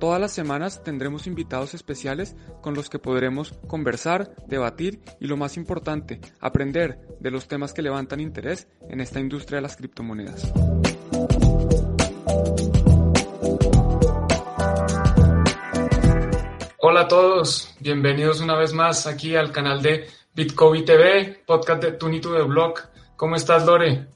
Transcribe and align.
Todas 0.00 0.18
las 0.18 0.32
semanas 0.32 0.82
tendremos 0.82 1.26
invitados 1.26 1.74
especiales 1.74 2.34
con 2.62 2.72
los 2.72 2.88
que 2.88 2.98
podremos 2.98 3.52
conversar, 3.68 4.34
debatir 4.46 5.02
y 5.20 5.26
lo 5.26 5.36
más 5.36 5.58
importante, 5.58 6.22
aprender 6.40 6.98
de 7.20 7.30
los 7.30 7.48
temas 7.48 7.74
que 7.74 7.82
levantan 7.82 8.18
interés 8.18 8.66
en 8.88 9.02
esta 9.02 9.20
industria 9.20 9.56
de 9.56 9.62
las 9.62 9.76
criptomonedas. 9.76 10.50
Hola 16.78 17.02
a 17.02 17.08
todos, 17.08 17.74
bienvenidos 17.80 18.40
una 18.40 18.56
vez 18.56 18.72
más 18.72 19.06
aquí 19.06 19.36
al 19.36 19.52
canal 19.52 19.82
de 19.82 20.06
Bitcoin 20.34 20.86
TV, 20.86 21.42
podcast 21.46 21.82
de 21.82 21.92
Tunito 21.92 22.32
de 22.32 22.42
Blog. 22.44 22.72
¿Cómo 23.16 23.36
estás, 23.36 23.66
Lore? 23.66 24.08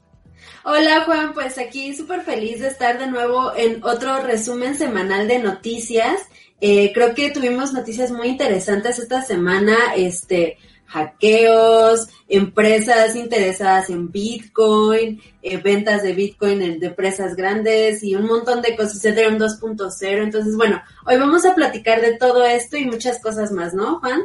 Hola 0.67 1.01
Juan, 1.01 1.35
pues 1.35 1.59
aquí 1.59 1.95
súper 1.95 2.21
feliz 2.21 2.59
de 2.59 2.69
estar 2.69 2.97
de 2.97 3.05
nuevo 3.05 3.55
en 3.55 3.83
otro 3.83 4.23
resumen 4.23 4.75
semanal 4.75 5.27
de 5.27 5.37
noticias. 5.37 6.23
Eh, 6.59 6.91
creo 6.91 7.13
que 7.13 7.29
tuvimos 7.29 7.71
noticias 7.71 8.09
muy 8.09 8.29
interesantes 8.29 8.97
esta 8.97 9.21
semana, 9.21 9.93
este, 9.95 10.57
hackeos, 10.87 12.07
empresas 12.27 13.15
interesadas 13.15 13.91
en 13.91 14.11
Bitcoin, 14.11 15.21
eh, 15.43 15.57
ventas 15.57 16.01
de 16.01 16.13
Bitcoin 16.13 16.63
en, 16.63 16.79
de 16.79 16.87
empresas 16.87 17.35
grandes 17.35 18.01
y 18.03 18.15
un 18.15 18.25
montón 18.25 18.63
de 18.63 18.75
cosas, 18.75 19.05
Ethereum 19.05 19.37
2.0. 19.37 20.23
Entonces, 20.23 20.55
bueno, 20.55 20.81
hoy 21.05 21.17
vamos 21.17 21.45
a 21.45 21.53
platicar 21.53 22.01
de 22.01 22.17
todo 22.17 22.43
esto 22.43 22.75
y 22.75 22.85
muchas 22.85 23.21
cosas 23.21 23.51
más, 23.51 23.75
¿no, 23.75 23.99
Juan? 23.99 24.23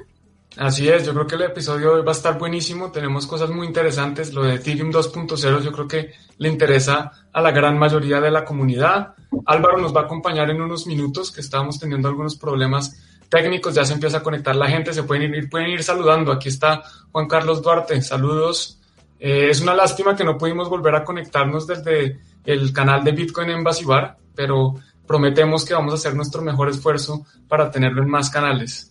Así 0.57 0.89
es, 0.89 1.07
yo 1.07 1.15
creo 1.15 1.27
que 1.29 1.37
el 1.37 1.43
episodio 1.43 1.93
hoy 1.93 2.03
va 2.03 2.11
a 2.11 2.15
estar 2.15 2.37
buenísimo, 2.37 2.91
tenemos 2.91 3.25
cosas 3.27 3.51
muy 3.51 3.69
interesantes, 3.69 4.35
lo 4.35 4.43
de 4.43 4.55
Ethereum 4.55 4.91
2.0 4.91 5.63
yo 5.63 5.71
creo 5.71 5.87
que 5.87 6.13
le 6.39 6.49
interesa 6.49 7.13
a 7.33 7.41
la 7.41 7.53
gran 7.53 7.79
mayoría 7.79 8.21
de 8.21 8.33
la 8.33 8.45
comunidad. 8.45 9.15
Álvaro 9.47 9.79
nos 9.79 9.95
va 9.95 10.01
a 10.01 10.05
acompañar 10.05 10.51
en 10.51 10.61
unos 10.61 10.89
minutos 10.89 11.31
que 11.31 11.41
estábamos 11.41 11.79
teniendo 11.79 12.09
algunos 12.09 12.37
problemas 12.37 13.01
técnicos, 13.29 13.75
ya 13.75 13.85
se 13.85 13.95
empieza 13.95 14.19
a 14.19 14.23
conectar 14.25 14.57
la 14.57 14.69
gente, 14.69 14.93
se 14.93 15.05
pueden 15.05 15.33
ir, 15.33 15.49
pueden 15.49 15.69
ir 15.69 15.85
saludando, 15.85 16.33
aquí 16.33 16.49
está 16.49 16.83
Juan 17.13 17.29
Carlos 17.29 17.63
Duarte, 17.63 18.03
saludos. 18.03 18.81
Eh, 19.21 19.51
es 19.51 19.61
una 19.61 19.75
lástima 19.75 20.17
que 20.17 20.25
no 20.25 20.37
pudimos 20.37 20.69
volver 20.69 20.97
a 20.97 21.05
conectarnos 21.05 21.67
desde 21.67 22.19
el 22.45 22.73
canal 22.73 23.05
de 23.05 23.13
Bitcoin 23.13 23.51
en 23.51 23.63
Basibar, 23.63 24.17
pero 24.35 24.75
prometemos 25.07 25.65
que 25.65 25.75
vamos 25.75 25.93
a 25.93 25.97
hacer 25.97 26.15
nuestro 26.15 26.43
mejor 26.43 26.69
esfuerzo 26.69 27.25
para 27.47 27.71
tenerlo 27.71 28.03
en 28.03 28.09
más 28.09 28.31
canales. 28.31 28.90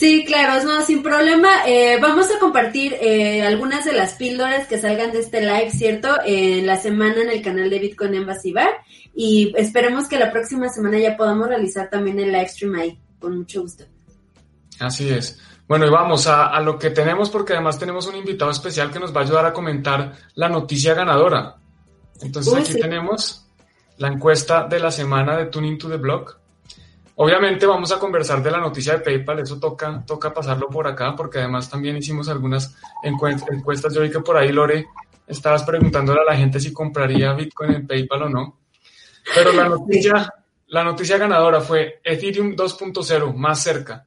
Sí, 0.00 0.24
claro, 0.24 0.64
no, 0.64 0.82
sin 0.82 1.02
problema. 1.02 1.66
Eh, 1.66 1.98
vamos 2.00 2.30
a 2.34 2.38
compartir 2.38 2.96
eh, 3.02 3.42
algunas 3.42 3.84
de 3.84 3.92
las 3.92 4.14
píldoras 4.14 4.66
que 4.66 4.80
salgan 4.80 5.12
de 5.12 5.18
este 5.18 5.42
live, 5.42 5.70
¿cierto? 5.72 6.08
En 6.24 6.66
la 6.66 6.78
semana 6.78 7.20
en 7.20 7.28
el 7.28 7.42
canal 7.42 7.68
de 7.68 7.78
Bitcoin 7.80 8.14
Embassy 8.14 8.50
Bar. 8.50 8.70
Y 9.14 9.52
esperemos 9.58 10.08
que 10.08 10.18
la 10.18 10.32
próxima 10.32 10.70
semana 10.70 10.98
ya 10.98 11.18
podamos 11.18 11.48
realizar 11.48 11.90
también 11.90 12.18
el 12.18 12.32
live 12.32 12.48
stream 12.48 12.76
ahí, 12.76 12.98
con 13.18 13.36
mucho 13.36 13.60
gusto. 13.60 13.84
Así 14.78 15.10
es. 15.10 15.38
Bueno, 15.68 15.86
y 15.86 15.90
vamos 15.90 16.26
a, 16.26 16.58
lo 16.60 16.78
que 16.78 16.88
tenemos, 16.88 17.28
porque 17.28 17.52
además 17.52 17.78
tenemos 17.78 18.06
un 18.06 18.16
invitado 18.16 18.50
especial 18.50 18.90
que 18.90 19.00
nos 19.00 19.14
va 19.14 19.20
a 19.20 19.24
ayudar 19.24 19.44
a 19.44 19.52
comentar 19.52 20.14
la 20.34 20.48
noticia 20.48 20.94
ganadora. 20.94 21.56
Entonces 22.22 22.54
aquí 22.54 22.80
tenemos 22.80 23.46
la 23.98 24.08
encuesta 24.08 24.66
de 24.66 24.80
la 24.80 24.90
semana 24.90 25.36
de 25.36 25.44
Tuning 25.44 25.76
to 25.76 25.90
the 25.90 25.98
Block. 25.98 26.39
Obviamente 27.22 27.66
vamos 27.66 27.92
a 27.92 27.98
conversar 27.98 28.42
de 28.42 28.50
la 28.50 28.56
noticia 28.56 28.94
de 28.94 29.00
PayPal, 29.00 29.40
eso 29.40 29.60
toca, 29.60 30.02
toca 30.06 30.32
pasarlo 30.32 30.68
por 30.68 30.86
acá, 30.86 31.14
porque 31.14 31.38
además 31.38 31.68
también 31.68 31.98
hicimos 31.98 32.30
algunas 32.30 32.74
encuestas. 33.02 33.92
Yo 33.92 34.00
vi 34.00 34.10
que 34.10 34.20
por 34.20 34.38
ahí, 34.38 34.50
Lore, 34.50 34.86
estabas 35.26 35.62
preguntándole 35.64 36.22
a 36.22 36.32
la 36.32 36.34
gente 36.34 36.58
si 36.58 36.72
compraría 36.72 37.34
Bitcoin 37.34 37.72
en 37.72 37.86
PayPal 37.86 38.22
o 38.22 38.28
no. 38.30 38.58
Pero 39.34 39.52
la 39.52 39.68
noticia, 39.68 40.32
la 40.68 40.82
noticia 40.82 41.18
ganadora 41.18 41.60
fue 41.60 42.00
Ethereum 42.02 42.56
2.0, 42.56 43.34
más 43.34 43.62
cerca. 43.62 44.06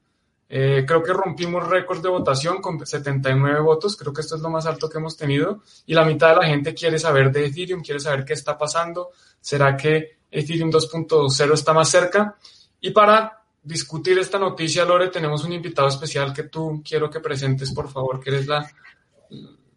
Eh, 0.50 0.84
creo 0.84 1.04
que 1.04 1.14
rompimos 1.14 1.68
récord 1.68 2.02
de 2.02 2.10
votación 2.10 2.64
con 2.64 2.84
79 2.84 3.60
votos, 3.60 3.96
creo 3.96 4.12
que 4.12 4.22
esto 4.22 4.38
es 4.38 4.42
lo 4.42 4.50
más 4.50 4.66
alto 4.66 4.90
que 4.90 4.98
hemos 4.98 5.16
tenido, 5.16 5.62
y 5.86 5.94
la 5.94 6.04
mitad 6.04 6.30
de 6.30 6.38
la 6.38 6.48
gente 6.48 6.74
quiere 6.74 6.98
saber 6.98 7.32
de 7.32 7.46
Ethereum, 7.46 7.84
quiere 7.84 8.00
saber 8.00 8.26
qué 8.26 8.34
está 8.34 8.58
pasando, 8.58 9.12
¿será 9.40 9.78
que 9.78 10.18
Ethereum 10.32 10.72
2.0 10.72 11.54
está 11.54 11.74
más 11.74 11.90
cerca? 11.90 12.38
Y 12.86 12.92
para 12.92 13.42
discutir 13.64 14.20
esta 14.20 14.38
noticia, 14.38 14.84
Lore, 14.84 15.08
tenemos 15.08 15.46
un 15.46 15.54
invitado 15.54 15.88
especial 15.88 16.34
que 16.34 16.44
tú 16.44 16.84
quiero 16.86 17.10
que 17.10 17.22
presentes, 17.22 17.72
por 17.74 17.90
favor, 17.90 18.20
que 18.20 18.30
eres 18.30 18.46
la, 18.46 18.70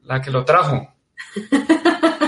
la 0.03 0.21
que 0.21 0.33
lo 0.33 0.45
trajo. 0.45 0.93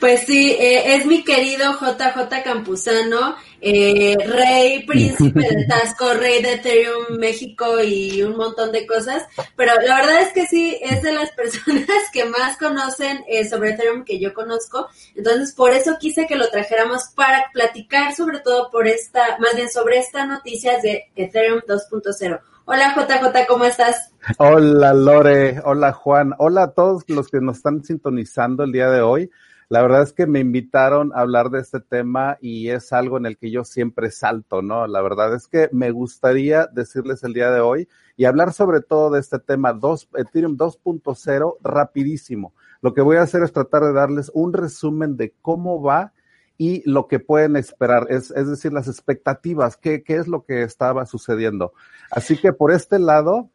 Pues 0.00 0.20
sí, 0.26 0.52
eh, 0.52 0.94
es 0.94 1.06
mi 1.06 1.24
querido 1.24 1.72
JJ 1.72 2.42
Campuzano, 2.44 3.34
eh, 3.60 4.16
rey, 4.26 4.86
príncipe 4.86 5.40
de 5.40 5.66
Tasco, 5.68 6.14
rey 6.14 6.40
de 6.40 6.52
Ethereum 6.52 7.18
México 7.18 7.82
y 7.82 8.22
un 8.22 8.36
montón 8.36 8.70
de 8.70 8.86
cosas. 8.86 9.24
Pero 9.56 9.72
la 9.84 9.96
verdad 9.96 10.22
es 10.22 10.32
que 10.32 10.46
sí, 10.46 10.78
es 10.80 11.02
de 11.02 11.12
las 11.12 11.32
personas 11.36 11.88
que 12.12 12.24
más 12.26 12.56
conocen 12.58 13.24
eh, 13.26 13.48
sobre 13.48 13.70
Ethereum 13.70 14.04
que 14.04 14.20
yo 14.20 14.32
conozco. 14.34 14.86
Entonces, 15.16 15.52
por 15.52 15.72
eso 15.72 15.96
quise 15.98 16.26
que 16.28 16.36
lo 16.36 16.48
trajéramos 16.48 17.08
para 17.16 17.46
platicar 17.52 18.14
sobre 18.14 18.38
todo 18.38 18.70
por 18.70 18.86
esta, 18.86 19.36
más 19.38 19.56
bien 19.56 19.68
sobre 19.68 19.98
esta 19.98 20.26
noticia 20.26 20.78
de 20.80 21.08
Ethereum 21.16 21.60
2.0. 21.66 22.40
Hola 22.66 22.94
JJ, 22.94 23.46
¿cómo 23.48 23.64
estás? 23.64 24.12
Hola 24.36 24.92
Lore, 24.92 25.60
hola 25.64 25.92
Juan, 25.92 26.34
hola 26.38 26.64
a 26.64 26.72
todos 26.72 27.02
los 27.08 27.28
que 27.28 27.40
nos 27.40 27.56
están 27.56 27.82
sintonizando 27.82 28.62
el 28.62 28.72
día 28.72 28.90
de 28.90 29.00
hoy. 29.00 29.30
La 29.70 29.82
verdad 29.82 30.02
es 30.02 30.14
que 30.14 30.26
me 30.26 30.40
invitaron 30.40 31.12
a 31.14 31.20
hablar 31.20 31.50
de 31.50 31.60
este 31.60 31.80
tema 31.80 32.38
y 32.40 32.70
es 32.70 32.90
algo 32.94 33.18
en 33.18 33.26
el 33.26 33.36
que 33.36 33.50
yo 33.50 33.64
siempre 33.64 34.10
salto, 34.10 34.62
¿no? 34.62 34.86
La 34.86 35.02
verdad 35.02 35.34
es 35.34 35.46
que 35.46 35.68
me 35.72 35.90
gustaría 35.90 36.66
decirles 36.66 37.22
el 37.22 37.34
día 37.34 37.50
de 37.50 37.60
hoy 37.60 37.86
y 38.16 38.24
hablar 38.24 38.54
sobre 38.54 38.80
todo 38.80 39.10
de 39.10 39.20
este 39.20 39.38
tema 39.38 39.74
2, 39.74 40.08
Ethereum 40.16 40.56
2.0 40.56 41.56
rapidísimo. 41.60 42.54
Lo 42.80 42.94
que 42.94 43.02
voy 43.02 43.18
a 43.18 43.22
hacer 43.22 43.42
es 43.42 43.52
tratar 43.52 43.82
de 43.82 43.92
darles 43.92 44.30
un 44.32 44.54
resumen 44.54 45.18
de 45.18 45.34
cómo 45.42 45.82
va 45.82 46.14
y 46.56 46.82
lo 46.90 47.06
que 47.06 47.20
pueden 47.20 47.54
esperar, 47.56 48.06
es, 48.08 48.30
es 48.30 48.48
decir, 48.48 48.72
las 48.72 48.88
expectativas, 48.88 49.76
qué, 49.76 50.02
qué 50.02 50.16
es 50.16 50.28
lo 50.28 50.44
que 50.44 50.62
estaba 50.62 51.04
sucediendo. 51.04 51.74
Así 52.10 52.38
que 52.38 52.54
por 52.54 52.72
este 52.72 52.98
lado, 52.98 53.50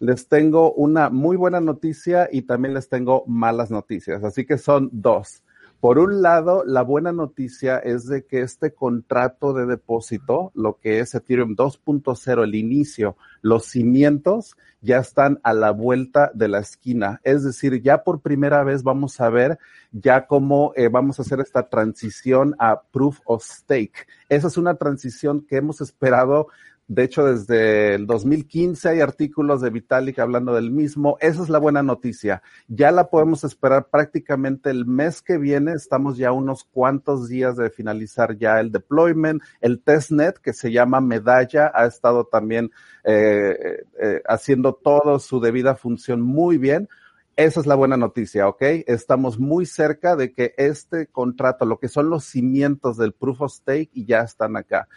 les 0.00 0.28
tengo 0.28 0.72
una 0.74 1.08
muy 1.08 1.38
buena 1.38 1.60
noticia 1.60 2.28
y 2.30 2.42
también 2.42 2.74
les 2.74 2.90
tengo 2.90 3.24
malas 3.26 3.70
noticias. 3.70 4.22
Así 4.22 4.44
que 4.44 4.58
son 4.58 4.90
dos. 4.92 5.42
Por 5.80 5.98
un 5.98 6.22
lado, 6.22 6.64
la 6.64 6.82
buena 6.82 7.12
noticia 7.12 7.78
es 7.78 8.06
de 8.06 8.24
que 8.24 8.40
este 8.40 8.72
contrato 8.72 9.52
de 9.52 9.66
depósito, 9.66 10.50
lo 10.54 10.78
que 10.78 11.00
es 11.00 11.14
Ethereum 11.14 11.54
2.0, 11.54 12.42
el 12.42 12.54
inicio, 12.54 13.16
los 13.42 13.66
cimientos 13.66 14.56
ya 14.80 14.98
están 14.98 15.38
a 15.42 15.52
la 15.52 15.72
vuelta 15.72 16.30
de 16.32 16.48
la 16.48 16.60
esquina. 16.60 17.20
Es 17.24 17.44
decir, 17.44 17.82
ya 17.82 18.04
por 18.04 18.20
primera 18.20 18.64
vez 18.64 18.82
vamos 18.82 19.20
a 19.20 19.28
ver 19.28 19.58
ya 19.92 20.26
cómo 20.26 20.72
eh, 20.76 20.88
vamos 20.88 21.18
a 21.18 21.22
hacer 21.22 21.40
esta 21.40 21.68
transición 21.68 22.54
a 22.58 22.80
proof 22.80 23.20
of 23.24 23.44
stake. 23.44 24.06
Esa 24.28 24.48
es 24.48 24.56
una 24.56 24.76
transición 24.76 25.46
que 25.46 25.56
hemos 25.56 25.80
esperado 25.80 26.48
de 26.88 27.02
hecho, 27.02 27.24
desde 27.24 27.96
el 27.96 28.06
2015 28.06 28.88
hay 28.88 29.00
artículos 29.00 29.60
de 29.60 29.70
Vitalik 29.70 30.20
hablando 30.20 30.54
del 30.54 30.70
mismo. 30.70 31.16
Esa 31.20 31.42
es 31.42 31.48
la 31.48 31.58
buena 31.58 31.82
noticia. 31.82 32.42
Ya 32.68 32.92
la 32.92 33.10
podemos 33.10 33.42
esperar 33.42 33.88
prácticamente 33.90 34.70
el 34.70 34.86
mes 34.86 35.20
que 35.20 35.36
viene. 35.36 35.72
Estamos 35.72 36.16
ya 36.16 36.30
unos 36.30 36.62
cuantos 36.62 37.28
días 37.28 37.56
de 37.56 37.70
finalizar 37.70 38.38
ya 38.38 38.60
el 38.60 38.70
deployment. 38.70 39.42
El 39.60 39.82
testnet, 39.82 40.38
que 40.38 40.52
se 40.52 40.70
llama 40.70 41.00
Medalla, 41.00 41.72
ha 41.74 41.86
estado 41.86 42.26
también 42.26 42.70
eh, 43.02 43.84
eh, 44.00 44.22
haciendo 44.28 44.72
todo 44.74 45.18
su 45.18 45.40
debida 45.40 45.74
función 45.74 46.20
muy 46.20 46.56
bien. 46.56 46.88
Esa 47.34 47.60
es 47.60 47.66
la 47.66 47.74
buena 47.74 47.96
noticia, 47.96 48.48
¿ok? 48.48 48.62
Estamos 48.86 49.38
muy 49.38 49.66
cerca 49.66 50.16
de 50.16 50.32
que 50.32 50.54
este 50.56 51.08
contrato, 51.08 51.66
lo 51.66 51.78
que 51.78 51.88
son 51.88 52.08
los 52.08 52.24
cimientos 52.24 52.96
del 52.96 53.12
proof 53.12 53.42
of 53.42 53.52
stake, 53.52 53.90
y 53.92 54.06
ya 54.06 54.20
están 54.20 54.56
acá. 54.56 54.88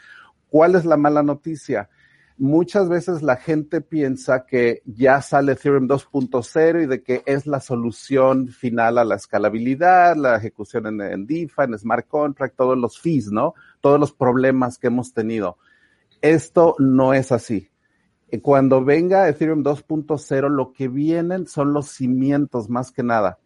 ¿Cuál 0.49 0.75
es 0.75 0.85
la 0.85 0.97
mala 0.97 1.23
noticia? 1.23 1.89
Muchas 2.37 2.87
veces 2.87 3.21
la 3.21 3.35
gente 3.35 3.81
piensa 3.81 4.45
que 4.45 4.81
ya 4.85 5.21
sale 5.21 5.51
Ethereum 5.51 5.89
2.0 5.89 6.83
y 6.83 6.85
de 6.85 7.03
que 7.03 7.21
es 7.25 7.45
la 7.45 7.59
solución 7.59 8.47
final 8.47 8.97
a 8.97 9.03
la 9.03 9.15
escalabilidad, 9.15 10.15
la 10.15 10.37
ejecución 10.37 10.87
en, 10.87 11.01
en 11.01 11.27
en 11.29 11.77
Smart 11.77 12.07
Contract, 12.07 12.55
todos 12.55 12.77
los 12.77 12.97
fees, 12.97 13.29
¿no? 13.29 13.55
Todos 13.81 13.99
los 13.99 14.13
problemas 14.13 14.77
que 14.77 14.87
hemos 14.87 15.13
tenido. 15.13 15.57
Esto 16.21 16.75
no 16.79 17.13
es 17.13 17.33
así. 17.33 17.69
cuando 18.41 18.85
venga 18.85 19.27
Ethereum 19.27 19.63
2.0, 19.63 20.49
lo 20.49 20.71
que 20.71 20.87
vienen 20.87 21.45
son 21.45 21.73
los 21.73 21.89
cimientos 21.89 22.69
más 22.69 22.91
que 22.91 23.03
nada. 23.03 23.39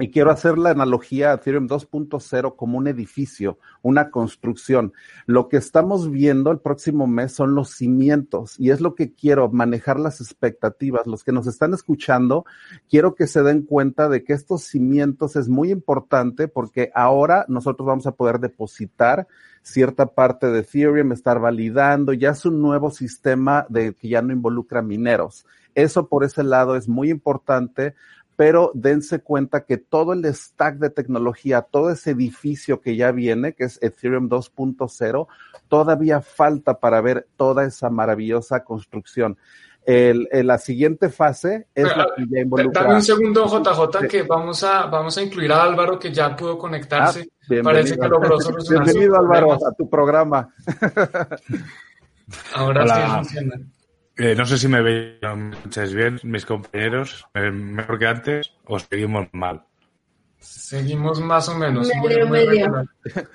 Y 0.00 0.10
quiero 0.10 0.30
hacer 0.30 0.58
la 0.58 0.70
analogía 0.70 1.30
a 1.30 1.34
Ethereum 1.34 1.66
2.0 1.66 2.54
como 2.54 2.78
un 2.78 2.86
edificio, 2.86 3.58
una 3.82 4.10
construcción. 4.10 4.92
Lo 5.26 5.48
que 5.48 5.56
estamos 5.56 6.10
viendo 6.10 6.52
el 6.52 6.60
próximo 6.60 7.08
mes 7.08 7.32
son 7.32 7.56
los 7.56 7.70
cimientos 7.70 8.54
y 8.60 8.70
es 8.70 8.80
lo 8.80 8.94
que 8.94 9.12
quiero, 9.12 9.50
manejar 9.50 9.98
las 9.98 10.20
expectativas. 10.20 11.06
Los 11.06 11.24
que 11.24 11.32
nos 11.32 11.48
están 11.48 11.74
escuchando, 11.74 12.44
quiero 12.88 13.16
que 13.16 13.26
se 13.26 13.42
den 13.42 13.62
cuenta 13.62 14.08
de 14.08 14.22
que 14.22 14.34
estos 14.34 14.62
cimientos 14.62 15.34
es 15.34 15.48
muy 15.48 15.72
importante 15.72 16.46
porque 16.46 16.92
ahora 16.94 17.44
nosotros 17.48 17.86
vamos 17.86 18.06
a 18.06 18.12
poder 18.12 18.38
depositar 18.38 19.26
cierta 19.62 20.06
parte 20.06 20.46
de 20.46 20.60
Ethereum, 20.60 21.12
estar 21.12 21.40
validando, 21.40 22.12
ya 22.12 22.30
es 22.30 22.46
un 22.46 22.62
nuevo 22.62 22.90
sistema 22.90 23.66
de 23.68 23.94
que 23.94 24.08
ya 24.08 24.22
no 24.22 24.32
involucra 24.32 24.80
mineros. 24.80 25.44
Eso 25.74 26.08
por 26.08 26.24
ese 26.24 26.42
lado 26.42 26.74
es 26.74 26.88
muy 26.88 27.10
importante 27.10 27.94
pero 28.38 28.70
dense 28.72 29.18
cuenta 29.18 29.64
que 29.64 29.78
todo 29.78 30.12
el 30.12 30.24
stack 30.32 30.76
de 30.76 30.90
tecnología, 30.90 31.62
todo 31.62 31.90
ese 31.90 32.12
edificio 32.12 32.80
que 32.80 32.94
ya 32.94 33.10
viene, 33.10 33.52
que 33.54 33.64
es 33.64 33.82
Ethereum 33.82 34.28
2.0, 34.28 35.26
todavía 35.66 36.20
falta 36.20 36.78
para 36.78 37.00
ver 37.00 37.26
toda 37.36 37.64
esa 37.64 37.90
maravillosa 37.90 38.62
construcción. 38.62 39.36
El, 39.84 40.28
la 40.30 40.58
siguiente 40.58 41.08
fase 41.08 41.66
es 41.74 41.84
la 41.96 42.06
que 42.14 42.26
ya 42.30 42.42
involucra. 42.42 42.82
Dame 42.82 42.94
un 42.94 43.02
segundo, 43.02 43.44
JJ, 43.44 44.06
que 44.06 44.22
vamos 44.22 44.62
a, 44.62 44.86
vamos 44.86 45.18
a 45.18 45.22
incluir 45.22 45.50
a 45.50 45.64
Álvaro, 45.64 45.98
que 45.98 46.12
ya 46.12 46.36
pudo 46.36 46.56
conectarse. 46.56 47.28
Ah, 47.42 47.60
Parece 47.64 47.98
que 47.98 48.06
logró 48.06 48.40
solucionar. 48.40 48.84
Bienvenido, 48.84 49.18
Álvaro, 49.18 49.54
a 49.54 49.72
tu 49.72 49.90
programa. 49.90 50.48
Ahora 52.54 52.86
sí 52.86 53.10
funciona. 53.16 53.56
Eh, 54.18 54.34
no 54.34 54.44
sé 54.44 54.58
si 54.58 54.66
me 54.66 54.82
veis 54.82 55.94
bien, 55.94 56.18
mis 56.24 56.44
compañeros, 56.44 57.24
eh, 57.34 57.52
mejor 57.52 57.98
que 58.00 58.06
antes, 58.06 58.52
o 58.64 58.78
seguimos 58.78 59.28
mal. 59.30 59.62
Seguimos 60.40 61.20
más 61.20 61.48
o 61.48 61.56
menos. 61.56 61.88
Medio, 62.02 62.28
medio. 62.28 62.84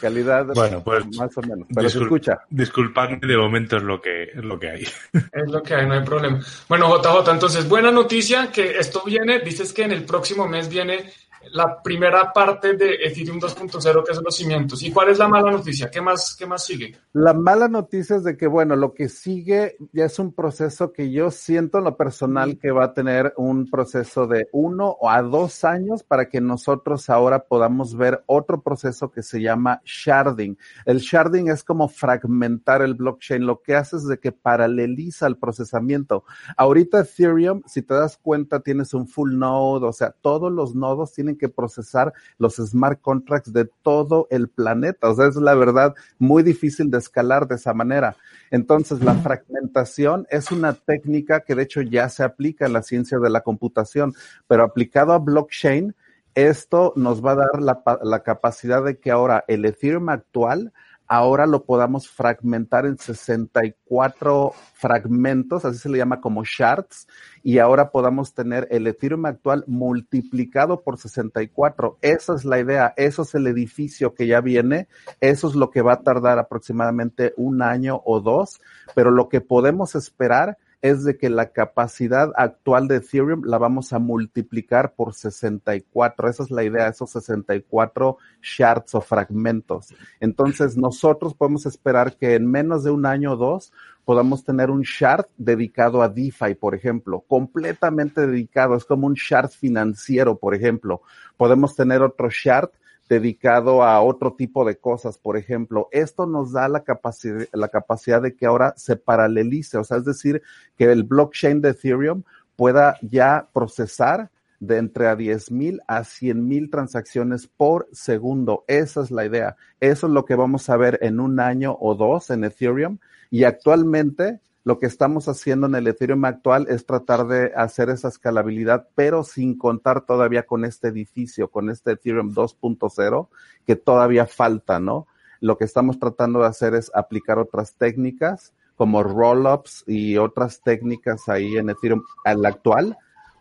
Calidad 0.00 0.46
bueno, 0.54 0.82
pues, 0.82 1.06
más 1.16 1.36
o 1.36 1.42
menos. 1.42 1.66
Pero 1.74 1.88
se 1.88 1.98
escucha. 1.98 2.38
Disculpadme, 2.50 3.18
de 3.20 3.36
momento 3.36 3.76
es 3.76 3.82
lo 3.82 4.00
que 4.00 4.24
es 4.24 4.44
lo 4.44 4.58
que 4.58 4.70
hay. 4.70 4.82
Es 5.32 5.50
lo 5.50 5.62
que 5.62 5.74
hay, 5.74 5.86
no 5.86 5.94
hay 5.94 6.04
problema. 6.04 6.40
Bueno, 6.68 6.88
JJ, 6.98 7.30
entonces, 7.30 7.68
buena 7.68 7.90
noticia 7.90 8.50
que 8.50 8.78
esto 8.78 9.02
viene, 9.04 9.40
dices 9.40 9.72
que 9.72 9.84
en 9.84 9.92
el 9.92 10.04
próximo 10.04 10.46
mes 10.48 10.68
viene 10.68 11.10
la 11.52 11.82
primera 11.82 12.32
parte 12.32 12.74
de 12.74 12.94
Ethereum 13.04 13.38
2.0, 13.38 14.04
que 14.04 14.12
es 14.12 14.22
los 14.22 14.36
cimientos. 14.36 14.82
¿Y 14.82 14.92
cuál 14.92 15.10
es 15.10 15.18
la 15.18 15.28
mala 15.28 15.50
noticia? 15.50 15.90
¿Qué 15.90 16.00
más, 16.00 16.34
¿Qué 16.38 16.46
más 16.46 16.64
sigue? 16.64 16.96
La 17.12 17.32
mala 17.32 17.68
noticia 17.68 18.16
es 18.16 18.24
de 18.24 18.36
que, 18.36 18.46
bueno, 18.46 18.76
lo 18.76 18.94
que 18.94 19.08
sigue 19.08 19.76
ya 19.92 20.04
es 20.04 20.18
un 20.18 20.32
proceso 20.32 20.92
que 20.92 21.10
yo 21.10 21.30
siento 21.30 21.78
en 21.78 21.84
lo 21.84 21.96
personal 21.96 22.58
que 22.58 22.70
va 22.70 22.84
a 22.84 22.94
tener 22.94 23.32
un 23.36 23.70
proceso 23.70 24.26
de 24.26 24.48
uno 24.52 24.96
o 25.00 25.10
a 25.10 25.22
dos 25.22 25.64
años 25.64 26.02
para 26.02 26.28
que 26.28 26.40
nosotros 26.40 27.08
ahora 27.10 27.44
podamos 27.44 27.96
ver 27.96 28.22
otro 28.26 28.62
proceso 28.62 29.10
que 29.10 29.22
se 29.22 29.40
llama 29.40 29.80
sharding. 29.84 30.58
El 30.84 30.98
sharding 30.98 31.48
es 31.48 31.64
como 31.64 31.88
fragmentar 31.88 32.82
el 32.82 32.94
blockchain. 32.94 33.46
Lo 33.46 33.62
que 33.62 33.74
hace 33.74 33.96
es 33.96 34.06
de 34.06 34.18
que 34.18 34.32
paraleliza 34.32 35.26
el 35.26 35.36
procesamiento. 35.36 36.24
Ahorita 36.56 37.00
Ethereum, 37.00 37.62
si 37.66 37.82
te 37.82 37.94
das 37.94 38.16
cuenta, 38.16 38.60
tienes 38.60 38.94
un 38.94 39.08
full 39.08 39.36
node, 39.36 39.86
o 39.86 39.92
sea, 39.92 40.10
todos 40.10 40.52
los 40.52 40.74
nodos 40.74 41.12
tienen 41.12 41.35
que 41.36 41.48
procesar 41.48 42.12
los 42.38 42.56
smart 42.56 43.00
contracts 43.00 43.52
de 43.52 43.68
todo 43.82 44.26
el 44.30 44.48
planeta. 44.48 45.10
O 45.10 45.14
sea, 45.14 45.26
es 45.26 45.36
la 45.36 45.54
verdad 45.54 45.94
muy 46.18 46.42
difícil 46.42 46.90
de 46.90 46.98
escalar 46.98 47.46
de 47.46 47.56
esa 47.56 47.74
manera. 47.74 48.16
Entonces, 48.50 49.02
la 49.02 49.14
fragmentación 49.14 50.26
es 50.30 50.50
una 50.50 50.74
técnica 50.74 51.40
que 51.40 51.54
de 51.54 51.62
hecho 51.62 51.82
ya 51.82 52.08
se 52.08 52.22
aplica 52.22 52.66
en 52.66 52.72
la 52.72 52.82
ciencia 52.82 53.18
de 53.18 53.30
la 53.30 53.40
computación, 53.40 54.14
pero 54.46 54.64
aplicado 54.64 55.12
a 55.12 55.18
blockchain, 55.18 55.94
esto 56.34 56.92
nos 56.96 57.24
va 57.24 57.32
a 57.32 57.36
dar 57.36 57.62
la, 57.62 57.82
la 58.02 58.22
capacidad 58.22 58.84
de 58.84 58.98
que 58.98 59.10
ahora 59.10 59.44
el 59.48 59.64
Ethereum 59.64 60.10
actual 60.10 60.72
ahora 61.08 61.46
lo 61.46 61.64
podamos 61.64 62.08
fragmentar 62.08 62.86
en 62.86 62.98
64 62.98 64.52
fragmentos, 64.74 65.64
así 65.64 65.78
se 65.78 65.88
le 65.88 65.98
llama 65.98 66.20
como 66.20 66.44
shards, 66.44 67.06
y 67.42 67.58
ahora 67.58 67.90
podamos 67.90 68.34
tener 68.34 68.66
el 68.70 68.86
Ethereum 68.86 69.26
actual 69.26 69.64
multiplicado 69.66 70.82
por 70.82 70.98
64. 70.98 71.98
Esa 72.02 72.34
es 72.34 72.44
la 72.44 72.58
idea, 72.58 72.92
eso 72.96 73.22
es 73.22 73.34
el 73.34 73.46
edificio 73.46 74.14
que 74.14 74.26
ya 74.26 74.40
viene, 74.40 74.88
eso 75.20 75.48
es 75.48 75.54
lo 75.54 75.70
que 75.70 75.82
va 75.82 75.94
a 75.94 76.02
tardar 76.02 76.38
aproximadamente 76.38 77.34
un 77.36 77.62
año 77.62 78.00
o 78.04 78.20
dos, 78.20 78.60
pero 78.94 79.10
lo 79.10 79.28
que 79.28 79.40
podemos 79.40 79.94
esperar 79.94 80.58
es 80.82 81.04
de 81.04 81.16
que 81.16 81.30
la 81.30 81.50
capacidad 81.52 82.32
actual 82.36 82.86
de 82.88 82.96
Ethereum 82.96 83.42
la 83.44 83.58
vamos 83.58 83.92
a 83.92 83.98
multiplicar 83.98 84.94
por 84.94 85.14
64. 85.14 86.28
Esa 86.28 86.42
es 86.42 86.50
la 86.50 86.64
idea, 86.64 86.88
esos 86.88 87.10
64 87.10 88.18
shards 88.42 88.94
o 88.94 89.00
fragmentos. 89.00 89.94
Entonces, 90.20 90.76
nosotros 90.76 91.34
podemos 91.34 91.66
esperar 91.66 92.16
que 92.16 92.34
en 92.34 92.50
menos 92.50 92.84
de 92.84 92.90
un 92.90 93.06
año 93.06 93.32
o 93.32 93.36
dos 93.36 93.72
podamos 94.04 94.44
tener 94.44 94.70
un 94.70 94.82
shard 94.82 95.26
dedicado 95.36 96.02
a 96.02 96.08
DeFi, 96.08 96.54
por 96.54 96.74
ejemplo, 96.74 97.24
completamente 97.26 98.26
dedicado. 98.26 98.76
Es 98.76 98.84
como 98.84 99.06
un 99.06 99.14
shard 99.14 99.50
financiero, 99.50 100.38
por 100.38 100.54
ejemplo. 100.54 101.02
Podemos 101.36 101.74
tener 101.74 102.02
otro 102.02 102.28
shard 102.30 102.70
dedicado 103.08 103.82
a 103.82 104.00
otro 104.00 104.34
tipo 104.34 104.64
de 104.64 104.76
cosas, 104.76 105.18
por 105.18 105.36
ejemplo. 105.36 105.88
Esto 105.92 106.26
nos 106.26 106.52
da 106.52 106.68
la 106.68 106.84
capacidad, 106.84 107.46
la 107.52 107.68
capacidad 107.68 108.20
de 108.20 108.34
que 108.34 108.46
ahora 108.46 108.74
se 108.76 108.96
paralelice, 108.96 109.78
o 109.78 109.84
sea, 109.84 109.98
es 109.98 110.04
decir, 110.04 110.42
que 110.76 110.90
el 110.90 111.04
blockchain 111.04 111.60
de 111.60 111.70
Ethereum 111.70 112.22
pueda 112.56 112.96
ya 113.02 113.48
procesar 113.52 114.30
de 114.58 114.78
entre 114.78 115.06
a 115.06 115.16
10 115.16 115.50
mil 115.50 115.82
a 115.86 116.02
100 116.02 116.48
mil 116.48 116.70
transacciones 116.70 117.46
por 117.46 117.88
segundo. 117.92 118.64
Esa 118.66 119.02
es 119.02 119.10
la 119.10 119.26
idea. 119.26 119.56
Eso 119.80 120.06
es 120.06 120.12
lo 120.12 120.24
que 120.24 120.34
vamos 120.34 120.68
a 120.70 120.76
ver 120.76 120.98
en 121.02 121.20
un 121.20 121.40
año 121.40 121.76
o 121.78 121.94
dos 121.94 122.30
en 122.30 122.44
Ethereum. 122.44 122.98
Y 123.30 123.44
actualmente 123.44 124.40
lo 124.66 124.80
que 124.80 124.86
estamos 124.86 125.28
haciendo 125.28 125.68
en 125.68 125.76
el 125.76 125.86
Ethereum 125.86 126.24
actual 126.24 126.66
es 126.68 126.86
tratar 126.86 127.28
de 127.28 127.52
hacer 127.54 127.88
esa 127.88 128.08
escalabilidad, 128.08 128.88
pero 128.96 129.22
sin 129.22 129.56
contar 129.56 130.04
todavía 130.04 130.44
con 130.44 130.64
este 130.64 130.88
edificio, 130.88 131.52
con 131.52 131.70
este 131.70 131.92
Ethereum 131.92 132.34
2.0, 132.34 133.28
que 133.64 133.76
todavía 133.76 134.26
falta, 134.26 134.80
¿no? 134.80 135.06
Lo 135.38 135.56
que 135.56 135.64
estamos 135.64 136.00
tratando 136.00 136.40
de 136.40 136.48
hacer 136.48 136.74
es 136.74 136.90
aplicar 136.96 137.38
otras 137.38 137.74
técnicas 137.74 138.54
como 138.74 139.04
roll-ups 139.04 139.84
y 139.86 140.16
otras 140.16 140.60
técnicas 140.60 141.28
ahí 141.28 141.56
en 141.56 141.70
Ethereum 141.70 142.02
al 142.24 142.44
actual 142.44 142.98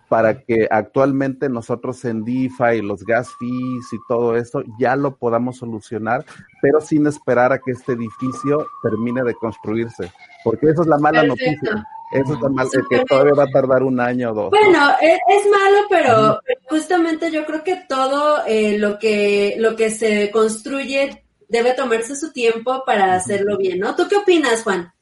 para 0.07 0.41
que 0.41 0.67
actualmente 0.69 1.49
nosotros 1.49 2.03
en 2.05 2.23
DeFi, 2.23 2.81
los 2.81 3.03
gas 3.03 3.29
fees 3.39 3.85
y 3.91 3.97
todo 4.07 4.35
eso 4.35 4.63
ya 4.79 4.95
lo 4.95 5.15
podamos 5.15 5.57
solucionar, 5.57 6.25
pero 6.61 6.81
sin 6.81 7.07
esperar 7.07 7.51
a 7.51 7.59
que 7.59 7.71
este 7.71 7.93
edificio 7.93 8.67
termine 8.83 9.23
de 9.23 9.33
construirse, 9.35 10.11
porque 10.43 10.69
eso 10.69 10.83
es 10.83 10.87
la 10.87 10.97
mala 10.97 11.23
noticia. 11.23 11.85
Eso 12.11 12.35
es 12.35 12.39
la 12.39 12.49
mala, 12.49 12.69
que 12.87 13.03
todavía 13.03 13.33
va 13.33 13.43
a 13.43 13.51
tardar 13.51 13.81
un 13.81 13.99
año 13.99 14.31
o 14.31 14.33
dos. 14.33 14.49
Bueno, 14.51 14.91
es, 15.01 15.19
es 15.27 15.51
malo, 15.51 15.87
pero 15.89 16.39
justamente 16.69 17.31
yo 17.31 17.45
creo 17.45 17.63
que 17.63 17.83
todo 17.89 18.45
eh, 18.45 18.77
lo 18.77 18.99
que 18.99 19.55
lo 19.57 19.75
que 19.75 19.89
se 19.89 20.29
construye 20.29 21.25
debe 21.49 21.73
tomarse 21.73 22.15
su 22.15 22.31
tiempo 22.31 22.83
para 22.85 23.15
hacerlo 23.15 23.57
bien, 23.57 23.79
¿no? 23.79 23.95
¿Tú 23.95 24.07
qué 24.07 24.17
opinas, 24.17 24.63
Juan? 24.63 24.93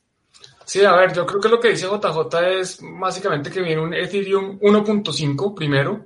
Sí, 0.65 0.83
a 0.83 0.95
ver, 0.95 1.13
yo 1.13 1.25
creo 1.25 1.41
que 1.41 1.49
lo 1.49 1.59
que 1.59 1.69
dice 1.69 1.87
JJ 1.87 2.59
es 2.59 2.79
básicamente 2.81 3.51
que 3.51 3.61
viene 3.61 3.81
un 3.81 3.93
Ethereum 3.93 4.59
1.5 4.59 5.53
primero, 5.53 6.05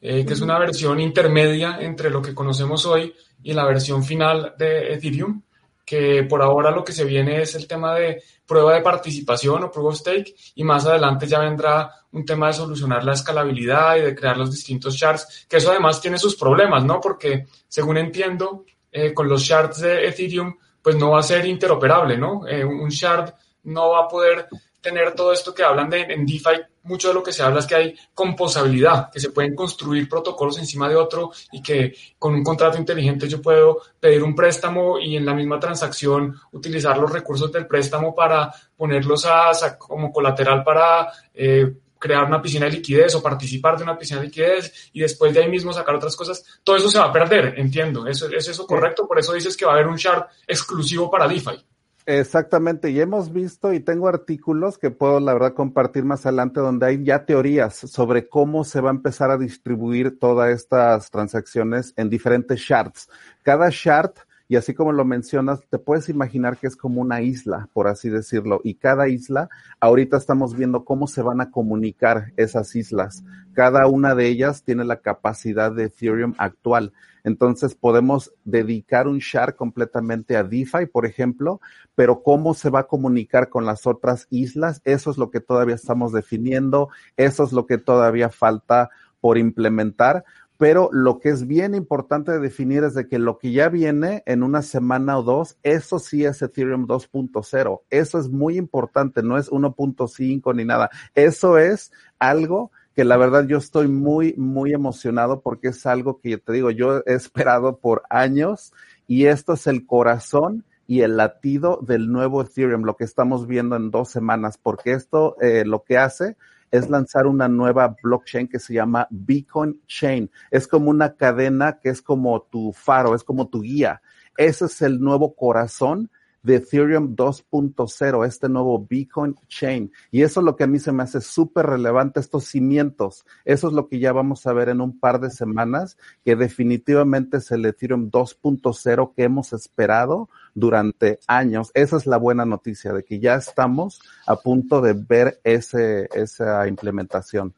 eh, 0.00 0.24
que 0.24 0.32
es 0.32 0.40
una 0.40 0.58
versión 0.58 1.00
intermedia 1.00 1.78
entre 1.80 2.10
lo 2.10 2.22
que 2.22 2.34
conocemos 2.34 2.86
hoy 2.86 3.14
y 3.42 3.52
la 3.52 3.66
versión 3.66 4.02
final 4.04 4.54
de 4.58 4.94
Ethereum, 4.94 5.42
que 5.84 6.24
por 6.24 6.42
ahora 6.42 6.70
lo 6.70 6.84
que 6.84 6.92
se 6.92 7.04
viene 7.04 7.42
es 7.42 7.54
el 7.54 7.66
tema 7.66 7.94
de 7.94 8.22
prueba 8.46 8.74
de 8.74 8.82
participación 8.82 9.64
o 9.64 9.70
proof 9.70 9.86
of 9.86 9.96
stake 9.96 10.34
y 10.54 10.64
más 10.64 10.86
adelante 10.86 11.26
ya 11.26 11.38
vendrá 11.38 11.90
un 12.12 12.24
tema 12.24 12.48
de 12.48 12.54
solucionar 12.54 13.04
la 13.04 13.12
escalabilidad 13.12 13.96
y 13.96 14.02
de 14.02 14.14
crear 14.14 14.36
los 14.36 14.50
distintos 14.50 14.94
shards, 14.94 15.46
que 15.48 15.58
eso 15.58 15.70
además 15.70 16.00
tiene 16.00 16.18
sus 16.18 16.36
problemas, 16.36 16.84
¿no? 16.84 17.00
Porque 17.00 17.46
según 17.66 17.98
entiendo, 17.98 18.64
eh, 18.90 19.12
con 19.12 19.28
los 19.28 19.42
shards 19.42 19.80
de 19.80 20.08
Ethereum, 20.08 20.56
pues 20.82 20.96
no 20.96 21.10
va 21.10 21.20
a 21.20 21.22
ser 21.22 21.44
interoperable, 21.46 22.16
¿no? 22.16 22.46
Eh, 22.46 22.64
un 22.64 22.88
shard 22.88 23.32
no 23.68 23.90
va 23.90 24.04
a 24.04 24.08
poder 24.08 24.48
tener 24.80 25.14
todo 25.14 25.32
esto 25.32 25.54
que 25.54 25.62
hablan 25.62 25.90
de 25.90 26.02
en 26.02 26.26
DeFi. 26.26 26.60
Mucho 26.84 27.08
de 27.08 27.14
lo 27.14 27.22
que 27.22 27.32
se 27.32 27.42
habla 27.42 27.60
es 27.60 27.66
que 27.66 27.74
hay 27.74 27.96
composabilidad, 28.14 29.10
que 29.10 29.20
se 29.20 29.30
pueden 29.30 29.54
construir 29.54 30.08
protocolos 30.08 30.58
encima 30.58 30.88
de 30.88 30.96
otro 30.96 31.30
y 31.52 31.62
que 31.62 31.94
con 32.18 32.34
un 32.34 32.42
contrato 32.42 32.78
inteligente 32.78 33.28
yo 33.28 33.42
puedo 33.42 33.82
pedir 34.00 34.22
un 34.22 34.34
préstamo 34.34 34.98
y 34.98 35.16
en 35.16 35.26
la 35.26 35.34
misma 35.34 35.60
transacción 35.60 36.34
utilizar 36.52 36.96
los 36.96 37.12
recursos 37.12 37.52
del 37.52 37.66
préstamo 37.66 38.14
para 38.14 38.50
ponerlos 38.76 39.26
a, 39.26 39.76
como 39.76 40.10
colateral 40.10 40.64
para 40.64 41.12
eh, 41.34 41.70
crear 41.98 42.24
una 42.24 42.40
piscina 42.40 42.66
de 42.66 42.72
liquidez 42.72 43.14
o 43.16 43.22
participar 43.22 43.76
de 43.76 43.82
una 43.82 43.98
piscina 43.98 44.20
de 44.20 44.26
liquidez 44.26 44.90
y 44.92 45.00
después 45.00 45.34
de 45.34 45.42
ahí 45.42 45.50
mismo 45.50 45.72
sacar 45.72 45.96
otras 45.96 46.16
cosas. 46.16 46.42
Todo 46.64 46.76
eso 46.76 46.88
se 46.88 46.98
va 46.98 47.06
a 47.06 47.12
perder, 47.12 47.54
entiendo. 47.58 48.06
¿Eso, 48.06 48.28
¿Es 48.30 48.48
eso 48.48 48.66
correcto? 48.66 49.06
Por 49.06 49.18
eso 49.18 49.34
dices 49.34 49.56
que 49.56 49.66
va 49.66 49.72
a 49.72 49.74
haber 49.74 49.88
un 49.88 49.96
shard 49.96 50.24
exclusivo 50.46 51.10
para 51.10 51.28
DeFi. 51.28 51.62
Exactamente, 52.10 52.88
y 52.90 53.00
hemos 53.02 53.34
visto 53.34 53.74
y 53.74 53.80
tengo 53.80 54.08
artículos 54.08 54.78
que 54.78 54.90
puedo 54.90 55.20
la 55.20 55.34
verdad 55.34 55.52
compartir 55.52 56.04
más 56.06 56.24
adelante 56.24 56.58
donde 56.58 56.86
hay 56.86 57.04
ya 57.04 57.26
teorías 57.26 57.74
sobre 57.76 58.30
cómo 58.30 58.64
se 58.64 58.80
va 58.80 58.88
a 58.88 58.94
empezar 58.94 59.30
a 59.30 59.36
distribuir 59.36 60.18
todas 60.18 60.48
estas 60.54 61.10
transacciones 61.10 61.92
en 61.98 62.08
diferentes 62.08 62.60
shards. 62.60 63.10
Cada 63.42 63.68
shard 63.70 64.12
y 64.48 64.56
así 64.56 64.72
como 64.72 64.92
lo 64.92 65.04
mencionas, 65.04 65.60
te 65.68 65.78
puedes 65.78 66.08
imaginar 66.08 66.56
que 66.56 66.66
es 66.66 66.74
como 66.74 67.02
una 67.02 67.20
isla, 67.20 67.68
por 67.74 67.86
así 67.86 68.08
decirlo. 68.08 68.62
Y 68.64 68.76
cada 68.76 69.06
isla, 69.08 69.50
ahorita 69.78 70.16
estamos 70.16 70.56
viendo 70.56 70.86
cómo 70.86 71.06
se 71.06 71.20
van 71.20 71.42
a 71.42 71.50
comunicar 71.50 72.32
esas 72.38 72.74
islas. 72.74 73.22
Cada 73.52 73.86
una 73.86 74.14
de 74.14 74.26
ellas 74.26 74.62
tiene 74.62 74.86
la 74.86 75.00
capacidad 75.00 75.70
de 75.70 75.84
Ethereum 75.84 76.32
actual. 76.38 76.94
Entonces 77.24 77.74
podemos 77.74 78.32
dedicar 78.44 79.06
un 79.06 79.18
shard 79.18 79.54
completamente 79.54 80.34
a 80.34 80.44
DeFi, 80.44 80.86
por 80.90 81.04
ejemplo, 81.04 81.60
pero 81.94 82.22
cómo 82.22 82.54
se 82.54 82.70
va 82.70 82.80
a 82.80 82.86
comunicar 82.86 83.50
con 83.50 83.66
las 83.66 83.86
otras 83.86 84.28
islas, 84.30 84.80
eso 84.84 85.10
es 85.10 85.18
lo 85.18 85.30
que 85.30 85.40
todavía 85.40 85.74
estamos 85.74 86.12
definiendo, 86.12 86.88
eso 87.18 87.44
es 87.44 87.52
lo 87.52 87.66
que 87.66 87.76
todavía 87.76 88.30
falta 88.30 88.88
por 89.20 89.36
implementar, 89.36 90.24
pero 90.58 90.90
lo 90.92 91.20
que 91.20 91.28
es 91.30 91.46
bien 91.46 91.74
importante 91.76 92.32
de 92.32 92.40
definir 92.40 92.82
es 92.82 92.92
de 92.92 93.06
que 93.06 93.20
lo 93.20 93.38
que 93.38 93.52
ya 93.52 93.68
viene 93.68 94.24
en 94.26 94.42
una 94.42 94.60
semana 94.60 95.16
o 95.16 95.22
dos, 95.22 95.56
eso 95.62 96.00
sí 96.00 96.24
es 96.24 96.42
Ethereum 96.42 96.88
2.0. 96.88 97.80
Eso 97.90 98.18
es 98.18 98.28
muy 98.28 98.58
importante, 98.58 99.22
no 99.22 99.38
es 99.38 99.50
1.5 99.50 100.54
ni 100.56 100.64
nada. 100.64 100.90
Eso 101.14 101.58
es 101.58 101.92
algo 102.18 102.72
que 102.92 103.04
la 103.04 103.16
verdad 103.16 103.46
yo 103.46 103.58
estoy 103.58 103.86
muy, 103.86 104.34
muy 104.36 104.72
emocionado 104.72 105.42
porque 105.42 105.68
es 105.68 105.86
algo 105.86 106.18
que 106.18 106.38
te 106.38 106.52
digo, 106.52 106.72
yo 106.72 107.04
he 107.06 107.14
esperado 107.14 107.78
por 107.78 108.02
años 108.10 108.72
y 109.06 109.26
esto 109.26 109.52
es 109.52 109.68
el 109.68 109.86
corazón 109.86 110.64
y 110.88 111.02
el 111.02 111.16
latido 111.16 111.78
del 111.86 112.10
nuevo 112.10 112.42
Ethereum, 112.42 112.82
lo 112.82 112.96
que 112.96 113.04
estamos 113.04 113.46
viendo 113.46 113.76
en 113.76 113.92
dos 113.92 114.08
semanas, 114.08 114.58
porque 114.60 114.90
esto 114.90 115.36
eh, 115.40 115.64
lo 115.64 115.84
que 115.84 115.98
hace 115.98 116.36
es 116.70 116.88
lanzar 116.90 117.26
una 117.26 117.48
nueva 117.48 117.96
blockchain 118.02 118.48
que 118.48 118.58
se 118.58 118.74
llama 118.74 119.06
Bitcoin 119.10 119.80
Chain. 119.86 120.30
Es 120.50 120.66
como 120.66 120.90
una 120.90 121.14
cadena 121.14 121.78
que 121.80 121.88
es 121.88 122.02
como 122.02 122.42
tu 122.42 122.72
faro, 122.72 123.14
es 123.14 123.24
como 123.24 123.48
tu 123.48 123.62
guía. 123.62 124.02
Ese 124.36 124.66
es 124.66 124.82
el 124.82 125.00
nuevo 125.00 125.34
corazón 125.34 126.10
de 126.48 126.56
Ethereum 126.56 127.14
2.0, 127.14 128.26
este 128.26 128.48
nuevo 128.48 128.78
Bitcoin 128.78 129.34
Chain. 129.48 129.92
Y 130.10 130.22
eso 130.22 130.40
es 130.40 130.44
lo 130.46 130.56
que 130.56 130.64
a 130.64 130.66
mí 130.66 130.78
se 130.78 130.92
me 130.92 131.02
hace 131.02 131.20
súper 131.20 131.66
relevante, 131.66 132.20
estos 132.20 132.44
cimientos. 132.46 133.26
Eso 133.44 133.68
es 133.68 133.74
lo 133.74 133.86
que 133.86 133.98
ya 133.98 134.14
vamos 134.14 134.46
a 134.46 134.54
ver 134.54 134.70
en 134.70 134.80
un 134.80 134.98
par 134.98 135.20
de 135.20 135.30
semanas, 135.30 135.98
que 136.24 136.36
definitivamente 136.36 137.36
es 137.36 137.50
el 137.50 137.66
Ethereum 137.66 138.10
2.0 138.10 139.12
que 139.14 139.24
hemos 139.24 139.52
esperado 139.52 140.30
durante 140.54 141.20
años. 141.26 141.70
Esa 141.74 141.98
es 141.98 142.06
la 142.06 142.16
buena 142.16 142.46
noticia, 142.46 142.94
de 142.94 143.04
que 143.04 143.18
ya 143.20 143.34
estamos 143.34 144.00
a 144.26 144.36
punto 144.36 144.80
de 144.80 144.94
ver 144.94 145.40
ese, 145.44 146.08
esa 146.14 146.66
implementación. 146.66 147.52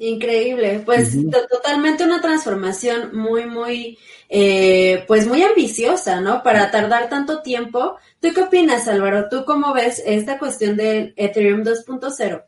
Increíble, 0.00 0.82
pues 0.86 1.16
totalmente 1.50 2.04
una 2.04 2.20
transformación 2.20 3.16
muy, 3.16 3.46
muy, 3.46 3.98
eh, 4.28 5.04
pues 5.08 5.26
muy 5.26 5.42
ambiciosa, 5.42 6.20
¿no? 6.20 6.44
Para 6.44 6.70
tardar 6.70 7.08
tanto 7.08 7.42
tiempo. 7.42 7.96
¿Tú 8.20 8.28
qué 8.32 8.42
opinas, 8.42 8.86
Álvaro? 8.86 9.28
¿Tú 9.28 9.44
cómo 9.44 9.72
ves 9.72 10.00
esta 10.06 10.38
cuestión 10.38 10.76
del 10.76 11.14
Ethereum 11.16 11.64
2.0? 11.64 12.44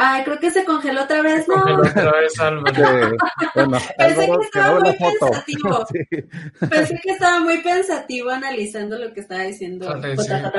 Ay, 0.00 0.22
creo 0.22 0.38
que 0.38 0.52
se 0.52 0.64
congeló 0.64 1.02
otra 1.02 1.22
vez, 1.22 1.44
se 1.44 1.52
Congeló 1.52 1.82
otra 1.82 2.12
vez, 2.12 2.40
Álvaro. 2.40 3.16
bueno, 3.54 3.78
Pensé 3.98 4.26
que 4.26 4.44
estaba 4.44 4.80
muy 4.80 4.96
pensativo. 4.96 5.86
Pensé 6.70 7.00
que 7.02 7.10
estaba 7.10 7.40
muy 7.40 7.58
pensativo 7.58 8.30
analizando 8.30 8.96
lo 8.96 9.12
que 9.12 9.20
estaba 9.20 9.42
diciendo 9.42 9.92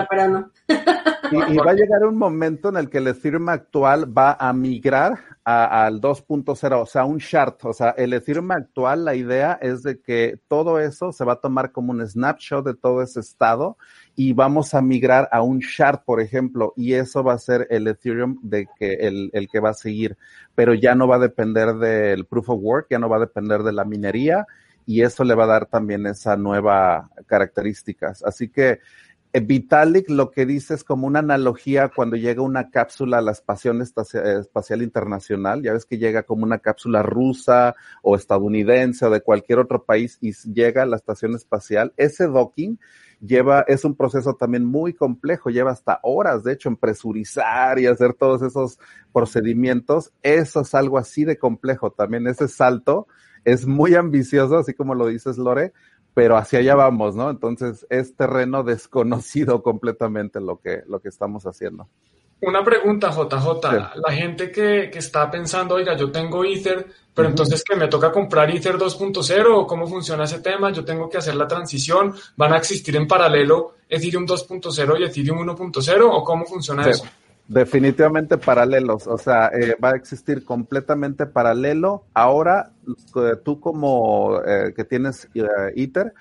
pero 0.10 0.52
Y, 1.32 1.58
va 1.58 1.72
a 1.72 1.74
llegar 1.74 2.04
un 2.06 2.18
momento 2.18 2.70
en 2.70 2.78
el 2.78 2.90
que 2.90 3.00
el 3.00 3.08
Ethereum 3.08 3.50
actual 3.50 4.18
va 4.18 4.38
a 4.40 4.52
migrar 4.54 5.20
al 5.44 6.00
2.0, 6.00 6.82
o 6.82 6.86
sea, 6.86 7.06
un 7.06 7.18
shard. 7.18 7.56
O 7.64 7.74
sea, 7.74 7.90
el 7.92 8.14
Ethereum 8.14 8.52
actual, 8.52 9.06
la 9.06 9.16
idea 9.16 9.58
es 9.62 9.84
de 9.84 10.00
que 10.00 10.40
todo 10.48 10.80
eso 10.80 11.12
se 11.12 11.26
va 11.26 11.34
a 11.34 11.42
tomar 11.42 11.72
como 11.72 11.92
un 11.92 12.08
snapshot 12.08 12.66
de 12.66 12.76
todo 12.76 13.02
ese 13.02 13.20
estado 13.20 13.78
y 14.16 14.34
vamos 14.34 14.74
a 14.74 14.82
migrar 14.82 15.28
a 15.32 15.42
un 15.42 15.60
shard, 15.60 16.04
por 16.06 16.22
ejemplo, 16.22 16.74
y 16.76 16.94
eso 16.94 17.24
va 17.24 17.34
a 17.34 17.40
ser 17.40 17.68
el 17.70 17.88
Ethereum 17.88 18.40
de 18.42 18.68
que 18.78 18.94
el, 18.94 19.30
el 19.34 19.48
que 19.48 19.60
va 19.60 19.70
a 19.70 19.74
seguir, 19.74 20.18
pero 20.56 20.74
ya 20.74 20.94
no 20.96 21.08
va 21.08 21.16
a 21.16 21.20
depender 21.20 21.76
del 21.76 22.26
proof 22.26 22.50
of 22.50 22.60
work, 22.62 22.88
ya 22.90 23.00
no 23.00 23.10
va 23.10 23.18
a 23.18 23.22
depender 23.22 23.64
de 23.64 23.74
la 23.74 23.86
minería 23.86 24.46
y 24.90 25.04
eso 25.04 25.24
le 25.24 25.36
va 25.36 25.44
a 25.44 25.48
dar 25.48 25.68
también 25.68 26.08
esa 26.08 26.36
nueva 26.36 27.12
características. 27.28 28.24
Así 28.24 28.50
que 28.50 28.80
Vitalik 29.34 30.10
lo 30.10 30.32
que 30.32 30.46
dice 30.46 30.74
es 30.74 30.84
como 30.84 31.06
una 31.06 31.20
analogía 31.20 31.92
cuando 31.96 32.16
llega 32.16 32.42
una 32.42 32.72
cápsula 32.72 33.20
a 33.20 33.22
la 33.22 33.32
Estación 33.32 33.82
Espacial 33.82 34.82
Internacional, 34.82 35.62
ya 35.62 35.74
ves 35.74 35.86
que 35.86 36.00
llega 36.00 36.24
como 36.24 36.44
una 36.44 36.60
cápsula 36.60 37.04
rusa 37.04 37.76
o 38.02 38.16
estadounidense 38.16 39.06
o 39.06 39.10
de 39.12 39.22
cualquier 39.22 39.60
otro 39.60 39.84
país 39.84 40.18
y 40.20 40.34
llega 40.52 40.84
a 40.84 40.88
la 40.88 40.96
estación 40.96 41.36
espacial, 41.36 41.94
ese 41.96 42.26
docking 42.26 42.80
lleva, 43.22 43.64
es 43.68 43.86
un 43.86 43.96
proceso 43.96 44.34
también 44.34 44.66
muy 44.66 44.94
complejo, 44.94 45.50
lleva 45.50 45.72
hasta 45.72 46.00
horas, 46.04 46.44
de 46.44 46.54
hecho, 46.54 46.70
en 46.70 46.78
presurizar 46.78 47.80
y 47.80 47.86
hacer 47.86 48.14
todos 48.14 48.42
esos 48.42 48.80
procedimientos, 49.14 50.12
eso 50.24 50.62
es 50.62 50.74
algo 50.74 50.98
así 50.98 51.26
de 51.26 51.38
complejo. 51.38 51.92
También, 51.92 52.28
ese 52.28 52.48
salto 52.48 53.08
es 53.44 53.66
muy 53.66 53.96
ambicioso, 53.96 54.58
así 54.58 54.74
como 54.74 54.96
lo 54.96 55.08
dices 55.08 55.38
Lore, 55.38 55.74
pero 56.14 56.38
hacia 56.38 56.60
allá 56.60 56.76
vamos, 56.76 57.16
¿no? 57.16 57.30
Entonces 57.30 57.86
es 57.90 58.16
terreno 58.16 58.64
desconocido 58.64 59.62
completamente 59.64 60.40
lo 60.40 60.60
que, 60.60 60.84
lo 60.88 61.00
que 61.00 61.10
estamos 61.10 61.46
haciendo. 61.46 61.88
Una 62.42 62.64
pregunta, 62.64 63.10
JJ. 63.12 63.92
La 63.96 64.14
gente 64.14 64.50
que, 64.50 64.90
que, 64.90 65.00
está 65.00 65.30
pensando, 65.30 65.76
oiga, 65.76 65.98
yo 65.98 66.10
tengo 66.10 66.46
Ether, 66.46 66.88
pero 67.14 67.28
entonces 67.28 67.62
que 67.66 67.76
me 67.76 67.90
toca 67.90 68.14
comprar 68.14 68.50
Ether 68.50 68.78
2.0 68.78 69.46
o 69.54 69.68
cómo 69.68 69.88
funciona 69.88 70.24
ese 70.24 70.40
tema, 70.40 70.72
yo 70.72 70.86
tengo 70.86 71.10
que 71.10 71.18
hacer 71.18 71.36
la 71.36 71.48
transición, 71.48 72.16
van 72.38 72.54
a 72.54 72.58
existir 72.58 72.96
en 72.96 73.08
paralelo 73.08 73.76
Ethereum 73.90 74.26
2.0 74.26 75.00
y 75.00 75.04
Ethereum 75.04 75.40
1.0 75.40 76.10
o 76.10 76.24
cómo 76.24 76.46
funciona 76.46 76.88
eso. 76.88 77.04
Definitivamente 77.50 78.38
paralelos, 78.38 79.08
o 79.08 79.18
sea, 79.18 79.48
eh, 79.48 79.76
va 79.84 79.90
a 79.90 79.96
existir 79.96 80.46
completamente 80.46 81.26
paralelo. 81.26 82.06
Ahora, 82.14 82.74
eh, 82.88 83.38
tú 83.44 83.60
como 83.60 84.40
eh, 84.46 84.72
que 84.76 84.84
tienes 84.84 85.28
ITER, 85.76 86.14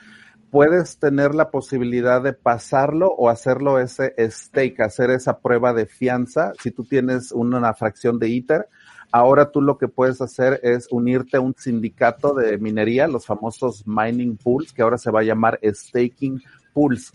puedes 0.50 0.96
tener 0.96 1.34
la 1.34 1.50
posibilidad 1.50 2.22
de 2.22 2.32
pasarlo 2.32 3.08
o 3.08 3.28
hacerlo 3.28 3.78
ese 3.78 4.14
stake, 4.18 4.80
hacer 4.80 5.10
esa 5.10 5.40
prueba 5.40 5.74
de 5.74 5.84
fianza. 5.84 6.54
Si 6.62 6.70
tú 6.70 6.84
tienes 6.84 7.30
una 7.32 7.74
fracción 7.74 8.18
de 8.18 8.30
ITER, 8.30 8.66
ahora 9.12 9.50
tú 9.50 9.60
lo 9.60 9.76
que 9.76 9.88
puedes 9.88 10.22
hacer 10.22 10.60
es 10.62 10.88
unirte 10.90 11.36
a 11.36 11.40
un 11.40 11.54
sindicato 11.58 12.32
de 12.32 12.56
minería, 12.56 13.06
los 13.06 13.26
famosos 13.26 13.86
mining 13.86 14.38
pools, 14.38 14.72
que 14.72 14.80
ahora 14.80 14.96
se 14.96 15.10
va 15.10 15.20
a 15.20 15.24
llamar 15.24 15.60
staking 15.62 16.40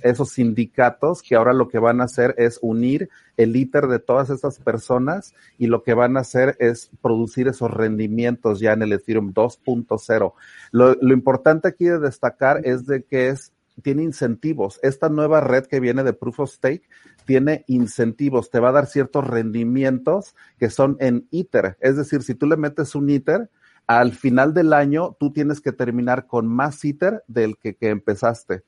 esos 0.02 0.30
sindicatos 0.32 1.22
que 1.22 1.36
ahora 1.36 1.54
lo 1.54 1.68
que 1.68 1.80
van 1.80 2.02
a 2.02 2.06
hacer 2.06 2.36
es 2.38 2.60
unir 2.62 3.10
el 3.38 3.56
ITER 3.56 3.88
de 3.88 4.00
todas 4.00 4.30
esas 4.30 4.60
personas 4.60 5.34
y 5.58 5.68
lo 5.68 5.84
que 5.84 5.94
van 5.94 6.18
a 6.18 6.22
hacer 6.22 6.56
es 6.60 6.90
producir 7.02 7.48
esos 7.48 7.72
rendimientos 7.72 8.60
ya 8.60 8.74
en 8.74 8.84
el 8.84 8.94
Ethereum 8.94 9.34
2.0. 9.34 10.34
Lo, 10.72 10.96
lo 11.00 11.14
importante 11.14 11.68
aquí 11.68 11.86
de 11.86 12.00
destacar 12.00 12.62
es 12.64 12.86
de 12.86 13.04
que 13.04 13.30
es 13.30 13.54
tiene 13.82 14.04
incentivos. 14.04 14.80
Esta 14.84 15.10
nueva 15.10 15.42
red 15.42 15.66
que 15.66 15.80
viene 15.80 16.04
de 16.04 16.14
Proof 16.14 16.42
of 16.42 16.52
Stake 16.52 16.84
tiene 17.26 17.64
incentivos, 17.68 18.52
te 18.52 18.60
va 18.60 18.70
a 18.70 18.74
dar 18.74 18.86
ciertos 18.86 19.26
rendimientos 19.26 20.36
que 20.60 20.70
son 20.70 20.98
en 21.00 21.28
ITER. 21.32 21.78
Es 21.80 21.98
decir, 21.98 22.22
si 22.22 22.36
tú 22.36 22.46
le 22.46 22.58
metes 22.58 22.94
un 22.94 23.10
ITER, 23.10 23.50
al 23.88 24.14
final 24.14 24.54
del 24.54 24.74
año 24.74 25.16
tú 25.20 25.34
tienes 25.34 25.60
que 25.60 25.72
terminar 25.72 26.28
con 26.28 26.48
más 26.48 26.84
ITER 26.86 27.24
del 27.28 27.58
que, 27.58 27.76
empezaste 27.80 28.60
te 28.60 28.64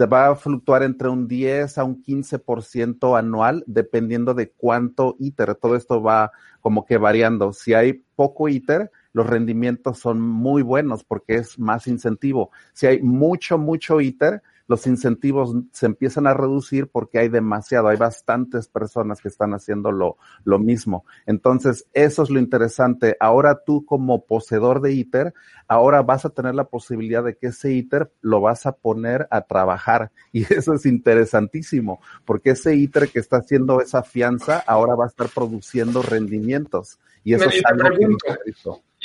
va 0.00 0.28
a 0.28 0.34
fluctuar 0.34 0.82
entre 0.82 1.08
un 1.08 1.28
10 1.28 1.78
a 1.78 1.84
un 1.84 2.02
15% 2.02 3.18
anual, 3.18 3.64
dependiendo 3.66 4.34
de 4.34 4.50
cuánto 4.50 5.16
ITER. 5.18 5.54
Todo 5.54 5.76
esto 5.76 6.02
va 6.02 6.32
como 6.60 6.84
que 6.84 6.98
variando. 6.98 7.52
Si 7.52 7.74
hay 7.74 8.04
poco 8.16 8.48
ITER, 8.48 8.90
los 9.12 9.26
rendimientos 9.26 9.98
son 9.98 10.20
muy 10.20 10.62
buenos 10.62 11.04
porque 11.04 11.36
es 11.36 11.58
más 11.58 11.86
incentivo. 11.86 12.50
Si 12.72 12.86
hay 12.86 13.00
mucho, 13.02 13.58
mucho 13.58 14.00
ITER, 14.00 14.42
los 14.66 14.86
incentivos 14.86 15.54
se 15.72 15.86
empiezan 15.86 16.26
a 16.26 16.34
reducir 16.34 16.88
porque 16.88 17.18
hay 17.18 17.28
demasiado, 17.28 17.88
hay 17.88 17.96
bastantes 17.96 18.68
personas 18.68 19.20
que 19.20 19.28
están 19.28 19.52
haciendo 19.52 19.92
lo, 19.92 20.16
lo 20.44 20.58
mismo. 20.58 21.04
Entonces, 21.26 21.86
eso 21.92 22.22
es 22.22 22.30
lo 22.30 22.38
interesante. 22.38 23.16
Ahora 23.20 23.62
tú 23.64 23.84
como 23.84 24.24
poseedor 24.24 24.80
de 24.80 24.92
ITER, 24.92 25.34
ahora 25.68 26.02
vas 26.02 26.24
a 26.24 26.30
tener 26.30 26.54
la 26.54 26.64
posibilidad 26.64 27.22
de 27.22 27.36
que 27.36 27.48
ese 27.48 27.72
ITER 27.72 28.10
lo 28.20 28.40
vas 28.40 28.66
a 28.66 28.72
poner 28.72 29.28
a 29.30 29.42
trabajar. 29.42 30.10
Y 30.34 30.52
eso 30.52 30.74
es 30.74 30.84
interesantísimo, 30.84 32.00
porque 32.24 32.50
ese 32.50 32.74
ITER 32.74 33.08
que 33.08 33.20
está 33.20 33.36
haciendo 33.36 33.80
esa 33.80 34.02
fianza 34.02 34.64
ahora 34.66 34.96
va 34.96 35.04
a 35.04 35.08
estar 35.08 35.28
produciendo 35.28 36.02
rendimientos. 36.02 36.98
Y 37.22 37.34
eso 37.34 37.48
es 37.48 37.62
algo 37.64 37.88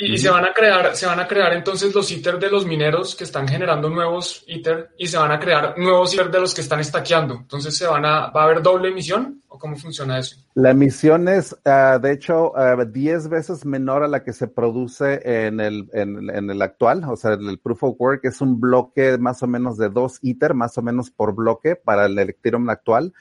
Y, 0.00 0.18
se 0.18 0.30
van 0.30 0.44
a 0.44 0.52
crear, 0.52 0.96
se 0.96 1.06
van 1.06 1.20
a 1.20 1.28
crear 1.28 1.52
entonces 1.52 1.94
los 1.94 2.10
ITER 2.10 2.38
de 2.38 2.50
los 2.50 2.66
mineros 2.66 3.14
que 3.14 3.24
están 3.24 3.46
generando 3.46 3.90
nuevos 3.90 4.44
ITER 4.46 4.90
y 4.96 5.06
se 5.06 5.18
van 5.18 5.30
a 5.30 5.38
crear 5.38 5.78
nuevos 5.78 6.14
ITER 6.14 6.30
de 6.30 6.40
los 6.40 6.54
que 6.54 6.62
están 6.62 6.80
estaqueando. 6.80 7.34
Entonces 7.34 7.76
se 7.76 7.86
van 7.86 8.04
a, 8.06 8.30
va 8.30 8.42
a 8.42 8.44
haber 8.44 8.62
doble 8.62 8.88
emisión 8.88 9.42
o 9.48 9.58
cómo 9.58 9.76
funciona 9.76 10.18
eso? 10.18 10.36
La 10.54 10.70
emisión 10.70 11.28
es, 11.28 11.56
ah, 11.64 11.98
de 12.00 12.12
hecho, 12.12 12.52
10 12.86 13.26
ah, 13.26 13.28
veces 13.28 13.66
menor 13.66 14.02
a 14.02 14.08
la 14.08 14.24
que 14.24 14.32
se 14.32 14.48
produce 14.48 15.20
en 15.24 15.60
el, 15.60 15.88
en, 15.92 16.30
en, 16.30 16.50
el 16.50 16.62
actual, 16.62 17.04
o 17.04 17.16
sea, 17.16 17.32
el 17.34 17.58
proof 17.58 17.82
of 17.84 17.96
work 17.98 18.24
es 18.24 18.40
un 18.40 18.60
bloque 18.60 19.18
más 19.18 19.42
o 19.42 19.46
menos 19.46 19.76
de 19.76 19.90
dos 19.90 20.18
ITER, 20.22 20.54
más 20.54 20.78
o 20.78 20.82
menos 20.82 21.10
por 21.10 21.34
bloque 21.34 21.76
para 21.76 22.06
el 22.06 22.18
Ethereum 22.18 22.70
actual. 22.70 23.12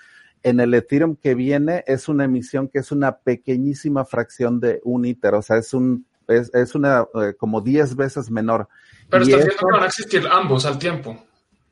En 0.42 0.60
el 0.62 0.74
Ethereum 0.74 1.18
que 1.18 1.36
viene 1.36 1.84
es 1.86 2.08
una 2.08 2.24
emisión 2.24 2.70
que 2.70 2.80
es 2.80 2.92
una 2.92 3.18
pequeñísima 3.18 4.06
fracción 4.06 4.60
de 4.60 4.80
un 4.86 5.06
ITER, 5.06 5.34
o 5.34 5.42
sea, 5.42 5.58
es 5.58 5.74
un 5.74 6.06
es, 6.30 6.54
es 6.54 6.76
una 6.76 7.08
eh, 7.16 7.34
como 7.38 7.62
10 7.62 7.96
veces 7.96 8.30
menor. 8.32 8.68
Pero 9.10 9.24
está 9.24 9.38
diciendo 9.38 9.58
que 9.60 9.72
van 9.74 9.84
a 9.84 9.88
existir 9.88 10.28
ambos 10.32 10.66
al 10.66 10.78
tiempo. 10.78 11.26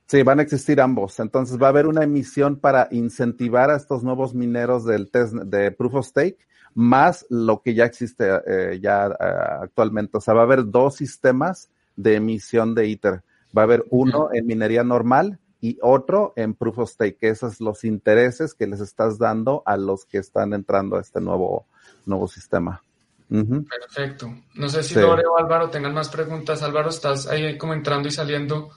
Sí, 0.07 0.23
van 0.23 0.39
a 0.39 0.41
existir 0.41 0.79
ambos. 0.79 1.19
Entonces 1.19 1.61
va 1.61 1.67
a 1.67 1.69
haber 1.69 1.85
una 1.85 2.03
emisión 2.03 2.57
para 2.57 2.87
incentivar 2.91 3.69
a 3.69 3.75
estos 3.75 4.03
nuevos 4.03 4.33
mineros 4.33 4.85
del 4.85 5.11
test 5.11 5.33
de 5.33 5.71
Proof 5.71 5.95
of 5.95 6.07
Stake, 6.07 6.37
más 6.73 7.25
lo 7.29 7.61
que 7.61 7.73
ya 7.73 7.85
existe 7.85 8.25
eh, 8.47 8.79
ya 8.81 9.07
eh, 9.07 9.13
actualmente. 9.61 10.17
O 10.17 10.21
sea, 10.21 10.33
va 10.33 10.41
a 10.41 10.45
haber 10.45 10.69
dos 10.69 10.95
sistemas 10.95 11.69
de 11.97 12.15
emisión 12.15 12.73
de 12.73 12.87
ITER. 12.87 13.23
Va 13.57 13.63
a 13.63 13.65
haber 13.65 13.85
uno 13.89 14.29
en 14.31 14.45
minería 14.45 14.83
normal 14.83 15.39
y 15.59 15.77
otro 15.81 16.33
en 16.35 16.53
Proof 16.53 16.79
of 16.79 16.89
Stake, 16.89 17.17
que 17.17 17.29
esos 17.29 17.57
son 17.57 17.65
los 17.65 17.83
intereses 17.83 18.53
que 18.53 18.67
les 18.67 18.79
estás 18.79 19.17
dando 19.17 19.63
a 19.65 19.75
los 19.75 20.05
que 20.05 20.19
están 20.19 20.53
entrando 20.53 20.95
a 20.95 21.01
este 21.01 21.19
nuevo, 21.19 21.65
nuevo 22.05 22.27
sistema. 22.27 22.81
Perfecto. 23.29 24.33
No 24.55 24.69
sé 24.69 24.83
si 24.83 24.95
Lore 24.95 25.25
o 25.25 25.37
Álvaro 25.37 25.69
tengan 25.69 25.93
más 25.93 26.09
preguntas. 26.09 26.63
Álvaro, 26.63 26.89
estás 26.89 27.27
ahí 27.27 27.57
como 27.57 27.73
entrando 27.73 28.07
y 28.07 28.11
saliendo. 28.11 28.69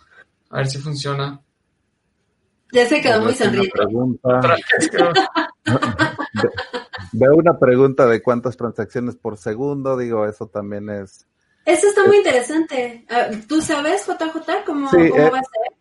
A 0.50 0.58
ver 0.58 0.66
si 0.66 0.78
funciona. 0.78 1.40
Ya 2.72 2.86
se 2.86 3.00
quedó 3.00 3.22
muy 3.22 3.34
sonriente. 3.34 3.72
Veo 7.12 7.34
una 7.34 7.58
pregunta 7.58 8.06
de 8.06 8.22
cuántas 8.22 8.56
transacciones 8.56 9.16
por 9.16 9.36
segundo. 9.36 9.96
Digo, 9.96 10.26
eso 10.26 10.46
también 10.46 10.88
es. 10.90 11.26
Eso 11.64 11.88
está 11.88 12.04
muy 12.06 12.18
interesante. 12.18 13.04
¿Tú 13.48 13.60
sabes, 13.60 14.06
JJ, 14.06 14.64
cómo, 14.64 14.88
cómo 14.90 15.04
eh, 15.04 15.30
va 15.30 15.38
a 15.38 15.42
ser? 15.42 15.79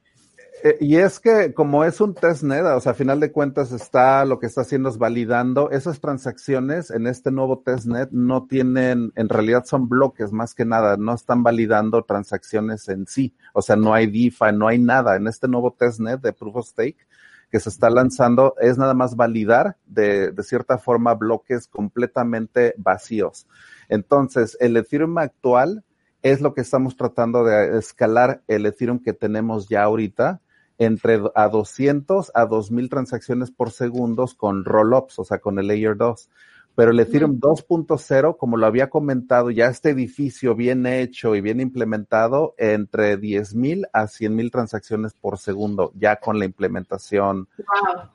Eh, 0.61 0.77
y 0.81 0.97
es 0.97 1.19
que 1.19 1.53
como 1.53 1.85
es 1.85 2.01
un 2.01 2.13
testnet, 2.13 2.65
o 2.65 2.81
sea, 2.81 2.91
a 2.91 2.95
final 2.95 3.19
de 3.21 3.31
cuentas 3.31 3.71
está 3.71 4.25
lo 4.25 4.39
que 4.39 4.47
está 4.47 4.61
haciendo 4.61 4.89
es 4.89 4.97
validando 4.97 5.71
esas 5.71 6.01
transacciones 6.01 6.91
en 6.91 7.07
este 7.07 7.31
nuevo 7.31 7.59
testnet 7.59 8.09
no 8.11 8.45
tienen, 8.45 9.13
en 9.15 9.29
realidad 9.29 9.63
son 9.65 9.87
bloques 9.87 10.33
más 10.33 10.53
que 10.55 10.65
nada, 10.65 10.97
no 10.97 11.13
están 11.13 11.43
validando 11.43 12.03
transacciones 12.03 12.89
en 12.89 13.07
sí, 13.07 13.33
o 13.53 13.61
sea, 13.61 13.77
no 13.77 13.93
hay 13.93 14.07
DeFi, 14.07 14.51
no 14.53 14.67
hay 14.67 14.79
nada. 14.79 15.15
En 15.15 15.27
este 15.27 15.47
nuevo 15.47 15.71
testnet 15.71 16.19
de 16.21 16.33
Proof 16.33 16.55
of 16.57 16.67
Stake 16.67 17.07
que 17.49 17.59
se 17.59 17.69
está 17.69 17.89
lanzando 17.89 18.53
es 18.59 18.77
nada 18.77 18.93
más 18.93 19.15
validar 19.15 19.77
de, 19.85 20.31
de 20.31 20.43
cierta 20.43 20.77
forma 20.77 21.15
bloques 21.15 21.67
completamente 21.67 22.75
vacíos. 22.77 23.47
Entonces, 23.87 24.57
el 24.59 24.77
Ethereum 24.77 25.17
actual 25.17 25.83
es 26.21 26.41
lo 26.41 26.53
que 26.53 26.61
estamos 26.61 26.97
tratando 26.97 27.43
de 27.43 27.77
escalar 27.77 28.43
el 28.47 28.65
Ethereum 28.65 28.99
que 28.99 29.13
tenemos 29.13 29.69
ya 29.69 29.83
ahorita 29.83 30.41
entre 30.79 31.21
a 31.35 31.49
200 31.49 32.31
a 32.33 32.45
2000 32.45 32.89
transacciones 32.89 33.51
por 33.51 33.69
segundo 33.71 34.27
con 34.35 34.65
rollups, 34.65 35.19
o 35.19 35.23
sea, 35.25 35.37
con 35.37 35.59
el 35.59 35.67
Layer 35.67 35.95
2. 35.95 36.29
Pero 36.75 36.91
el 36.91 36.99
Ethereum 37.01 37.41
2.0, 37.41 38.37
como 38.37 38.55
lo 38.55 38.65
había 38.65 38.89
comentado, 38.89 39.51
ya 39.51 39.65
este 39.65 39.89
edificio 39.89 40.55
bien 40.55 40.85
hecho 40.85 41.35
y 41.35 41.41
bien 41.41 41.59
implementado, 41.59 42.55
entre 42.57 43.19
10.000 43.19 43.89
a 43.91 44.03
100.000 44.03 44.49
transacciones 44.49 45.13
por 45.13 45.37
segundo, 45.37 45.91
ya 45.95 46.15
con 46.15 46.39
la 46.39 46.45
implementación 46.45 47.49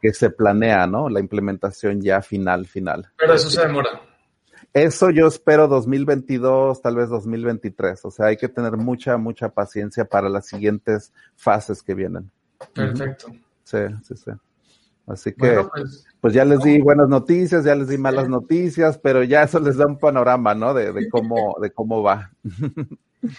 que 0.01 0.15
se 0.15 0.31
planea, 0.31 0.87
¿no? 0.87 1.11
La 1.11 1.21
implementación 1.21 2.01
ya 2.01 2.23
final, 2.23 2.65
final. 2.65 3.11
Pero 3.19 3.35
eso 3.35 3.51
se 3.51 3.61
demora. 3.61 4.01
Eso 4.73 5.11
yo 5.11 5.27
espero 5.27 5.69
2022, 5.69 6.81
tal 6.81 6.97
vez 6.97 7.11
2023. 7.11 8.03
O 8.07 8.11
sea, 8.11 8.27
hay 8.27 8.39
que 8.39 8.49
tener 8.49 8.79
mucha, 8.79 9.19
mucha 9.19 9.51
paciencia 9.51 10.07
para 10.07 10.31
las 10.31 10.47
siguientes 10.47 11.13
fases 11.37 11.83
que 11.83 11.95
vienen. 11.95 12.31
Perfecto. 12.73 13.29
Sí, 13.65 13.79
sí, 14.03 14.15
sí. 14.17 14.31
Así 15.07 15.33
que, 15.33 15.63
pues, 15.71 16.07
pues, 16.21 16.33
ya 16.33 16.45
les 16.47 16.61
di 16.61 16.81
buenas 16.81 17.09
noticias, 17.09 17.65
ya 17.65 17.75
les 17.75 17.89
di 17.89 17.99
malas 17.99 18.29
noticias, 18.29 18.99
pero 18.99 19.23
ya 19.23 19.43
eso 19.43 19.61
les 19.61 19.77
da 19.77 19.87
un 19.87 19.99
panorama, 19.99 20.55
¿no? 20.55 20.73
De, 20.73 20.93
de 20.93 21.09
cómo, 21.11 21.57
de 21.61 21.71
cómo 21.71 22.03
va. 22.03 22.31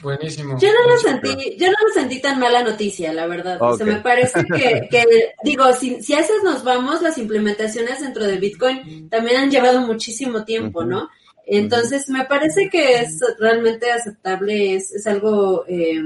Buenísimo. 0.01 0.57
Yo 0.59 0.69
no 0.71 0.89
lo 0.89 0.97
sentí, 0.97 1.57
yo 1.57 1.67
no 1.67 1.87
lo 1.87 1.93
sentí 1.93 2.21
tan 2.21 2.39
mala 2.39 2.63
noticia, 2.63 3.13
la 3.13 3.25
verdad. 3.25 3.57
O 3.61 3.75
sea, 3.77 3.85
me 3.85 3.99
parece 3.99 4.43
que, 4.55 4.87
que 4.89 5.05
digo, 5.43 5.71
si, 5.73 6.01
si 6.03 6.13
a 6.13 6.19
esas 6.19 6.43
nos 6.43 6.63
vamos, 6.63 7.01
las 7.01 7.17
implementaciones 7.17 8.01
dentro 8.01 8.25
de 8.25 8.37
Bitcoin 8.37 9.09
también 9.09 9.37
han 9.37 9.51
llevado 9.51 9.81
muchísimo 9.81 10.43
tiempo, 10.45 10.83
¿no? 10.83 11.09
Entonces, 11.47 12.09
me 12.09 12.25
parece 12.25 12.69
que 12.69 13.01
es 13.01 13.19
realmente 13.39 13.91
aceptable, 13.91 14.75
es, 14.75 14.91
es 14.91 15.05
algo 15.05 15.63
eh, 15.67 16.01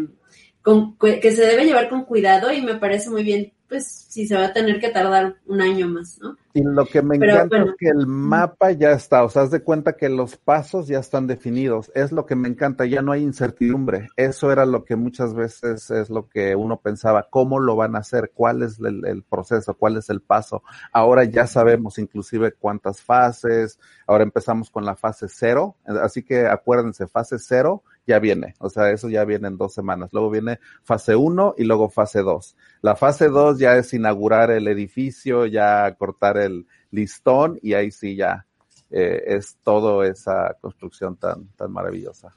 que 0.63 1.32
se 1.32 1.45
debe 1.45 1.65
llevar 1.65 1.89
con 1.89 2.06
cuidado 2.06 2.52
y 2.52 2.62
me 2.62 2.76
parece 2.76 3.10
muy 3.10 3.24
bien, 3.24 3.54
pues 3.69 3.86
si 4.10 4.28
se 4.28 4.36
va 4.36 4.45
a 4.45 4.54
tener 4.54 4.80
que 4.80 4.89
tardar 4.89 5.36
un 5.45 5.62
año 5.62 5.88
más, 5.88 6.19
¿no? 6.19 6.36
Y 6.56 6.63
lo 6.63 6.88
que 6.88 7.04
me 7.04 7.15
encanta 7.15 7.62
es 7.62 7.76
que 7.78 7.89
el 7.89 8.08
mapa 8.08 8.72
ya 8.72 8.91
está, 8.91 9.24
o 9.24 9.30
sea, 9.30 9.43
haz 9.43 9.52
de 9.52 9.62
cuenta 9.62 9.93
que 9.93 10.10
los 10.10 10.36
pasos 10.36 10.88
ya 10.88 10.98
están 10.98 11.28
definidos, 11.28 11.91
es 11.93 12.12
lo 12.12 12.26
que 12.26 12.36
me 12.36 12.50
encanta, 12.50 12.86
ya 12.88 13.04
no 13.04 13.12
hay 13.12 13.22
incertidumbre, 13.22 14.08
eso 14.17 14.52
era 14.52 14.65
lo 14.65 14.84
que 14.84 14.95
muchas 14.95 15.36
veces 15.36 15.91
es 15.91 16.10
lo 16.10 16.28
que 16.28 16.56
uno 16.56 16.78
pensaba, 16.78 17.28
cómo 17.30 17.60
lo 17.60 17.76
van 17.76 17.95
a 17.95 18.00
hacer, 18.00 18.32
cuál 18.34 18.63
es 18.63 18.80
el, 18.80 19.06
el 19.06 19.22
proceso, 19.22 19.76
cuál 19.76 19.98
es 19.98 20.10
el 20.10 20.22
paso, 20.22 20.63
ahora 20.91 21.24
ya 21.24 21.45
sabemos 21.45 22.00
inclusive 22.00 22.54
cuántas 22.54 23.00
fases, 23.02 23.80
ahora 24.08 24.24
empezamos 24.24 24.72
con 24.72 24.84
la 24.84 24.95
fase 24.95 25.28
cero, 25.30 25.76
así 26.02 26.24
que 26.24 26.48
acuérdense, 26.48 27.08
fase 27.08 27.38
cero 27.38 27.84
ya 28.10 28.17
viene, 28.17 28.56
o 28.58 28.72
sea, 28.72 28.89
eso 28.89 29.08
ya 29.08 29.24
viene 29.24 29.48
en 29.48 29.58
dos 29.58 29.72
semanas. 29.72 30.10
Luego 30.12 30.32
viene 30.32 30.60
fase 30.84 31.15
1 31.15 31.56
y 31.60 31.63
luego 31.63 31.89
fase 31.89 32.22
2. 32.22 32.56
La 32.82 32.95
fase 32.95 33.30
2 33.30 33.60
ya 33.60 33.78
es 33.78 33.93
inaugurar 33.93 34.50
el 34.50 34.67
edificio, 34.67 35.45
ya 35.45 35.93
cortar 35.93 36.38
el 36.38 36.65
listón 36.89 37.60
y 37.62 37.76
ahí 37.76 37.91
sí 37.91 38.15
ya 38.15 38.48
eh, 38.89 39.24
es 39.28 39.60
todo 39.63 40.04
esa 40.04 40.58
construcción 40.60 41.17
tan, 41.17 41.50
tan 41.50 41.72
maravillosa. 41.72 42.36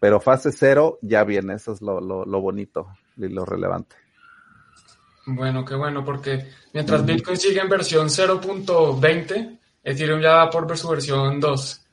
Pero 0.00 0.18
fase 0.18 0.50
0 0.50 0.98
ya 1.02 1.22
viene, 1.22 1.54
eso 1.54 1.72
es 1.72 1.80
lo, 1.80 2.00
lo, 2.00 2.24
lo 2.24 2.40
bonito 2.40 2.88
y 3.16 3.28
lo 3.28 3.44
relevante. 3.44 3.94
Bueno, 5.26 5.64
qué 5.64 5.76
bueno, 5.76 6.04
porque 6.04 6.50
mientras 6.72 7.06
Bitcoin 7.06 7.36
sigue 7.36 7.60
en 7.60 7.68
versión 7.68 8.08
0.20, 8.08 9.60
Ethereum 9.84 10.20
ya 10.20 10.32
va 10.32 10.50
por 10.50 10.76
su 10.76 10.88
versión 10.88 11.38
2. 11.38 11.83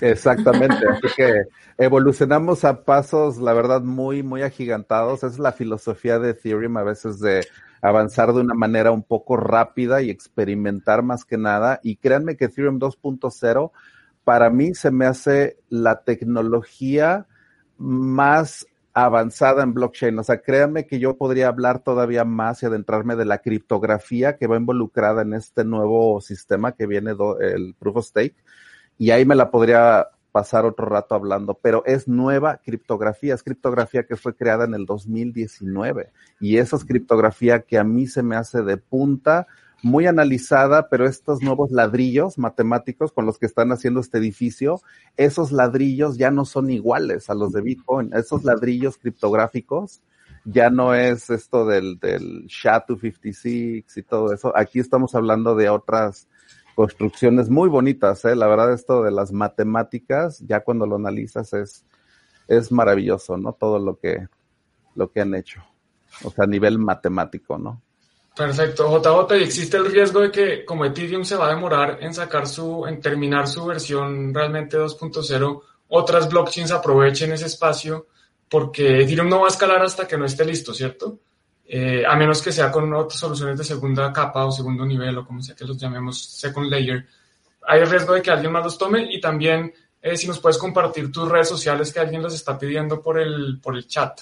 Exactamente, 0.00 0.86
así 0.88 1.06
que 1.16 1.44
evolucionamos 1.78 2.64
a 2.64 2.84
pasos, 2.84 3.38
la 3.38 3.52
verdad, 3.52 3.82
muy, 3.82 4.22
muy 4.22 4.42
agigantados. 4.42 5.18
Esa 5.18 5.28
es 5.28 5.38
la 5.38 5.52
filosofía 5.52 6.18
de 6.18 6.30
Ethereum 6.30 6.76
a 6.76 6.82
veces 6.82 7.20
de 7.20 7.46
avanzar 7.80 8.32
de 8.32 8.40
una 8.40 8.54
manera 8.54 8.90
un 8.90 9.02
poco 9.02 9.36
rápida 9.36 10.02
y 10.02 10.10
experimentar 10.10 11.02
más 11.02 11.24
que 11.24 11.38
nada. 11.38 11.80
Y 11.82 11.96
créanme 11.96 12.36
que 12.36 12.46
Ethereum 12.46 12.78
2.0 12.78 13.70
para 14.24 14.50
mí 14.50 14.74
se 14.74 14.90
me 14.90 15.06
hace 15.06 15.58
la 15.68 16.02
tecnología 16.02 17.26
más 17.76 18.66
avanzada 18.94 19.62
en 19.62 19.74
blockchain. 19.74 20.18
O 20.18 20.24
sea, 20.24 20.40
créanme 20.40 20.86
que 20.86 20.98
yo 20.98 21.16
podría 21.16 21.48
hablar 21.48 21.82
todavía 21.82 22.24
más 22.24 22.62
y 22.62 22.66
adentrarme 22.66 23.16
de 23.16 23.26
la 23.26 23.38
criptografía 23.38 24.36
que 24.36 24.46
va 24.46 24.56
involucrada 24.56 25.22
en 25.22 25.34
este 25.34 25.64
nuevo 25.64 26.20
sistema 26.20 26.72
que 26.72 26.86
viene 26.86 27.12
el 27.40 27.74
Proof 27.78 27.96
of 27.96 28.06
Stake 28.06 28.36
y 28.98 29.10
ahí 29.10 29.24
me 29.24 29.34
la 29.34 29.50
podría 29.50 30.08
pasar 30.34 30.64
otro 30.64 30.86
rato 30.86 31.14
hablando, 31.14 31.54
pero 31.62 31.84
es 31.86 32.08
nueva 32.08 32.56
criptografía, 32.56 33.34
es 33.34 33.44
criptografía 33.44 34.04
que 34.04 34.16
fue 34.16 34.34
creada 34.34 34.64
en 34.64 34.74
el 34.74 34.84
2019 34.84 36.10
y 36.40 36.56
esa 36.56 36.74
es 36.74 36.84
criptografía 36.84 37.60
que 37.60 37.78
a 37.78 37.84
mí 37.84 38.08
se 38.08 38.24
me 38.24 38.34
hace 38.34 38.62
de 38.62 38.76
punta, 38.76 39.46
muy 39.84 40.06
analizada, 40.06 40.88
pero 40.88 41.06
estos 41.06 41.40
nuevos 41.40 41.70
ladrillos 41.70 42.36
matemáticos 42.36 43.12
con 43.12 43.26
los 43.26 43.38
que 43.38 43.46
están 43.46 43.70
haciendo 43.70 44.00
este 44.00 44.18
edificio, 44.18 44.80
esos 45.16 45.52
ladrillos 45.52 46.16
ya 46.16 46.32
no 46.32 46.44
son 46.46 46.68
iguales 46.68 47.30
a 47.30 47.34
los 47.34 47.52
de 47.52 47.60
Bitcoin, 47.60 48.12
esos 48.12 48.42
ladrillos 48.42 48.98
criptográficos 48.98 50.00
ya 50.44 50.68
no 50.68 50.94
es 50.94 51.30
esto 51.30 51.64
del, 51.64 51.98
del 52.00 52.46
SHA-256 52.46 53.84
y 53.96 54.02
todo 54.02 54.32
eso, 54.32 54.52
aquí 54.56 54.80
estamos 54.80 55.14
hablando 55.14 55.54
de 55.54 55.68
otras 55.68 56.26
construcciones 56.74 57.48
muy 57.48 57.68
bonitas, 57.68 58.24
¿eh? 58.24 58.34
La 58.34 58.46
verdad, 58.46 58.72
esto 58.72 59.02
de 59.02 59.10
las 59.10 59.32
matemáticas, 59.32 60.40
ya 60.40 60.60
cuando 60.60 60.86
lo 60.86 60.96
analizas 60.96 61.52
es, 61.52 61.84
es 62.48 62.72
maravilloso, 62.72 63.36
¿no? 63.36 63.52
Todo 63.52 63.78
lo 63.78 63.98
que, 63.98 64.26
lo 64.94 65.10
que 65.10 65.20
han 65.20 65.34
hecho. 65.34 65.62
O 66.22 66.30
sea, 66.30 66.44
a 66.44 66.48
nivel 66.48 66.78
matemático, 66.78 67.58
¿no? 67.58 67.80
Perfecto, 68.36 68.88
JJ, 69.00 69.36
¿y 69.38 69.42
existe 69.44 69.76
el 69.76 69.86
riesgo 69.86 70.20
de 70.20 70.30
que 70.32 70.64
como 70.64 70.84
Ethereum 70.84 71.24
se 71.24 71.36
va 71.36 71.46
a 71.46 71.54
demorar 71.54 71.98
en 72.00 72.12
sacar 72.12 72.48
su, 72.48 72.84
en 72.84 73.00
terminar 73.00 73.46
su 73.46 73.64
versión 73.64 74.34
realmente 74.34 74.76
2.0, 74.76 75.62
otras 75.88 76.28
blockchains 76.28 76.72
aprovechen 76.72 77.32
ese 77.32 77.46
espacio 77.46 78.08
porque 78.48 79.02
Ethereum 79.02 79.28
no 79.28 79.40
va 79.40 79.46
a 79.46 79.50
escalar 79.50 79.82
hasta 79.82 80.08
que 80.08 80.18
no 80.18 80.24
esté 80.24 80.44
listo, 80.44 80.74
¿cierto? 80.74 81.20
Eh, 81.66 82.04
a 82.06 82.14
menos 82.14 82.42
que 82.42 82.52
sea 82.52 82.70
con 82.70 82.92
otras 82.92 83.18
soluciones 83.18 83.56
de 83.56 83.64
segunda 83.64 84.12
capa 84.12 84.44
o 84.44 84.52
segundo 84.52 84.84
nivel 84.84 85.16
o 85.16 85.24
como 85.24 85.42
sea 85.42 85.56
que 85.56 85.64
los 85.64 85.78
llamemos 85.78 86.22
second 86.22 86.70
layer. 86.70 87.06
Hay 87.66 87.82
riesgo 87.84 88.12
de 88.12 88.22
que 88.22 88.30
alguien 88.30 88.52
más 88.52 88.64
los 88.64 88.76
tome 88.76 89.06
y 89.10 89.20
también 89.20 89.72
eh, 90.02 90.16
si 90.16 90.28
nos 90.28 90.38
puedes 90.38 90.58
compartir 90.58 91.10
tus 91.10 91.28
redes 91.28 91.48
sociales 91.48 91.92
que 91.92 92.00
alguien 92.00 92.22
los 92.22 92.34
está 92.34 92.58
pidiendo 92.58 93.00
por 93.00 93.18
el, 93.18 93.58
por 93.62 93.74
el 93.74 93.86
chat. 93.86 94.20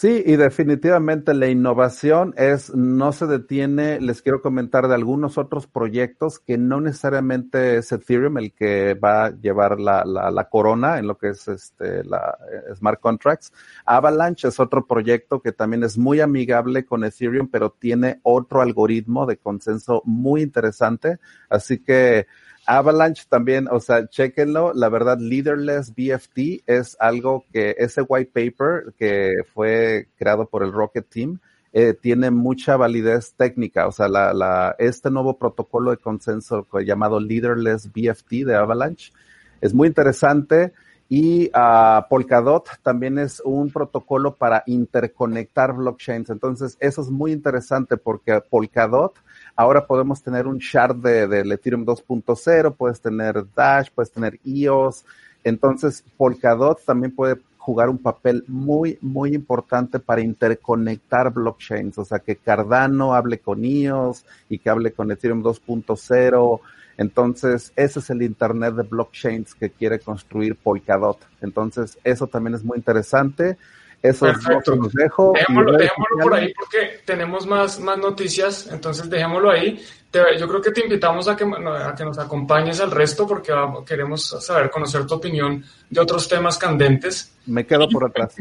Sí, 0.00 0.22
y 0.24 0.36
definitivamente 0.36 1.34
la 1.34 1.48
innovación 1.48 2.32
es, 2.36 2.72
no 2.72 3.10
se 3.10 3.26
detiene, 3.26 4.00
les 4.00 4.22
quiero 4.22 4.40
comentar 4.40 4.86
de 4.86 4.94
algunos 4.94 5.38
otros 5.38 5.66
proyectos 5.66 6.38
que 6.38 6.56
no 6.56 6.80
necesariamente 6.80 7.78
es 7.78 7.90
Ethereum 7.90 8.38
el 8.38 8.52
que 8.52 8.94
va 8.94 9.24
a 9.24 9.30
llevar 9.30 9.80
la, 9.80 10.04
la, 10.04 10.30
la 10.30 10.48
corona 10.48 11.00
en 11.00 11.08
lo 11.08 11.18
que 11.18 11.30
es 11.30 11.48
este, 11.48 12.04
la 12.04 12.38
eh, 12.48 12.76
Smart 12.76 13.00
Contracts. 13.00 13.52
Avalanche 13.86 14.46
es 14.46 14.60
otro 14.60 14.86
proyecto 14.86 15.42
que 15.42 15.50
también 15.50 15.82
es 15.82 15.98
muy 15.98 16.20
amigable 16.20 16.86
con 16.86 17.02
Ethereum, 17.02 17.48
pero 17.48 17.70
tiene 17.70 18.20
otro 18.22 18.60
algoritmo 18.60 19.26
de 19.26 19.38
consenso 19.38 20.02
muy 20.04 20.42
interesante. 20.42 21.18
Así 21.50 21.82
que, 21.82 22.28
Avalanche 22.68 23.24
también, 23.28 23.66
o 23.70 23.80
sea, 23.80 24.06
chequenlo, 24.08 24.72
la 24.74 24.90
verdad, 24.90 25.18
Leaderless 25.18 25.94
BFT 25.94 26.64
es 26.66 26.96
algo 27.00 27.44
que 27.50 27.74
ese 27.78 28.02
white 28.02 28.30
paper 28.32 28.92
que 28.98 29.36
fue 29.54 30.08
creado 30.18 30.46
por 30.46 30.62
el 30.62 30.72
Rocket 30.72 31.08
Team 31.08 31.40
eh, 31.72 31.94
tiene 31.94 32.30
mucha 32.30 32.76
validez 32.76 33.32
técnica, 33.36 33.86
o 33.86 33.92
sea, 33.92 34.08
la, 34.08 34.34
la, 34.34 34.76
este 34.78 35.10
nuevo 35.10 35.38
protocolo 35.38 35.92
de 35.92 35.96
consenso 35.96 36.66
llamado 36.84 37.18
Leaderless 37.20 37.90
BFT 37.90 38.44
de 38.44 38.54
Avalanche 38.54 39.12
es 39.60 39.72
muy 39.72 39.88
interesante 39.88 40.72
y 41.08 41.46
uh, 41.48 42.06
Polkadot 42.08 42.68
también 42.82 43.18
es 43.18 43.40
un 43.44 43.70
protocolo 43.70 44.34
para 44.34 44.62
interconectar 44.66 45.72
blockchains. 45.72 46.28
Entonces, 46.28 46.76
eso 46.80 47.00
es 47.00 47.08
muy 47.08 47.32
interesante 47.32 47.96
porque 47.96 48.40
Polkadot 48.42 49.14
Ahora 49.58 49.84
podemos 49.84 50.22
tener 50.22 50.46
un 50.46 50.58
shard 50.58 50.98
de, 50.98 51.26
del 51.26 51.50
Ethereum 51.50 51.84
2.0, 51.84 52.76
puedes 52.76 53.00
tener 53.00 53.44
Dash, 53.56 53.88
puedes 53.92 54.12
tener 54.12 54.38
EOS. 54.46 55.04
Entonces, 55.42 56.04
Polkadot 56.16 56.84
también 56.84 57.12
puede 57.12 57.40
jugar 57.56 57.88
un 57.88 57.98
papel 57.98 58.44
muy, 58.46 58.98
muy 59.00 59.34
importante 59.34 59.98
para 59.98 60.20
interconectar 60.20 61.32
blockchains. 61.32 61.98
O 61.98 62.04
sea, 62.04 62.20
que 62.20 62.36
Cardano 62.36 63.14
hable 63.14 63.40
con 63.40 63.64
EOS 63.64 64.24
y 64.48 64.60
que 64.60 64.70
hable 64.70 64.92
con 64.92 65.10
Ethereum 65.10 65.42
2.0. 65.42 66.60
Entonces, 66.96 67.72
ese 67.74 67.98
es 67.98 68.10
el 68.10 68.22
Internet 68.22 68.74
de 68.76 68.84
blockchains 68.84 69.56
que 69.56 69.70
quiere 69.70 69.98
construir 69.98 70.54
Polkadot. 70.54 71.18
Entonces, 71.40 71.98
eso 72.04 72.28
también 72.28 72.54
es 72.54 72.62
muy 72.62 72.78
interesante. 72.78 73.58
Eso 74.02 74.26
Perfecto. 74.26 74.76
los 74.76 74.92
dejo. 74.92 75.32
Dejémoslo, 75.34 75.72
dejémoslo 75.72 76.16
por 76.22 76.34
ahí 76.34 76.54
porque 76.54 77.00
tenemos 77.04 77.46
más, 77.46 77.80
más 77.80 77.98
noticias, 77.98 78.68
entonces 78.70 79.10
dejémoslo 79.10 79.50
ahí. 79.50 79.84
Te, 80.10 80.20
yo 80.38 80.48
creo 80.48 80.62
que 80.62 80.70
te 80.70 80.82
invitamos 80.82 81.28
a 81.28 81.36
que, 81.36 81.44
a 81.44 81.94
que 81.94 82.04
nos 82.04 82.18
acompañes 82.18 82.80
al 82.80 82.90
resto 82.90 83.26
porque 83.26 83.52
vamos, 83.52 83.84
queremos 83.84 84.28
saber, 84.40 84.70
conocer 84.70 85.04
tu 85.06 85.14
opinión 85.14 85.64
de 85.90 86.00
otros 86.00 86.28
temas 86.28 86.56
candentes. 86.56 87.32
Me 87.46 87.66
quedo 87.66 87.88
por 87.88 88.04
atrás. 88.08 88.36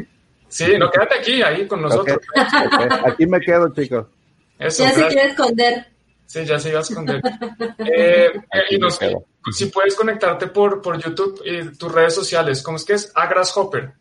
Sí, 0.48 0.78
no, 0.78 0.89
quédate 0.89 1.20
aquí, 1.20 1.41
ahí 1.41 1.67
con 1.67 1.82
nosotros. 1.82 2.17
Okay. 2.17 2.88
Okay. 2.88 3.00
Aquí 3.06 3.28
me 3.28 3.39
quedo, 3.39 3.74
chicos. 3.74 4.06
Eso, 4.60 4.84
ya 4.84 4.89
gracias. 4.89 5.08
se 5.08 5.13
quiere 5.13 5.30
esconder. 5.32 5.88
Sí, 6.26 6.46
ya 6.46 6.60
se 6.60 6.70
iba 6.70 6.80
a 6.80 6.82
esconder. 6.82 7.22
eh, 7.80 8.32
y 8.70 8.78
nos, 8.78 9.00
si 9.52 9.65
puedes 9.67 9.96
conectarte 9.96 10.48
por, 10.48 10.82
por 10.82 11.02
YouTube 11.02 11.41
y 11.46 11.76
tus 11.78 11.91
redes 11.91 12.13
sociales, 12.13 12.62
¿cómo 12.62 12.78
es 12.78 12.86
que 12.86 12.93
es? 12.93 13.12
A 13.15 13.28
Grasshopper. 13.28 13.93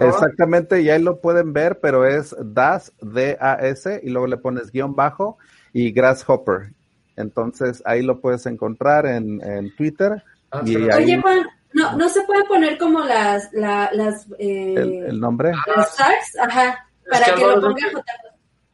Exactamente, 0.00 0.82
y 0.82 0.90
ahí 0.90 1.02
lo 1.02 1.20
pueden 1.20 1.52
ver, 1.52 1.80
pero 1.80 2.04
es 2.04 2.36
DAS, 2.38 2.92
D-A-S, 3.00 4.00
y 4.02 4.10
luego 4.10 4.26
le 4.26 4.36
pones 4.36 4.70
guion 4.70 4.94
bajo 4.94 5.38
y 5.72 5.92
Grasshopper. 5.92 6.72
Entonces 7.16 7.82
ahí 7.84 8.02
lo 8.02 8.20
puedes 8.20 8.46
encontrar 8.46 9.06
en, 9.06 9.40
en 9.42 9.74
Twitter. 9.74 10.22
Ah, 10.50 10.62
y 10.64 10.76
ahí... 10.76 11.04
Oye, 11.04 11.20
Juan, 11.20 11.46
no, 11.72 11.96
no 11.96 12.08
se 12.08 12.22
puede 12.22 12.44
poner 12.44 12.78
como 12.78 13.00
las, 13.00 13.52
la, 13.52 13.90
las 13.92 14.26
eh, 14.38 14.74
¿El, 14.76 15.04
¿El, 15.04 15.20
nombre. 15.20 15.52
Las 15.74 15.96
tags, 15.96 16.38
ajá, 16.38 16.86
para 17.10 17.26
es 17.26 17.32
que, 17.32 17.40
que 17.40 17.46
lo 17.46 17.60
ponga 17.60 17.86
el 17.86 17.94
que, 17.94 18.02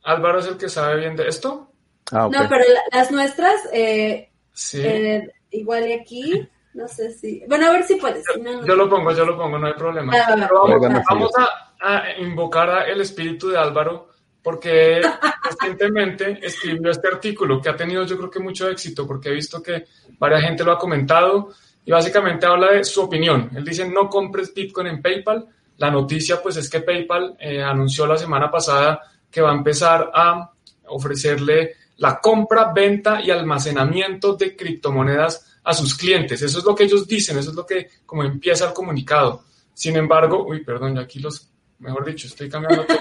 Álvaro 0.05 0.38
es 0.40 0.46
el 0.46 0.57
que 0.57 0.68
sabe 0.68 1.00
bien 1.00 1.16
de 1.16 1.29
esto. 1.29 1.70
Ah, 2.12 2.27
okay. 2.27 2.40
No, 2.40 2.48
pero 2.48 2.64
la, 2.72 2.98
las 2.98 3.11
nuestras, 3.11 3.55
eh, 3.72 4.31
sí. 4.53 4.81
eh, 4.83 5.33
igual 5.50 5.85
de 5.85 5.94
aquí. 5.94 6.48
No 6.75 6.89
sé 6.89 7.13
si. 7.13 7.43
Bueno, 7.49 7.69
a 7.69 7.71
ver 7.71 7.85
si 7.85 7.95
puedes. 7.95 8.25
Yo, 8.35 8.43
no, 8.43 8.61
no. 8.61 8.67
yo 8.67 8.75
lo 8.75 8.89
pongo, 8.89 9.13
yo 9.13 9.25
lo 9.25 9.37
pongo, 9.39 9.59
no 9.59 9.69
hay 9.69 9.75
problema. 9.75 10.13
Ah, 10.17 10.35
Pero 10.35 10.63
vamos, 10.67 11.03
vamos 11.09 11.31
a, 11.39 11.75
a, 11.81 12.19
invocar 12.19 12.69
a 12.69 12.85
el 12.85 13.01
espíritu 13.01 13.49
de 13.49 13.59
Álvaro, 13.59 14.09
porque 14.43 15.01
recientemente 15.45 16.39
escribió 16.43 16.91
este 16.91 17.09
artículo 17.09 17.61
que 17.61 17.69
ha 17.69 17.77
tenido, 17.77 18.05
yo 18.05 18.19
creo 18.19 18.31
que 18.31 18.41
mucho 18.41 18.69
éxito, 18.69 19.07
porque 19.07 19.29
he 19.29 19.33
visto 19.33 19.63
que 19.63 19.85
varias 20.19 20.43
gente 20.43 20.65
lo 20.65 20.73
ha 20.73 20.79
comentado 20.79 21.51
y 21.85 21.93
básicamente 21.93 22.45
habla 22.45 22.73
de 22.73 22.83
su 22.83 23.03
opinión. 23.03 23.51
Él 23.55 23.65
dice: 23.65 23.89
no 23.89 24.09
compres 24.09 24.53
Bitcoin 24.53 24.89
en 24.89 25.01
PayPal. 25.01 25.47
La 25.77 25.91
noticia, 25.91 26.43
pues, 26.43 26.57
es 26.57 26.69
que 26.69 26.81
PayPal 26.81 27.37
eh, 27.39 27.63
anunció 27.63 28.07
la 28.07 28.17
semana 28.17 28.51
pasada 28.51 29.01
que 29.31 29.41
va 29.41 29.51
a 29.51 29.57
empezar 29.57 30.11
a 30.13 30.51
ofrecerle 30.87 31.75
la 31.96 32.20
compra, 32.20 32.72
venta 32.72 33.20
y 33.22 33.30
almacenamiento 33.30 34.35
de 34.35 34.57
criptomonedas 34.57 35.59
a 35.62 35.74
sus 35.74 35.96
clientes. 35.96 36.42
Eso 36.42 36.59
es 36.59 36.64
lo 36.64 36.74
que 36.74 36.85
ellos 36.85 37.07
dicen, 37.07 37.38
eso 37.38 37.50
es 37.50 37.57
lo 37.57 37.64
que 37.64 37.88
como 38.04 38.24
empieza 38.24 38.66
el 38.66 38.74
comunicado. 38.74 39.44
Sin 39.72 39.96
embargo, 39.96 40.46
uy, 40.46 40.64
perdón, 40.64 40.94
yo 40.94 41.00
aquí 41.00 41.18
los, 41.20 41.48
mejor 41.78 42.04
dicho, 42.04 42.26
estoy 42.26 42.48
cambiando 42.48 42.85
todo. 42.85 42.98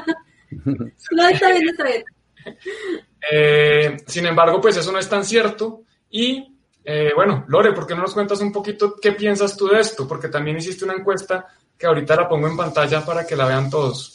no, 1.12 1.28
está 1.28 1.52
bien, 1.52 1.70
está 1.70 1.84
bien. 1.84 2.04
Eh, 3.32 3.98
sin 4.06 4.26
embargo, 4.26 4.60
pues 4.60 4.78
eso 4.78 4.92
no 4.92 5.00
es 5.00 5.10
tan 5.10 5.24
cierto. 5.24 5.84
Y 6.10 6.58
eh, 6.84 7.12
bueno, 7.16 7.46
Lore, 7.48 7.72
¿por 7.74 7.88
qué 7.88 7.96
no 7.96 8.02
nos 8.02 8.14
cuentas 8.14 8.42
un 8.42 8.52
poquito 8.52 8.96
qué 9.02 9.14
piensas 9.14 9.56
tú 9.56 9.68
de 9.68 9.80
esto? 9.80 10.08
Porque 10.08 10.28
también 10.28 10.58
hiciste 10.58 10.86
una 10.86 10.96
encuesta 10.96 11.48
que 11.78 11.86
ahorita 11.86 12.16
la 12.16 12.30
pongo 12.30 12.48
en 12.48 12.58
pantalla 12.58 13.06
para 13.06 13.26
que 13.26 13.36
la 13.36 13.46
vean 13.46 13.70
todos. 13.70 14.13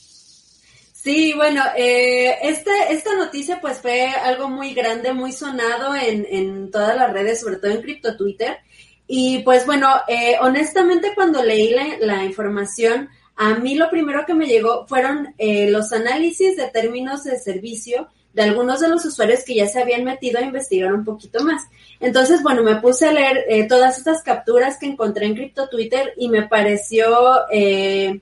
Sí, 1.03 1.33
bueno, 1.33 1.63
eh, 1.77 2.39
este, 2.43 2.71
esta 2.91 3.15
noticia 3.15 3.61
pues 3.61 3.79
fue 3.79 4.09
algo 4.09 4.49
muy 4.49 4.75
grande, 4.75 5.13
muy 5.13 5.31
sonado 5.31 5.95
en, 5.95 6.27
en 6.29 6.73
todas 6.73 6.97
las 6.97 7.13
redes, 7.13 7.41
sobre 7.41 7.57
todo 7.57 7.71
en 7.71 7.83
cripto 7.83 8.17
Twitter. 8.17 8.59
Y 9.07 9.39
pues 9.39 9.65
bueno, 9.65 9.89
eh, 10.09 10.37
honestamente 10.41 11.13
cuando 11.15 11.43
leí 11.45 11.71
la, 11.71 11.99
la, 12.01 12.25
información, 12.25 13.11
a 13.37 13.55
mí 13.55 13.77
lo 13.77 13.89
primero 13.91 14.27
que 14.27 14.35
me 14.35 14.47
llegó 14.47 14.89
fueron 14.89 15.35
eh, 15.39 15.71
los 15.71 15.93
análisis 15.93 16.57
de 16.57 16.67
términos 16.67 17.23
de 17.23 17.39
servicio 17.39 18.09
de 18.35 18.43
algunos 18.43 18.81
de 18.81 18.89
los 18.89 19.05
usuarios 19.05 19.45
que 19.45 19.55
ya 19.55 19.69
se 19.69 19.81
habían 19.81 20.05
metido 20.05 20.41
a 20.41 20.43
investigar 20.43 20.93
un 20.93 21.05
poquito 21.05 21.45
más. 21.45 21.63
Entonces, 22.01 22.43
bueno, 22.43 22.63
me 22.65 22.77
puse 22.77 23.07
a 23.07 23.13
leer 23.13 23.45
eh, 23.49 23.69
todas 23.69 23.99
estas 23.99 24.23
capturas 24.23 24.79
que 24.79 24.87
encontré 24.87 25.27
en 25.27 25.35
cripto 25.35 25.69
Twitter 25.69 26.13
y 26.17 26.29
me 26.29 26.43
pareció 26.49 27.49
eh, 27.53 28.21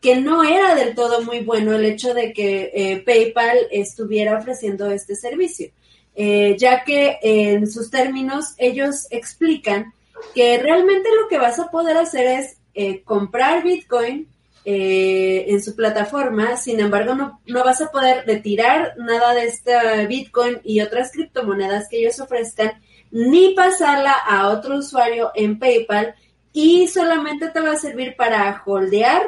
que 0.00 0.16
no 0.16 0.44
era 0.44 0.74
del 0.74 0.94
todo 0.94 1.22
muy 1.22 1.40
bueno 1.40 1.74
el 1.74 1.84
hecho 1.84 2.14
de 2.14 2.32
que 2.32 2.70
eh, 2.74 3.02
PayPal 3.04 3.58
estuviera 3.70 4.38
ofreciendo 4.38 4.90
este 4.90 5.16
servicio, 5.16 5.70
eh, 6.14 6.56
ya 6.58 6.84
que 6.84 7.18
en 7.22 7.70
sus 7.70 7.90
términos 7.90 8.54
ellos 8.58 9.06
explican 9.10 9.92
que 10.34 10.58
realmente 10.58 11.08
lo 11.20 11.28
que 11.28 11.38
vas 11.38 11.58
a 11.58 11.70
poder 11.70 11.96
hacer 11.96 12.26
es 12.26 12.56
eh, 12.74 13.02
comprar 13.02 13.62
Bitcoin 13.62 14.28
en 14.70 15.62
su 15.62 15.74
plataforma, 15.74 16.58
sin 16.58 16.78
embargo 16.78 17.14
no, 17.14 17.40
no 17.46 17.64
vas 17.64 17.80
a 17.80 17.90
poder 17.90 18.26
retirar 18.26 18.92
nada 18.98 19.32
de 19.32 19.46
este 19.46 20.06
Bitcoin 20.06 20.58
y 20.62 20.82
otras 20.82 21.10
criptomonedas 21.10 21.88
que 21.88 22.00
ellos 22.00 22.20
ofrezcan, 22.20 22.72
ni 23.10 23.54
pasarla 23.54 24.12
a 24.12 24.50
otro 24.50 24.76
usuario 24.76 25.30
en 25.34 25.58
PayPal 25.58 26.14
y 26.52 26.86
solamente 26.88 27.48
te 27.48 27.60
va 27.62 27.72
a 27.72 27.78
servir 27.78 28.14
para 28.14 28.62
holdear 28.66 29.22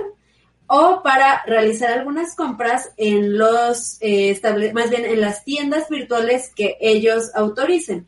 o 0.72 1.02
para 1.02 1.42
realizar 1.46 1.90
algunas 1.90 2.36
compras 2.36 2.92
en 2.96 3.36
los 3.36 3.98
eh, 4.00 4.40
más 4.72 4.88
bien 4.88 5.04
en 5.04 5.20
las 5.20 5.44
tiendas 5.44 5.88
virtuales 5.88 6.52
que 6.54 6.76
ellos 6.80 7.32
autoricen. 7.34 8.06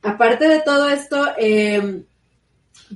Aparte 0.00 0.46
de 0.46 0.60
todo 0.60 0.88
esto, 0.90 1.26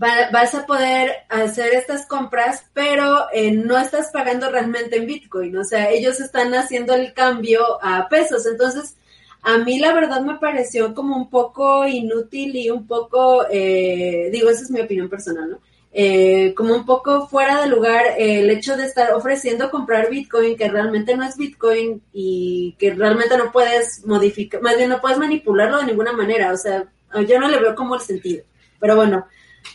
va, 0.00 0.30
vas 0.30 0.54
a 0.54 0.66
poder 0.66 1.10
hacer 1.28 1.74
estas 1.74 2.06
compras, 2.06 2.64
pero 2.74 3.26
eh, 3.32 3.50
no 3.50 3.76
estás 3.76 4.10
pagando 4.12 4.48
realmente 4.48 4.98
en 4.98 5.06
Bitcoin. 5.06 5.56
O 5.56 5.64
sea, 5.64 5.90
ellos 5.90 6.20
están 6.20 6.54
haciendo 6.54 6.94
el 6.94 7.12
cambio 7.12 7.82
a 7.82 8.08
pesos. 8.08 8.46
Entonces, 8.46 8.94
a 9.42 9.58
mí 9.58 9.80
la 9.80 9.92
verdad 9.92 10.20
me 10.20 10.38
pareció 10.38 10.94
como 10.94 11.16
un 11.16 11.28
poco 11.28 11.88
inútil 11.88 12.54
y 12.54 12.70
un 12.70 12.86
poco, 12.86 13.46
eh, 13.50 14.28
digo, 14.30 14.48
esa 14.48 14.62
es 14.62 14.70
mi 14.70 14.80
opinión 14.80 15.08
personal, 15.08 15.50
¿no? 15.50 15.60
Eh, 15.94 16.54
como 16.54 16.74
un 16.74 16.86
poco 16.86 17.28
fuera 17.28 17.60
de 17.60 17.68
lugar 17.68 18.02
eh, 18.16 18.40
el 18.40 18.50
hecho 18.50 18.76
de 18.78 18.86
estar 18.86 19.12
ofreciendo 19.12 19.70
comprar 19.70 20.08
Bitcoin 20.08 20.56
que 20.56 20.68
realmente 20.68 21.14
no 21.14 21.22
es 21.22 21.36
Bitcoin 21.36 22.02
y 22.14 22.74
que 22.78 22.94
realmente 22.94 23.36
no 23.36 23.52
puedes 23.52 24.04
modificar, 24.06 24.62
más 24.62 24.78
bien 24.78 24.88
no 24.88 25.02
puedes 25.02 25.18
manipularlo 25.18 25.78
de 25.78 25.86
ninguna 25.86 26.12
manera. 26.12 26.52
O 26.52 26.56
sea, 26.56 26.84
yo 27.28 27.38
no 27.38 27.48
le 27.48 27.58
veo 27.58 27.74
como 27.74 27.94
el 27.94 28.00
sentido. 28.00 28.44
Pero 28.80 28.96
bueno, 28.96 29.26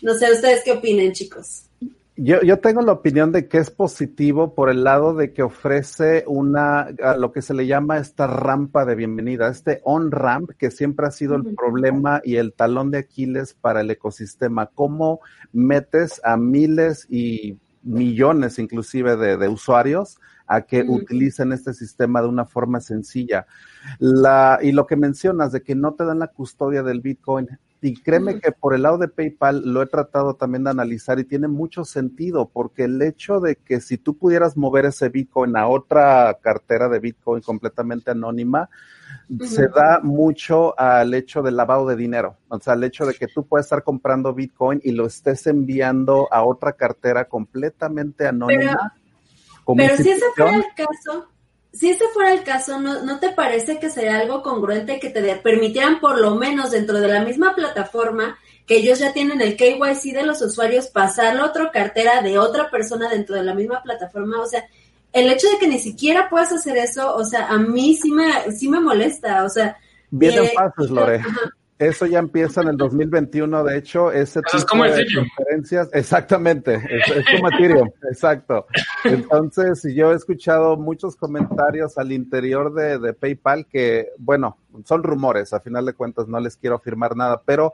no 0.01 0.13
sé 0.15 0.31
ustedes 0.31 0.63
qué 0.63 0.71
opinen, 0.71 1.13
chicos. 1.13 1.66
Yo, 2.19 2.41
yo 2.41 2.57
tengo 2.57 2.81
la 2.81 2.93
opinión 2.93 3.31
de 3.31 3.47
que 3.47 3.59
es 3.59 3.69
positivo 3.69 4.55
por 4.55 4.71
el 4.71 4.83
lado 4.83 5.13
de 5.13 5.33
que 5.33 5.43
ofrece 5.43 6.23
una, 6.25 6.87
lo 7.15 7.31
que 7.31 7.43
se 7.43 7.53
le 7.53 7.67
llama 7.67 7.99
esta 7.99 8.25
rampa 8.25 8.85
de 8.85 8.95
bienvenida, 8.95 9.47
este 9.49 9.81
on-ramp 9.83 10.49
que 10.57 10.71
siempre 10.71 11.05
ha 11.05 11.11
sido 11.11 11.35
el 11.35 11.53
problema 11.53 12.19
y 12.23 12.37
el 12.37 12.53
talón 12.53 12.89
de 12.89 12.97
Aquiles 12.97 13.53
para 13.53 13.81
el 13.81 13.91
ecosistema. 13.91 14.65
¿Cómo 14.65 15.19
metes 15.53 16.19
a 16.23 16.37
miles 16.37 17.05
y 17.07 17.59
millones 17.83 18.57
inclusive 18.57 19.15
de, 19.15 19.47
usuarios 19.47 20.17
a 20.47 20.61
que 20.61 20.81
utilicen 20.81 21.53
este 21.53 21.75
sistema 21.75 22.23
de 22.23 22.29
una 22.29 22.45
forma 22.45 22.79
sencilla? 22.79 23.45
La, 23.99 24.57
y 24.59 24.71
lo 24.71 24.87
que 24.87 24.95
mencionas 24.95 25.51
de 25.51 25.61
que 25.61 25.75
no 25.75 25.93
te 25.93 26.03
dan 26.03 26.17
la 26.17 26.29
custodia 26.29 26.81
del 26.81 27.01
Bitcoin, 27.01 27.47
y 27.81 28.01
créeme 28.01 28.39
que 28.39 28.51
por 28.51 28.73
el 28.73 28.83
lado 28.83 28.97
de 28.97 29.07
PayPal 29.07 29.61
lo 29.65 29.83
he 29.83 29.85
tratado 29.85 30.33
también 30.35 30.63
de 30.63 30.71
analizar 30.71 31.19
y 31.19 31.25
tiene 31.25 31.47
mucho 31.47 31.85
sentido 31.85 32.49
porque 32.49 32.85
el 32.85 33.01
hecho 33.01 33.39
de 33.39 33.55
que 33.55 33.81
si 33.81 33.97
tú 33.97 34.17
pudieras 34.17 34.57
mover 34.57 34.85
ese 34.85 35.09
Bitcoin 35.09 35.55
a 35.55 35.67
otra 35.67 36.37
cartera 36.41 36.89
de 36.89 36.99
Bitcoin 36.99 37.41
completamente 37.41 38.11
anónima, 38.11 38.69
se 39.41 39.67
da 39.67 39.99
mucho 40.01 40.77
al 40.79 41.13
hecho 41.13 41.43
del 41.43 41.55
lavado 41.55 41.87
de 41.87 41.95
dinero. 41.95 42.37
O 42.47 42.59
sea, 42.59 42.73
el 42.73 42.83
hecho 42.83 43.05
de 43.05 43.13
que 43.13 43.27
tú 43.27 43.45
puedes 43.45 43.65
estar 43.65 43.83
comprando 43.83 44.33
Bitcoin 44.33 44.81
y 44.83 44.91
lo 44.91 45.05
estés 45.05 45.45
enviando 45.47 46.27
a 46.31 46.43
otra 46.43 46.73
cartera 46.73 47.25
completamente 47.25 48.25
anónima. 48.25 48.95
pero 49.75 49.97
si 49.97 50.09
ese 50.09 50.25
fuera 50.35 50.57
el 50.57 50.65
caso, 50.75 51.27
si 51.73 51.89
ese 51.89 52.05
fuera 52.13 52.33
el 52.33 52.43
caso, 52.43 52.79
¿no, 52.79 53.03
¿no 53.03 53.19
te 53.19 53.29
parece 53.29 53.79
que 53.79 53.89
sería 53.89 54.19
algo 54.19 54.41
congruente 54.41 54.99
que 54.99 55.09
te 55.09 55.35
permitieran 55.35 55.99
por 55.99 56.19
lo 56.19 56.35
menos 56.35 56.71
dentro 56.71 56.99
de 56.99 57.07
la 57.07 57.23
misma 57.23 57.53
plataforma 57.55 58.37
que 58.65 58.77
ellos 58.77 58.99
ya 58.99 59.13
tienen 59.13 59.41
el 59.41 59.55
KYC 59.55 60.13
de 60.13 60.25
los 60.25 60.41
usuarios, 60.41 60.87
pasarlo 60.87 61.43
a 61.43 61.47
otra 61.47 61.71
cartera 61.71 62.21
de 62.21 62.37
otra 62.37 62.69
persona 62.69 63.09
dentro 63.09 63.35
de 63.35 63.43
la 63.43 63.53
misma 63.53 63.81
plataforma? 63.83 64.41
O 64.41 64.45
sea, 64.45 64.65
el 65.13 65.29
hecho 65.31 65.49
de 65.49 65.57
que 65.57 65.67
ni 65.67 65.79
siquiera 65.79 66.29
puedas 66.29 66.51
hacer 66.51 66.77
eso, 66.77 67.15
o 67.15 67.23
sea, 67.23 67.47
a 67.47 67.57
mí 67.57 67.95
sí 67.95 68.11
me, 68.11 68.51
sí 68.51 68.67
me 68.67 68.79
molesta, 68.79 69.43
o 69.43 69.49
sea... 69.49 69.77
Vienen 70.09 70.45
eh, 70.45 70.51
pasos, 70.55 70.89
Lore. 70.89 71.21
Eso 71.79 72.07
ya 72.07 72.17
empieza 72.17 72.61
en 72.61 72.69
el 72.69 72.77
2021, 72.77 73.63
de 73.63 73.77
hecho, 73.77 74.11
ese 74.11 74.41
tipo 74.41 74.83
de 74.83 75.05
conferencias, 75.13 75.89
exactamente, 75.93 76.75
es, 76.75 77.25
como 77.35 77.49
Ethereum, 77.49 77.89
exacto. 78.11 78.65
Entonces, 79.03 79.83
yo 79.93 80.11
he 80.11 80.15
escuchado 80.15 80.75
muchos 80.75 81.15
comentarios 81.15 81.99
al 81.99 82.11
interior 82.11 82.73
de, 82.73 82.97
de 82.97 83.13
PayPal 83.13 83.67
que, 83.67 84.09
bueno, 84.17 84.57
son 84.85 85.03
rumores, 85.03 85.53
a 85.53 85.59
final 85.59 85.85
de 85.85 85.93
cuentas 85.93 86.27
no 86.27 86.39
les 86.39 86.57
quiero 86.57 86.77
afirmar 86.77 87.15
nada, 87.15 87.43
pero 87.45 87.73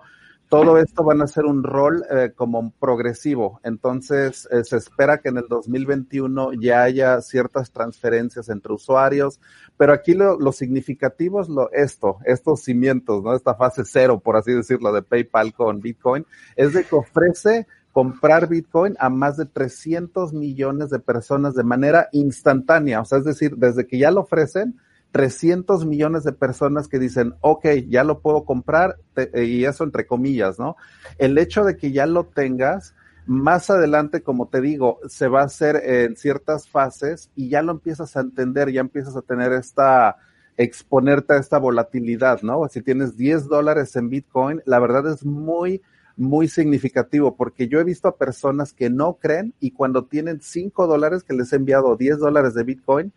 todo 0.54 0.78
esto 0.78 1.04
van 1.04 1.20
a 1.24 1.26
ser 1.26 1.46
un 1.46 1.64
rol 1.64 2.06
eh, 2.12 2.32
como 2.36 2.72
progresivo. 2.80 3.60
Entonces, 3.64 4.48
eh, 4.52 4.64
se 4.64 4.78
espera 4.78 5.18
que 5.18 5.30
en 5.30 5.38
el 5.38 5.48
2021 5.50 6.54
ya 6.62 6.84
haya 6.84 7.20
ciertas 7.22 7.72
transferencias 7.72 8.50
entre 8.50 8.72
usuarios, 8.72 9.40
pero 9.78 9.94
aquí 9.94 10.14
lo, 10.14 10.38
lo 10.40 10.52
significativo 10.52 11.42
es 11.42 11.50
lo, 11.50 11.72
esto, 11.72 12.20
estos 12.24 12.62
cimientos, 12.62 13.24
¿no? 13.24 13.34
Esta 13.36 13.56
fase 13.56 13.82
cero, 13.84 14.20
por 14.20 14.38
así 14.38 14.52
decirlo, 14.52 14.94
de 14.94 15.02
PayPal 15.02 15.56
con 15.56 15.82
Bitcoin, 15.82 16.24
es 16.56 16.74
de 16.74 16.84
que 16.84 16.98
ofrece 16.98 17.66
comprar 17.92 18.48
Bitcoin 18.48 18.96
a 19.00 19.10
más 19.10 19.38
de 19.38 19.48
300 19.48 20.34
millones 20.34 20.92
de 20.92 21.00
personas 21.00 21.56
de 21.56 21.64
manera 21.64 22.10
instantánea. 22.12 23.02
O 23.02 23.06
sea, 23.06 23.18
es 23.18 23.26
decir, 23.26 23.56
desde 23.58 23.88
que 23.88 23.98
ya 23.98 24.12
lo 24.12 24.22
ofrecen, 24.22 24.80
300 25.14 25.86
millones 25.86 26.24
de 26.24 26.34
personas 26.34 26.88
que 26.88 26.98
dicen, 26.98 27.36
ok, 27.42 27.66
ya 27.88 28.04
lo 28.04 28.20
puedo 28.20 28.46
comprar, 28.46 28.98
y 29.36 29.64
eso 29.64 29.84
entre 29.84 30.08
comillas, 30.08 30.58
¿no? 30.58 30.76
El 31.20 31.38
hecho 31.38 31.64
de 31.64 31.78
que 31.78 31.92
ya 31.92 32.08
lo 32.08 32.26
tengas, 32.26 32.96
más 33.28 33.70
adelante, 33.70 34.24
como 34.24 34.48
te 34.48 34.60
digo, 34.60 35.00
se 35.08 35.28
va 35.28 35.42
a 35.42 35.46
hacer 35.46 35.76
en 35.86 36.18
ciertas 36.18 36.68
fases 36.68 37.30
y 37.36 37.48
ya 37.48 37.62
lo 37.62 37.72
empiezas 37.72 38.18
a 38.18 38.22
entender, 38.22 38.72
ya 38.72 38.82
empiezas 38.82 39.16
a 39.16 39.22
tener 39.22 39.54
esta, 39.54 40.18
exponerte 40.58 41.34
a 41.34 41.38
esta 41.38 41.60
volatilidad, 41.60 42.42
¿no? 42.42 42.68
Si 42.68 42.82
tienes 42.82 43.16
10 43.16 43.48
dólares 43.48 43.96
en 43.96 44.10
Bitcoin, 44.10 44.62
la 44.66 44.80
verdad 44.80 45.14
es 45.14 45.24
muy, 45.24 45.84
muy 46.18 46.48
significativo 46.48 47.36
porque 47.36 47.68
yo 47.68 47.80
he 47.80 47.84
visto 47.84 48.08
a 48.08 48.18
personas 48.18 48.74
que 48.74 48.90
no 48.90 49.14
creen 49.14 49.54
y 49.60 49.72
cuando 49.72 50.06
tienen 50.06 50.42
5 50.42 50.88
dólares 50.88 51.24
que 51.24 51.34
les 51.34 51.54
he 51.54 51.58
enviado 51.58 51.96
10 51.96 52.18
dólares 52.18 52.56
de 52.56 52.64
Bitcoin, 52.64 53.14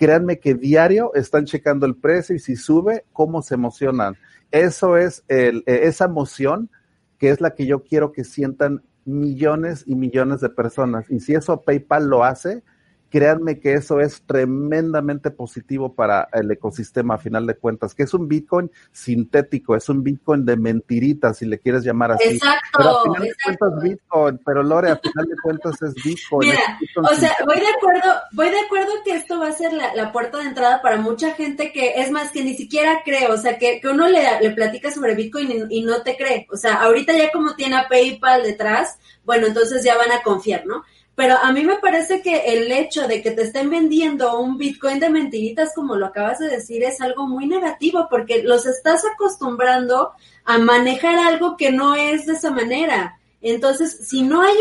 créanme 0.00 0.38
que 0.38 0.54
diario 0.54 1.12
están 1.12 1.44
checando 1.44 1.84
el 1.84 1.94
precio 1.94 2.34
y 2.34 2.38
si 2.38 2.56
sube, 2.56 3.04
cómo 3.12 3.42
se 3.42 3.54
emocionan. 3.54 4.16
Eso 4.50 4.96
es 4.96 5.22
el, 5.28 5.58
eh, 5.66 5.80
esa 5.82 6.06
emoción 6.06 6.70
que 7.18 7.28
es 7.28 7.42
la 7.42 7.54
que 7.54 7.66
yo 7.66 7.84
quiero 7.84 8.10
que 8.10 8.24
sientan 8.24 8.82
millones 9.04 9.84
y 9.86 9.96
millones 9.96 10.40
de 10.40 10.48
personas. 10.48 11.10
Y 11.10 11.20
si 11.20 11.34
eso 11.34 11.60
PayPal 11.60 12.08
lo 12.08 12.24
hace, 12.24 12.62
créanme 13.10 13.58
que 13.58 13.74
eso 13.74 14.00
es 14.00 14.22
tremendamente 14.22 15.30
positivo 15.30 15.94
para 15.94 16.28
el 16.32 16.50
ecosistema 16.50 17.14
a 17.14 17.18
final 17.18 17.46
de 17.46 17.56
cuentas, 17.56 17.94
que 17.94 18.04
es 18.04 18.14
un 18.14 18.28
Bitcoin 18.28 18.70
sintético, 18.92 19.74
es 19.74 19.88
un 19.88 20.02
Bitcoin 20.02 20.46
de 20.46 20.56
mentiritas, 20.56 21.38
si 21.38 21.46
le 21.46 21.58
quieres 21.58 21.82
llamar 21.82 22.12
así. 22.12 22.28
Exacto. 22.28 22.78
Pero 22.78 22.88
a 22.90 23.02
final 23.02 23.22
de 23.22 23.34
cuentas 23.44 23.82
Bitcoin, 23.82 24.40
pero 24.44 24.62
Lore, 24.62 24.90
a 24.90 24.96
final 24.96 25.26
de 25.26 25.36
cuentas 25.42 25.82
es 25.82 25.94
Bitcoin. 25.94 26.50
Mira, 26.50 26.78
o 26.96 27.14
sea, 27.16 27.34
voy 27.44 27.56
de 27.56 27.66
acuerdo, 27.66 28.14
voy 28.32 28.48
de 28.48 28.60
acuerdo 28.60 28.92
que 29.04 29.16
esto 29.16 29.40
va 29.40 29.48
a 29.48 29.52
ser 29.52 29.72
la, 29.72 30.12
puerta 30.12 30.38
de 30.38 30.44
entrada 30.44 30.80
para 30.82 30.96
mucha 30.96 31.32
gente 31.34 31.72
que 31.72 32.00
es 32.00 32.10
más 32.10 32.30
que 32.30 32.44
ni 32.44 32.54
siquiera 32.54 33.02
cree, 33.04 33.28
o 33.28 33.36
sea, 33.36 33.58
que, 33.58 33.80
que 33.80 33.88
uno 33.88 34.08
le, 34.08 34.40
le 34.40 34.50
platica 34.50 34.90
sobre 34.90 35.14
Bitcoin 35.14 35.68
y, 35.68 35.78
y 35.78 35.82
no 35.82 36.02
te 36.02 36.16
cree. 36.16 36.46
O 36.50 36.56
sea, 36.56 36.82
ahorita 36.82 37.12
ya 37.16 37.32
como 37.32 37.54
tiene 37.54 37.76
a 37.76 37.88
PayPal 37.88 38.42
detrás, 38.42 38.98
bueno, 39.24 39.46
entonces 39.46 39.84
ya 39.84 39.96
van 39.96 40.12
a 40.12 40.22
confiar, 40.22 40.64
¿no? 40.66 40.84
Pero 41.20 41.36
a 41.36 41.52
mí 41.52 41.64
me 41.66 41.76
parece 41.76 42.22
que 42.22 42.54
el 42.54 42.72
hecho 42.72 43.06
de 43.06 43.20
que 43.20 43.32
te 43.32 43.42
estén 43.42 43.68
vendiendo 43.68 44.40
un 44.40 44.56
Bitcoin 44.56 44.98
de 45.00 45.10
mentiritas, 45.10 45.74
como 45.74 45.94
lo 45.94 46.06
acabas 46.06 46.38
de 46.38 46.48
decir, 46.48 46.82
es 46.82 47.02
algo 47.02 47.26
muy 47.26 47.46
negativo 47.46 48.06
porque 48.08 48.42
los 48.42 48.64
estás 48.64 49.02
acostumbrando 49.04 50.12
a 50.46 50.56
manejar 50.56 51.18
algo 51.18 51.58
que 51.58 51.72
no 51.72 51.94
es 51.94 52.24
de 52.24 52.32
esa 52.32 52.50
manera. 52.50 53.18
Entonces, 53.42 53.98
si 54.08 54.22
no 54.22 54.40
hay 54.40 54.54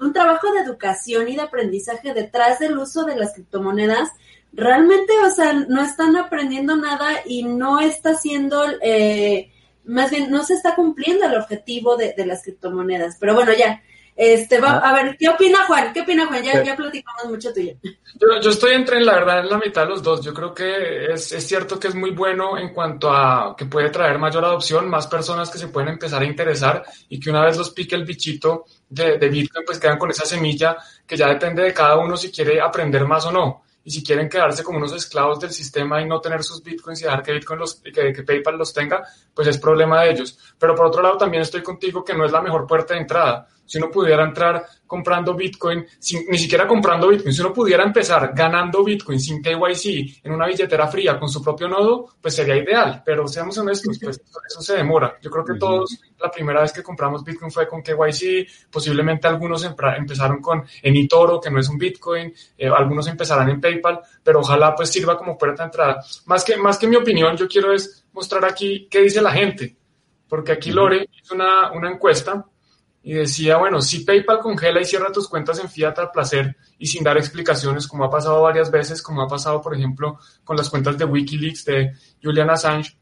un 0.00 0.12
trabajo 0.12 0.52
de 0.52 0.62
educación 0.62 1.28
y 1.28 1.36
de 1.36 1.42
aprendizaje 1.42 2.12
detrás 2.12 2.58
del 2.58 2.76
uso 2.76 3.04
de 3.04 3.14
las 3.14 3.34
criptomonedas, 3.34 4.10
realmente, 4.52 5.12
o 5.24 5.30
sea, 5.30 5.52
no 5.52 5.82
están 5.82 6.16
aprendiendo 6.16 6.74
nada 6.74 7.20
y 7.26 7.44
no 7.44 7.78
está 7.78 8.16
siendo, 8.16 8.64
eh, 8.82 9.52
más 9.84 10.10
bien, 10.10 10.32
no 10.32 10.42
se 10.42 10.54
está 10.54 10.74
cumpliendo 10.74 11.26
el 11.26 11.36
objetivo 11.36 11.96
de, 11.96 12.12
de 12.16 12.26
las 12.26 12.42
criptomonedas. 12.42 13.18
Pero 13.20 13.36
bueno, 13.36 13.52
ya, 13.56 13.84
este, 14.16 14.60
va, 14.60 14.78
a 14.78 14.94
ver, 14.94 15.16
¿qué 15.18 15.28
opina 15.28 15.64
Juan? 15.66 15.92
¿Qué 15.92 16.00
opina 16.00 16.26
Juan? 16.26 16.42
Ya, 16.42 16.62
ya 16.62 16.74
platicamos 16.74 17.26
mucho 17.26 17.52
tuyo. 17.52 17.74
Yo, 17.82 18.40
yo 18.40 18.50
estoy 18.50 18.72
entre, 18.72 18.98
la 19.02 19.12
verdad, 19.16 19.40
en 19.40 19.50
la 19.50 19.58
mitad 19.58 19.82
de 19.82 19.90
los 19.90 20.02
dos. 20.02 20.22
Yo 20.24 20.32
creo 20.32 20.54
que 20.54 21.12
es, 21.12 21.32
es 21.32 21.46
cierto 21.46 21.78
que 21.78 21.88
es 21.88 21.94
muy 21.94 22.12
bueno 22.12 22.56
en 22.56 22.72
cuanto 22.72 23.12
a 23.12 23.54
que 23.56 23.66
puede 23.66 23.90
traer 23.90 24.18
mayor 24.18 24.42
adopción, 24.44 24.88
más 24.88 25.06
personas 25.06 25.50
que 25.50 25.58
se 25.58 25.68
pueden 25.68 25.90
empezar 25.90 26.22
a 26.22 26.24
interesar 26.24 26.82
y 27.10 27.20
que 27.20 27.28
una 27.28 27.44
vez 27.44 27.58
los 27.58 27.70
pique 27.70 27.94
el 27.94 28.06
bichito 28.06 28.64
de, 28.88 29.18
de 29.18 29.28
Bitcoin, 29.28 29.66
pues 29.66 29.78
quedan 29.78 29.98
con 29.98 30.10
esa 30.10 30.24
semilla 30.24 30.78
que 31.06 31.16
ya 31.16 31.28
depende 31.28 31.62
de 31.62 31.74
cada 31.74 31.98
uno 31.98 32.16
si 32.16 32.32
quiere 32.32 32.58
aprender 32.58 33.04
más 33.04 33.26
o 33.26 33.32
no 33.32 33.64
y 33.84 33.90
si 33.90 34.02
quieren 34.02 34.28
quedarse 34.28 34.64
como 34.64 34.78
unos 34.78 34.92
esclavos 34.94 35.38
del 35.38 35.50
sistema 35.50 36.02
y 36.02 36.06
no 36.06 36.20
tener 36.20 36.42
sus 36.42 36.60
bitcoins 36.60 37.02
y 37.02 37.04
dejar 37.04 37.22
que 37.22 37.32
Bitcoin 37.32 37.60
los, 37.60 37.76
que, 37.76 38.12
que, 38.12 38.22
PayPal 38.24 38.58
los 38.58 38.74
tenga, 38.74 39.06
pues 39.32 39.46
es 39.46 39.58
problema 39.58 40.02
de 40.02 40.10
ellos. 40.10 40.36
Pero 40.58 40.74
por 40.74 40.86
otro 40.86 41.02
lado 41.02 41.16
también 41.16 41.44
estoy 41.44 41.62
contigo 41.62 42.04
que 42.04 42.12
no 42.12 42.24
es 42.24 42.32
la 42.32 42.42
mejor 42.42 42.66
puerta 42.66 42.94
de 42.94 43.00
entrada 43.00 43.46
si 43.66 43.78
uno 43.78 43.90
pudiera 43.90 44.24
entrar 44.24 44.64
comprando 44.86 45.34
Bitcoin, 45.34 45.84
sin, 45.98 46.26
ni 46.28 46.38
siquiera 46.38 46.66
comprando 46.66 47.08
Bitcoin, 47.08 47.34
si 47.34 47.40
uno 47.40 47.52
pudiera 47.52 47.82
empezar 47.82 48.32
ganando 48.34 48.84
Bitcoin 48.84 49.18
sin 49.18 49.42
KYC 49.42 50.24
en 50.24 50.32
una 50.32 50.46
billetera 50.46 50.86
fría 50.86 51.18
con 51.18 51.28
su 51.28 51.42
propio 51.42 51.68
nodo, 51.68 52.14
pues 52.20 52.36
sería 52.36 52.56
ideal. 52.56 53.02
Pero 53.04 53.26
seamos 53.26 53.58
honestos, 53.58 53.98
pues 54.00 54.20
eso 54.48 54.62
se 54.62 54.76
demora. 54.76 55.18
Yo 55.20 55.30
creo 55.30 55.44
que 55.44 55.54
todos 55.54 56.00
la 56.18 56.30
primera 56.30 56.62
vez 56.62 56.72
que 56.72 56.82
compramos 56.82 57.24
Bitcoin 57.24 57.50
fue 57.50 57.66
con 57.66 57.82
KYC, 57.82 58.70
posiblemente 58.70 59.26
algunos 59.26 59.64
empezaron 59.64 60.40
con 60.40 60.64
en 60.82 60.96
eToro, 60.96 61.40
que 61.40 61.50
no 61.50 61.60
es 61.60 61.68
un 61.68 61.78
Bitcoin, 61.78 62.32
eh, 62.56 62.68
algunos 62.68 63.06
empezarán 63.08 63.48
en 63.48 63.60
PayPal, 63.60 64.00
pero 64.22 64.40
ojalá 64.40 64.74
pues 64.74 64.90
sirva 64.90 65.18
como 65.18 65.36
puerta 65.36 65.64
de 65.64 65.66
entrada. 65.66 66.04
Más 66.26 66.44
que, 66.44 66.56
más 66.56 66.78
que 66.78 66.86
mi 66.86 66.96
opinión, 66.96 67.36
yo 67.36 67.48
quiero 67.48 67.72
es 67.72 68.06
mostrar 68.12 68.44
aquí 68.44 68.86
qué 68.90 69.00
dice 69.02 69.20
la 69.20 69.32
gente, 69.32 69.76
porque 70.28 70.52
aquí 70.52 70.70
Lore 70.70 71.08
hizo 71.12 71.34
una, 71.34 71.72
una 71.72 71.90
encuesta 71.90 72.44
y 73.06 73.12
decía, 73.12 73.56
bueno, 73.56 73.80
si 73.80 74.00
PayPal 74.00 74.40
congela 74.40 74.80
y 74.80 74.84
cierra 74.84 75.12
tus 75.12 75.28
cuentas 75.28 75.60
en 75.60 75.68
fiat 75.68 75.96
al 75.96 76.10
placer 76.10 76.56
y 76.76 76.86
sin 76.88 77.04
dar 77.04 77.16
explicaciones, 77.16 77.86
como 77.86 78.04
ha 78.04 78.10
pasado 78.10 78.42
varias 78.42 78.68
veces, 78.68 79.00
como 79.00 79.22
ha 79.22 79.28
pasado, 79.28 79.62
por 79.62 79.76
ejemplo, 79.76 80.18
con 80.42 80.56
las 80.56 80.68
cuentas 80.68 80.98
de 80.98 81.04
Wikileaks 81.04 81.64
de 81.66 81.92
Julian 82.20 82.50
Assange. 82.50 82.96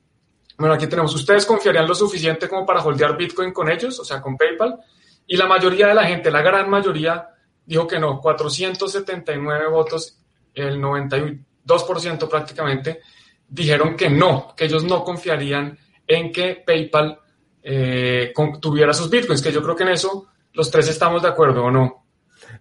Bueno, 0.59 0.75
aquí 0.75 0.89
tenemos, 0.89 1.15
¿ustedes 1.15 1.47
confiarían 1.47 1.89
lo 1.89 1.95
suficiente 1.95 2.51
como 2.51 2.67
para 2.67 2.83
holdear 2.85 3.17
Bitcoin 3.17 3.51
con 3.51 3.71
ellos, 3.71 3.99
o 3.99 4.05
sea, 4.05 4.21
con 4.21 4.37
PayPal? 4.37 4.79
Y 5.27 5.39
la 5.39 5.47
mayoría 5.47 5.87
de 5.87 5.95
la 5.95 6.05
gente, 6.05 6.31
la 6.31 6.43
gran 6.43 6.69
mayoría, 6.69 7.27
dijo 7.65 7.87
que 7.87 7.99
no, 7.99 8.21
479 8.21 9.69
votos, 9.69 10.19
el 10.53 10.83
92% 10.83 12.29
prácticamente, 12.29 13.01
dijeron 13.49 13.97
que 13.97 14.11
no, 14.11 14.53
que 14.55 14.67
ellos 14.67 14.85
no 14.85 15.03
confiarían 15.03 15.79
en 16.07 16.31
que 16.31 16.63
PayPal 16.67 17.21
eh, 17.65 18.33
tuviera 18.61 18.93
sus 18.93 19.11
bitcoins, 19.11 19.43
que 19.43 19.51
yo 19.51 19.63
creo 19.63 19.75
que 19.75 19.85
en 19.85 19.89
eso 19.89 20.29
los 20.53 20.71
tres 20.71 20.89
estamos 20.89 21.23
de 21.23 21.29
acuerdo, 21.29 21.65
¿o 21.65 21.71
no? 21.71 22.05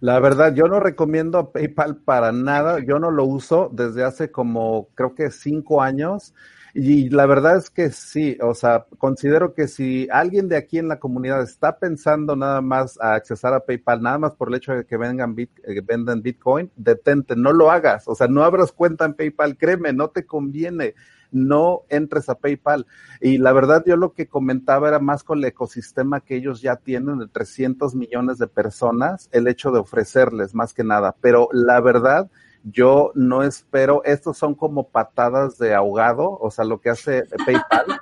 La 0.00 0.18
verdad, 0.18 0.54
yo 0.54 0.66
no 0.66 0.80
recomiendo 0.80 1.52
PayPal 1.52 1.96
para 1.96 2.32
nada. 2.32 2.80
Yo 2.80 2.98
no 2.98 3.10
lo 3.10 3.24
uso 3.24 3.70
desde 3.72 4.02
hace 4.02 4.30
como 4.30 4.88
creo 4.94 5.14
que 5.14 5.30
cinco 5.30 5.82
años. 5.82 6.34
Y 6.76 7.08
la 7.08 7.26
verdad 7.26 7.56
es 7.56 7.70
que 7.70 7.90
sí, 7.90 8.36
o 8.42 8.52
sea, 8.52 8.86
considero 8.98 9.54
que 9.54 9.68
si 9.68 10.08
alguien 10.10 10.48
de 10.48 10.56
aquí 10.56 10.78
en 10.78 10.88
la 10.88 10.98
comunidad 10.98 11.40
está 11.40 11.78
pensando 11.78 12.34
nada 12.34 12.60
más 12.62 12.98
a 13.00 13.14
accesar 13.14 13.54
a 13.54 13.60
PayPal, 13.60 14.02
nada 14.02 14.18
más 14.18 14.34
por 14.34 14.48
el 14.48 14.56
hecho 14.56 14.72
de 14.72 14.84
que 14.84 14.96
vengan 14.96 15.36
bit, 15.36 15.50
eh, 15.62 15.80
vendan 15.82 16.20
Bitcoin, 16.20 16.72
detente, 16.74 17.36
no 17.36 17.52
lo 17.52 17.70
hagas, 17.70 18.08
o 18.08 18.16
sea, 18.16 18.26
no 18.26 18.42
abras 18.42 18.72
cuenta 18.72 19.04
en 19.04 19.14
PayPal, 19.14 19.56
créeme, 19.56 19.92
no 19.92 20.08
te 20.08 20.26
conviene 20.26 20.94
no 21.34 21.82
entres 21.88 22.28
a 22.28 22.36
PayPal. 22.36 22.86
Y 23.20 23.38
la 23.38 23.52
verdad, 23.52 23.82
yo 23.84 23.96
lo 23.96 24.12
que 24.12 24.28
comentaba 24.28 24.88
era 24.88 25.00
más 25.00 25.24
con 25.24 25.38
el 25.38 25.44
ecosistema 25.46 26.20
que 26.20 26.36
ellos 26.36 26.62
ya 26.62 26.76
tienen 26.76 27.18
de 27.18 27.26
300 27.26 27.94
millones 27.94 28.38
de 28.38 28.46
personas, 28.46 29.28
el 29.32 29.48
hecho 29.48 29.72
de 29.72 29.80
ofrecerles 29.80 30.54
más 30.54 30.72
que 30.72 30.84
nada. 30.84 31.14
Pero 31.20 31.48
la 31.52 31.80
verdad, 31.80 32.30
yo 32.64 33.12
no 33.14 33.42
espero, 33.42 34.02
estos 34.04 34.38
son 34.38 34.54
como 34.54 34.88
patadas 34.88 35.58
de 35.58 35.74
ahogado, 35.74 36.38
o 36.40 36.50
sea, 36.50 36.64
lo 36.64 36.80
que 36.80 36.90
hace 36.90 37.24
PayPal, 37.44 38.00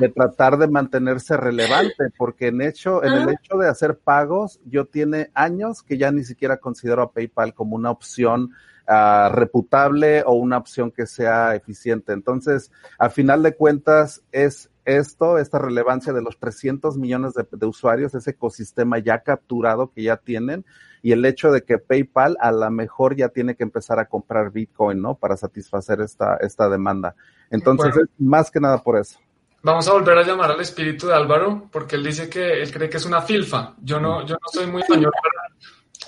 de 0.00 0.08
tratar 0.08 0.58
de 0.58 0.66
mantenerse 0.66 1.36
relevante, 1.36 2.10
porque 2.18 2.48
en 2.48 2.60
hecho, 2.60 3.04
en 3.04 3.12
el 3.12 3.28
ah. 3.28 3.32
hecho 3.32 3.56
de 3.56 3.68
hacer 3.68 3.98
pagos, 3.98 4.58
yo 4.64 4.86
tiene 4.86 5.30
años 5.34 5.82
que 5.82 5.96
ya 5.96 6.10
ni 6.10 6.24
siquiera 6.24 6.56
considero 6.56 7.02
a 7.02 7.12
PayPal 7.12 7.54
como 7.54 7.76
una 7.76 7.92
opción 7.92 8.50
uh, 8.88 9.28
reputable 9.32 10.24
o 10.26 10.32
una 10.32 10.58
opción 10.58 10.90
que 10.90 11.06
sea 11.06 11.54
eficiente. 11.54 12.12
Entonces, 12.12 12.72
a 12.98 13.10
final 13.10 13.44
de 13.44 13.54
cuentas, 13.54 14.22
es 14.32 14.69
esto, 14.84 15.38
esta 15.38 15.58
relevancia 15.58 16.12
de 16.12 16.22
los 16.22 16.38
300 16.38 16.96
millones 16.96 17.34
de, 17.34 17.46
de 17.50 17.66
usuarios, 17.66 18.14
ese 18.14 18.30
ecosistema 18.32 18.98
ya 18.98 19.22
capturado 19.22 19.90
que 19.92 20.02
ya 20.02 20.16
tienen, 20.16 20.64
y 21.02 21.12
el 21.12 21.24
hecho 21.24 21.50
de 21.50 21.62
que 21.62 21.78
PayPal 21.78 22.36
a 22.40 22.52
lo 22.52 22.70
mejor 22.70 23.16
ya 23.16 23.28
tiene 23.28 23.54
que 23.54 23.62
empezar 23.62 23.98
a 23.98 24.06
comprar 24.06 24.50
Bitcoin, 24.50 25.00
¿no? 25.00 25.14
Para 25.14 25.36
satisfacer 25.36 26.00
esta, 26.00 26.36
esta 26.36 26.68
demanda. 26.68 27.14
Entonces, 27.50 27.96
es 27.96 28.08
más 28.18 28.50
que 28.50 28.60
nada 28.60 28.82
por 28.82 28.98
eso. 28.98 29.18
Vamos 29.62 29.86
a 29.88 29.92
volver 29.92 30.18
a 30.18 30.22
llamar 30.22 30.50
al 30.50 30.60
espíritu 30.60 31.06
de 31.06 31.14
Álvaro, 31.14 31.68
porque 31.70 31.96
él 31.96 32.04
dice 32.04 32.28
que 32.28 32.62
él 32.62 32.72
cree 32.72 32.88
que 32.88 32.96
es 32.96 33.04
una 33.04 33.20
filfa. 33.20 33.74
Yo 33.82 34.00
no, 34.00 34.24
yo 34.24 34.34
no 34.34 34.48
soy 34.50 34.66
muy 34.66 34.82
español 34.82 35.12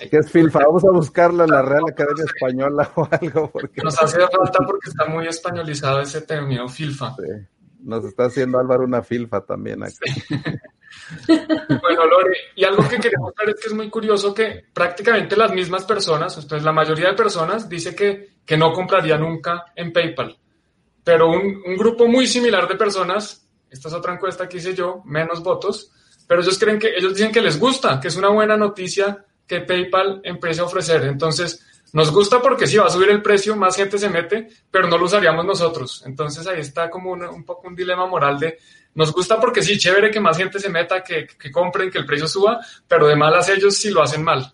¿Qué 0.09 0.17
es 0.17 0.31
filfa? 0.31 0.59
Vamos 0.59 0.83
a 0.85 0.91
buscarlo 0.91 1.43
en 1.43 1.51
la 1.51 1.61
Real 1.61 1.83
Academia 1.87 2.25
Española 2.25 2.91
o 2.95 3.07
algo. 3.09 3.51
Porque... 3.51 3.81
Nos 3.83 4.01
hace 4.01 4.19
falta 4.21 4.65
porque 4.65 4.89
está 4.89 5.05
muy 5.05 5.27
españolizado 5.27 6.01
ese 6.01 6.21
término, 6.21 6.67
filfa. 6.67 7.15
Sí. 7.15 7.47
Nos 7.83 8.05
está 8.05 8.25
haciendo 8.25 8.59
Álvaro 8.59 8.83
una 8.83 9.03
filfa 9.03 9.41
también 9.41 9.83
aquí. 9.83 9.97
Bueno, 11.19 12.05
Lore, 12.05 12.37
y 12.55 12.63
algo 12.63 12.87
que 12.87 12.97
queremos 12.97 13.33
ver 13.35 13.49
es 13.49 13.61
que 13.61 13.67
es 13.67 13.73
muy 13.73 13.89
curioso 13.89 14.31
que 14.31 14.65
prácticamente 14.71 15.35
las 15.35 15.51
mismas 15.51 15.85
personas, 15.85 16.37
entonces 16.37 16.63
la 16.63 16.71
mayoría 16.71 17.09
de 17.09 17.15
personas 17.15 17.67
dice 17.67 17.95
que, 17.95 18.35
que 18.45 18.55
no 18.55 18.71
compraría 18.71 19.17
nunca 19.17 19.65
en 19.75 19.91
PayPal, 19.91 20.37
pero 21.03 21.29
un, 21.29 21.63
un, 21.65 21.75
grupo 21.75 22.07
muy 22.07 22.27
similar 22.27 22.67
de 22.67 22.75
personas, 22.75 23.49
esta 23.71 23.87
es 23.87 23.93
otra 23.93 24.13
encuesta 24.13 24.47
que 24.47 24.57
hice 24.57 24.75
yo, 24.75 25.01
menos 25.03 25.41
votos, 25.41 25.91
pero 26.27 26.41
ellos 26.41 26.59
creen 26.59 26.79
que, 26.79 26.95
ellos 26.95 27.15
dicen 27.15 27.31
que 27.31 27.41
les 27.41 27.59
gusta, 27.59 27.99
que 27.99 28.07
es 28.07 28.15
una 28.15 28.29
buena 28.29 28.55
noticia 28.55 29.25
que 29.47 29.61
PayPal 29.61 30.21
empiece 30.23 30.61
a 30.61 30.65
ofrecer. 30.65 31.03
Entonces, 31.03 31.65
nos 31.93 32.11
gusta 32.11 32.41
porque 32.41 32.65
sí, 32.65 32.77
va 32.77 32.87
a 32.87 32.89
subir 32.89 33.09
el 33.11 33.21
precio, 33.21 33.55
más 33.55 33.75
gente 33.75 33.99
se 33.99 34.09
mete, 34.09 34.49
pero 34.71 34.87
no 34.87 34.97
lo 34.97 35.05
usaríamos 35.05 35.45
nosotros. 35.45 36.03
Entonces 36.07 36.45
ahí 36.47 36.59
está 36.59 36.89
como 36.89 37.11
un 37.11 37.45
poco 37.45 37.67
un 37.67 37.75
dilema 37.75 38.07
moral 38.07 38.39
de, 38.39 38.57
nos 38.95 39.13
gusta 39.13 39.39
porque 39.39 39.61
sí, 39.61 39.77
chévere 39.77 40.09
que 40.09 40.19
más 40.19 40.35
gente 40.35 40.59
se 40.59 40.69
meta, 40.69 41.03
que, 41.03 41.27
que 41.27 41.51
compren, 41.51 41.91
que 41.91 41.99
el 41.99 42.07
precio 42.07 42.27
suba, 42.27 42.59
pero 42.87 43.07
de 43.07 43.15
malas 43.15 43.47
ellos 43.49 43.77
sí 43.77 43.91
lo 43.91 44.01
hacen 44.01 44.23
mal. 44.23 44.53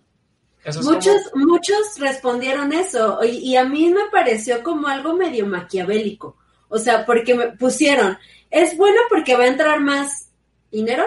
muchos, 0.84 1.16
muchos 1.34 1.98
respondieron 1.98 2.74
eso 2.74 3.24
y, 3.24 3.56
a 3.56 3.64
mí 3.64 3.90
me 3.90 4.10
pareció 4.12 4.62
como 4.62 4.90
algo 4.90 5.14
medio 5.14 5.46
maquiavélico. 5.46 6.36
O 6.68 6.78
sea, 6.78 7.06
porque 7.06 7.36
me 7.36 7.48
pusieron, 7.54 8.18
es 8.52 8.76
bueno 8.76 9.00
porque 9.10 9.38
va 9.38 9.46
a 9.46 9.48
entrar 9.48 9.80
más 9.80 10.30
dinero 10.70 11.06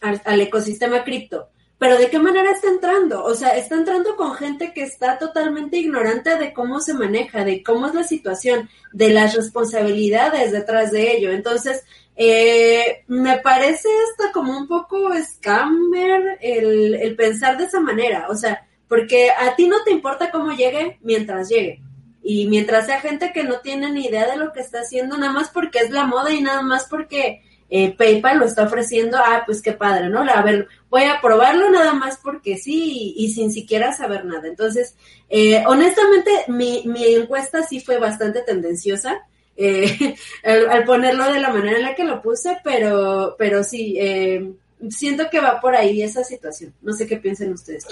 al 0.00 0.40
ecosistema 0.42 1.04
cripto 1.04 1.48
pero 1.80 1.96
¿de 1.96 2.10
qué 2.10 2.18
manera 2.18 2.50
está 2.50 2.68
entrando? 2.68 3.24
O 3.24 3.34
sea, 3.34 3.56
está 3.56 3.74
entrando 3.74 4.14
con 4.14 4.34
gente 4.34 4.74
que 4.74 4.82
está 4.82 5.16
totalmente 5.16 5.78
ignorante 5.78 6.36
de 6.36 6.52
cómo 6.52 6.78
se 6.78 6.92
maneja, 6.92 7.42
de 7.42 7.62
cómo 7.62 7.86
es 7.86 7.94
la 7.94 8.04
situación, 8.04 8.68
de 8.92 9.08
las 9.08 9.34
responsabilidades 9.34 10.52
detrás 10.52 10.92
de 10.92 11.16
ello. 11.16 11.32
Entonces, 11.32 11.82
eh, 12.16 13.02
me 13.06 13.38
parece 13.38 13.88
hasta 14.10 14.30
como 14.30 14.58
un 14.58 14.68
poco 14.68 15.08
scammer 15.22 16.36
el, 16.42 16.96
el 16.96 17.16
pensar 17.16 17.56
de 17.56 17.64
esa 17.64 17.80
manera. 17.80 18.26
O 18.28 18.34
sea, 18.34 18.68
porque 18.86 19.30
a 19.30 19.56
ti 19.56 19.66
no 19.66 19.82
te 19.82 19.90
importa 19.90 20.30
cómo 20.30 20.52
llegue 20.52 20.98
mientras 21.00 21.48
llegue. 21.48 21.80
Y 22.22 22.46
mientras 22.48 22.84
sea 22.84 23.00
gente 23.00 23.32
que 23.32 23.44
no 23.44 23.60
tiene 23.60 23.90
ni 23.90 24.04
idea 24.04 24.30
de 24.30 24.36
lo 24.36 24.52
que 24.52 24.60
está 24.60 24.80
haciendo, 24.80 25.16
nada 25.16 25.32
más 25.32 25.48
porque 25.48 25.78
es 25.78 25.90
la 25.90 26.04
moda 26.04 26.30
y 26.30 26.42
nada 26.42 26.60
más 26.60 26.84
porque 26.90 27.40
eh, 27.70 27.94
PayPal 27.96 28.38
lo 28.38 28.46
está 28.46 28.64
ofreciendo, 28.64 29.16
ah, 29.16 29.44
pues 29.46 29.62
qué 29.62 29.72
padre, 29.72 30.08
¿no? 30.08 30.20
A 30.22 30.42
ver, 30.42 30.66
voy 30.90 31.04
a 31.04 31.20
probarlo 31.20 31.70
nada 31.70 31.94
más 31.94 32.18
porque 32.22 32.58
sí 32.58 33.14
y, 33.16 33.32
sin 33.32 33.52
siquiera 33.52 33.92
saber 33.92 34.24
nada. 34.24 34.48
Entonces, 34.48 34.96
eh, 35.28 35.62
honestamente, 35.66 36.30
mi, 36.48 36.82
mi 36.86 37.14
encuesta 37.14 37.62
sí 37.62 37.80
fue 37.80 37.98
bastante 37.98 38.42
tendenciosa. 38.42 39.22
Eh, 39.56 40.16
al, 40.44 40.84
ponerlo 40.84 41.30
de 41.32 41.40
la 41.40 41.50
manera 41.50 41.76
en 41.76 41.84
la 41.84 41.94
que 41.94 42.04
lo 42.04 42.20
puse, 42.20 42.58
pero, 42.64 43.36
pero 43.38 43.62
sí, 43.62 43.96
eh, 43.98 44.50
siento 44.88 45.24
que 45.30 45.40
va 45.40 45.60
por 45.60 45.74
ahí 45.74 46.02
esa 46.02 46.24
situación. 46.24 46.72
No 46.80 46.92
sé 46.92 47.06
qué 47.06 47.16
piensen 47.16 47.52
ustedes. 47.52 47.86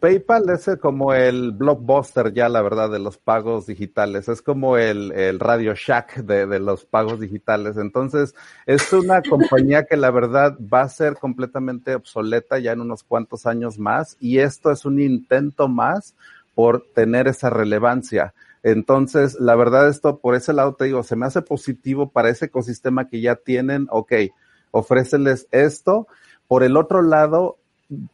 PayPal 0.00 0.48
es 0.50 0.68
como 0.80 1.14
el 1.14 1.52
blockbuster 1.52 2.32
ya, 2.32 2.48
la 2.48 2.62
verdad, 2.62 2.90
de 2.90 2.98
los 2.98 3.18
pagos 3.18 3.66
digitales. 3.66 4.28
Es 4.28 4.42
como 4.42 4.76
el, 4.76 5.12
el 5.12 5.38
Radio 5.38 5.74
Shack 5.74 6.16
de, 6.22 6.46
de, 6.46 6.58
los 6.58 6.84
pagos 6.84 7.20
digitales. 7.20 7.76
Entonces, 7.76 8.34
es 8.66 8.92
una 8.92 9.22
compañía 9.28 9.84
que 9.84 9.96
la 9.96 10.10
verdad 10.10 10.56
va 10.60 10.82
a 10.82 10.88
ser 10.88 11.14
completamente 11.14 11.94
obsoleta 11.94 12.58
ya 12.58 12.72
en 12.72 12.80
unos 12.80 13.04
cuantos 13.04 13.46
años 13.46 13.78
más. 13.78 14.16
Y 14.20 14.38
esto 14.38 14.70
es 14.70 14.84
un 14.84 15.00
intento 15.00 15.68
más 15.68 16.14
por 16.54 16.84
tener 16.94 17.28
esa 17.28 17.50
relevancia. 17.50 18.34
Entonces, 18.62 19.38
la 19.40 19.54
verdad, 19.56 19.88
esto 19.88 20.18
por 20.18 20.34
ese 20.34 20.52
lado 20.52 20.74
te 20.74 20.84
digo, 20.84 21.02
se 21.02 21.16
me 21.16 21.26
hace 21.26 21.42
positivo 21.42 22.10
para 22.10 22.28
ese 22.28 22.46
ecosistema 22.46 23.08
que 23.08 23.20
ya 23.20 23.36
tienen. 23.36 23.86
Ok, 23.90 24.12
ofréceles 24.70 25.46
esto. 25.50 26.06
Por 26.48 26.62
el 26.62 26.76
otro 26.76 27.02
lado, 27.02 27.58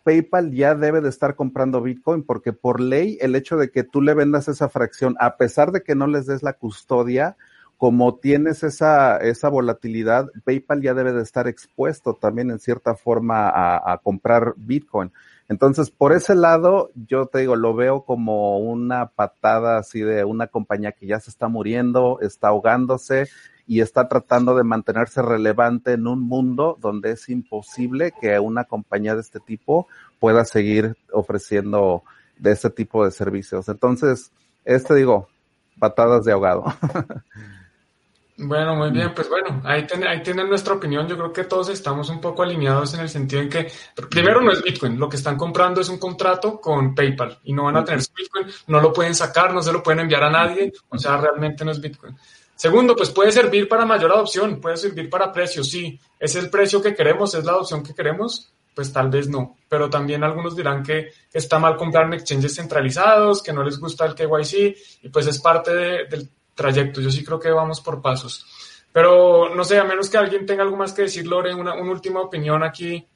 PayPal 0.05 0.53
ya 0.53 0.75
debe 0.75 1.01
de 1.01 1.09
estar 1.09 1.35
comprando 1.35 1.83
Bitcoin 1.83 2.23
porque 2.23 2.53
por 2.53 2.81
ley 2.81 3.19
el 3.21 3.35
hecho 3.35 3.57
de 3.57 3.71
que 3.71 3.85
tú 3.85 4.01
le 4.01 4.15
vendas 4.15 4.49
esa 4.49 4.69
fracción, 4.69 5.17
a 5.21 5.37
pesar 5.37 5.73
de 5.73 5.83
que 5.83 5.95
no 5.95 6.07
les 6.07 6.27
des 6.27 6.43
la 6.43 6.55
custodia, 6.55 7.37
como 7.77 8.17
tienes 8.17 8.63
esa, 8.63 9.19
esa 9.19 9.49
volatilidad, 9.51 10.31
PayPal 10.45 10.81
ya 10.81 10.95
debe 10.95 11.13
de 11.13 11.23
estar 11.23 11.47
expuesto 11.47 12.15
también 12.15 12.51
en 12.51 12.59
cierta 12.59 12.95
forma 12.95 13.49
a, 13.51 13.93
a 13.93 13.99
comprar 13.99 14.55
Bitcoin. 14.57 15.13
Entonces, 15.49 15.91
por 15.91 16.13
ese 16.13 16.35
lado, 16.35 16.91
yo 16.95 17.27
te 17.27 17.41
digo, 17.41 17.55
lo 17.55 17.75
veo 17.75 18.03
como 18.05 18.59
una 18.59 19.11
patada 19.11 19.79
así 19.79 20.01
de 20.01 20.25
una 20.25 20.49
compañía 20.49 20.93
que 20.93 21.07
ya 21.07 21.21
se 21.21 21.31
está 21.31 21.49
muriendo, 21.49 22.19
está 22.21 22.49
ahogándose 22.49 23.29
y 23.67 23.81
está 23.81 24.09
tratando 24.09 24.55
de 24.55 24.63
mantenerse 24.63 25.23
relevante 25.23 25.93
en 25.93 26.07
un 26.07 26.21
mundo 26.21 26.79
donde 26.81 27.13
es 27.13 27.29
imposible 27.29 28.13
que 28.21 28.39
una 28.39 28.65
compañía 28.65 29.15
de 29.15 29.21
este 29.21 29.41
tipo 29.41 29.89
pueda 30.21 30.45
seguir 30.45 30.97
ofreciendo 31.13 32.03
de 32.39 32.53
este 32.53 32.71
tipo 32.71 33.05
de 33.05 33.11
servicios. 33.11 33.69
Entonces, 33.69 34.31
este 34.65 34.95
digo, 34.95 35.29
patadas 35.79 36.25
de 36.25 36.33
ahogado. 36.33 36.65
Bueno, 38.39 38.77
muy 38.77 38.91
bien, 38.91 39.15
pues 39.15 39.31
bueno, 39.31 39.63
ahí, 39.65 39.87
ahí 40.07 40.23
tienen 40.23 40.49
nuestra 40.49 40.75
opinión. 40.75 41.09
Yo 41.09 41.17
creo 41.17 41.33
que 41.33 41.45
todos 41.45 41.71
estamos 41.71 42.11
un 42.11 42.21
poco 42.21 42.43
alineados 42.43 42.93
en 42.93 43.01
el 43.01 43.09
sentido 43.09 43.41
en 43.41 43.49
que, 43.49 43.73
primero, 44.11 44.43
no 44.43 44.53
es 44.53 44.63
Bitcoin, 44.63 44.99
lo 44.99 45.09
que 45.09 45.17
están 45.17 45.39
comprando 45.39 45.81
es 45.81 45.89
un 45.89 45.99
contrato 45.99 46.61
con 46.61 46.95
PayPal 46.95 47.39
y 47.45 47.55
no 47.55 47.65
van 47.65 47.79
a 47.79 47.85
tener 47.85 48.03
su 48.03 48.13
Bitcoin, 48.15 48.47
no 48.67 48.81
lo 48.81 48.93
pueden 48.93 49.15
sacar, 49.15 49.55
no 49.55 49.63
se 49.63 49.73
lo 49.73 49.83
pueden 49.83 50.01
enviar 50.01 50.25
a 50.25 50.31
nadie, 50.31 50.71
o 50.91 50.99
sea, 50.99 51.17
realmente 51.17 51.65
no 51.65 51.71
es 51.71 51.81
Bitcoin. 51.81 52.15
Segundo, 52.57 52.97
pues 52.97 53.11
puede 53.11 53.31
servir 53.31 53.69
para 53.69 53.85
mayor 53.85 54.11
adopción, 54.13 54.61
puede 54.61 54.79
servir 54.79 55.11
para 55.11 55.31
precios, 55.31 55.69
sí. 55.71 56.01
¿Es 56.19 56.35
el 56.37 56.49
precio 56.49 56.81
que 56.81 56.95
queremos? 56.95 57.35
¿Es 57.35 57.45
la 57.45 57.53
adopción 57.53 57.83
que 57.83 57.95
queremos? 57.95 58.51
Pues 58.75 58.91
tal 58.91 59.11
vez 59.11 59.29
no. 59.29 59.59
Pero 59.69 59.91
también 59.91 60.25
algunos 60.25 60.57
dirán 60.57 60.83
que 60.83 61.11
está 61.33 61.59
mal 61.59 61.77
comprar 61.77 62.07
en 62.07 62.15
exchanges 62.15 62.55
centralizados, 62.55 63.43
que 63.43 63.53
no 63.53 63.63
les 63.63 63.79
gusta 63.79 64.07
el 64.07 64.15
KYC, 64.15 64.77
y 65.03 65.09
pues 65.11 65.27
es 65.27 65.39
parte 65.39 65.75
de, 65.75 66.05
del 66.07 66.31
trayecto. 66.55 67.03
Yo 67.03 67.11
sí 67.11 67.23
creo 67.23 67.39
que 67.39 67.51
vamos 67.51 67.83
por 67.83 68.01
pasos. 68.01 68.47
Pero 68.91 69.55
no 69.55 69.63
sé, 69.63 69.79
a 69.79 69.85
menos 69.85 70.09
que 70.09 70.17
alguien 70.17 70.47
tenga 70.47 70.63
algo 70.63 70.79
más 70.79 70.95
que 70.95 71.03
decir, 71.03 71.27
Lore, 71.27 71.55
una, 71.55 71.75
una 71.75 71.91
última 71.91 72.23
opinión 72.23 72.63
aquí. 72.63 73.07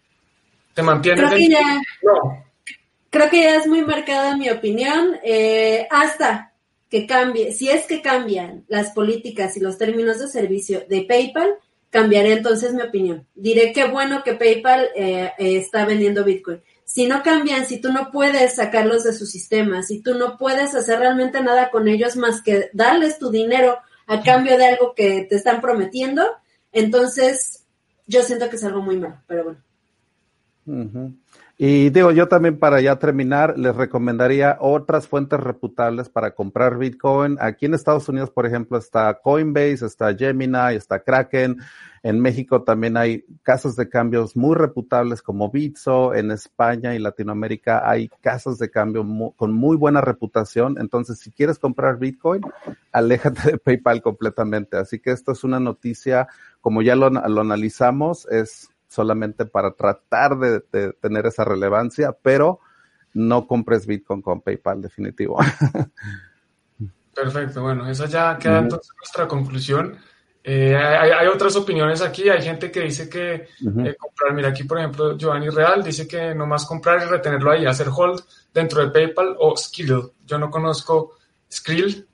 ¿Te 0.75 0.83
mantienes? 0.83 1.25
Creo 1.25 1.39
que 1.39 1.49
ya, 1.49 1.81
no. 2.03 2.45
creo 3.09 3.31
que 3.31 3.43
ya 3.43 3.57
es 3.57 3.67
muy 3.67 3.81
marcada 3.83 4.37
mi 4.37 4.51
opinión. 4.51 5.17
Eh, 5.25 5.89
hasta 5.91 6.50
que 6.91 7.07
cambie, 7.07 7.53
si 7.53 7.71
es 7.71 7.87
que 7.87 8.03
cambian 8.03 8.65
las 8.69 8.91
políticas 8.91 9.57
y 9.57 9.61
los 9.61 9.79
términos 9.79 10.19
de 10.19 10.27
servicio 10.27 10.83
de 10.89 11.03
PayPal, 11.03 11.55
cambiaré 11.89 12.33
entonces 12.33 12.75
mi 12.75 12.83
opinión. 12.83 13.27
Diré 13.35 13.73
que 13.73 13.85
bueno 13.85 14.23
que 14.25 14.35
PayPal 14.35 14.89
eh, 14.97 15.33
está 15.39 15.85
vendiendo 15.85 16.25
Bitcoin. 16.25 16.61
si 16.85 17.07
no 17.07 17.23
cambian, 17.23 17.65
si 17.65 17.81
tú 17.81 17.93
no 17.93 18.11
puedes 18.11 18.57
sacarlos 18.57 19.05
de 19.05 19.13
su 19.13 19.25
sistema, 19.25 19.83
si 19.85 20.03
tú 20.03 20.15
no 20.15 20.37
puedes 20.37 20.75
hacer 20.75 20.99
realmente 20.99 21.41
nada 21.41 21.71
con 21.71 21.87
ellos 21.87 22.17
más 22.17 22.43
que 22.43 22.71
darles 22.73 23.19
tu 23.19 23.31
dinero 23.31 23.79
a 24.09 24.23
cambio 24.23 24.59
de 24.59 24.67
algo 24.67 24.93
que 24.95 25.27
te 25.29 25.37
están 25.37 25.61
prometiendo, 25.61 26.27
entonces 26.73 27.65
yo 28.09 28.23
siento 28.23 28.51
que 28.51 28.57
es 28.57 28.65
algo 28.65 28.83
muy 28.83 28.97
malo, 28.97 29.23
pero 29.29 29.45
bueno. 29.45 31.15
Y 31.63 31.91
digo, 31.91 32.11
yo 32.11 32.27
también 32.27 32.59
para 32.59 32.81
ya 32.81 32.99
terminar, 32.99 33.59
les 33.59 33.77
recomendaría 33.77 34.57
otras 34.61 35.07
fuentes 35.07 35.39
reputables 35.39 36.09
para 36.09 36.31
comprar 36.31 36.79
Bitcoin. 36.79 37.37
Aquí 37.39 37.67
en 37.67 37.75
Estados 37.75 38.09
Unidos, 38.09 38.31
por 38.31 38.47
ejemplo, 38.47 38.79
está 38.79 39.13
Coinbase, 39.23 39.85
está 39.85 40.17
Gemini, 40.17 40.77
está 40.77 41.01
Kraken. 41.01 41.59
En 42.03 42.19
México 42.19 42.63
también 42.63 42.97
hay 42.97 43.27
casas 43.43 43.77
de 43.77 43.91
cambios 43.91 44.37
muy 44.37 44.57
reputables 44.57 45.21
como 45.21 45.51
Bitso. 45.51 46.15
En 46.15 46.31
España 46.31 46.95
y 46.95 46.99
Latinoamérica 46.99 47.87
hay 47.87 48.09
casas 48.23 48.57
de 48.57 48.71
cambio 48.71 49.05
con 49.37 49.53
muy 49.53 49.77
buena 49.77 50.01
reputación. 50.01 50.79
Entonces, 50.81 51.19
si 51.19 51.31
quieres 51.31 51.59
comprar 51.59 51.99
Bitcoin, 51.99 52.41
aléjate 52.91 53.51
de 53.51 53.59
PayPal 53.59 54.01
completamente. 54.01 54.79
Así 54.79 54.99
que 54.99 55.11
esto 55.11 55.33
es 55.33 55.45
una 55.45 55.61
noticia, 55.61 56.27
como 56.63 56.81
ya 56.81 56.97
lo, 56.97 57.11
lo 57.11 57.41
analizamos, 57.43 58.27
es 58.31 58.70
solamente 58.91 59.47
para 59.47 59.73
tratar 59.73 60.37
de, 60.37 60.61
tener 61.01 61.25
esa 61.27 61.45
relevancia, 61.45 62.11
pero 62.11 62.59
no 63.15 63.47
compres 63.47 63.87
Bitcoin 63.87 64.21
con 64.21 64.41
PayPal 64.41 64.83
definitivo. 64.83 65.39
Perfecto, 67.15 67.63
bueno, 67.63 67.89
esa 67.89 68.07
ya 68.07 68.37
queda 68.37 68.59
entonces 68.59 68.91
nuestra 68.99 69.29
conclusión. 69.29 69.97
Eh, 70.43 70.75
hay, 70.75 71.27
otras 71.29 71.55
opiniones 71.55 72.03
aquí, 72.03 72.29
hay 72.29 72.43
gente 72.43 72.71
que 72.71 72.81
dice 72.81 73.09
que 73.09 73.35
eh, 73.35 73.97
comprar, 73.99 74.33
mira 74.33 74.49
aquí 74.49 74.65
por 74.65 74.79
ejemplo 74.79 75.15
Giovanni 75.19 75.51
Real 75.51 75.85
dice 75.85 76.09
que 76.09 76.35
nomás 76.35 76.65
comprar 76.65 77.03
y 77.03 77.05
retenerlo 77.05 77.51
ahí, 77.51 77.67
hacer 77.67 77.89
hold 77.95 78.23
dentro 78.53 78.81
de 78.81 78.91
PayPal 78.91 79.37
o 79.39 79.55
Skrill. 79.55 80.11
Yo 80.27 80.39
no 80.39 80.51
conozco 80.51 81.19
Skrill, 81.53 82.09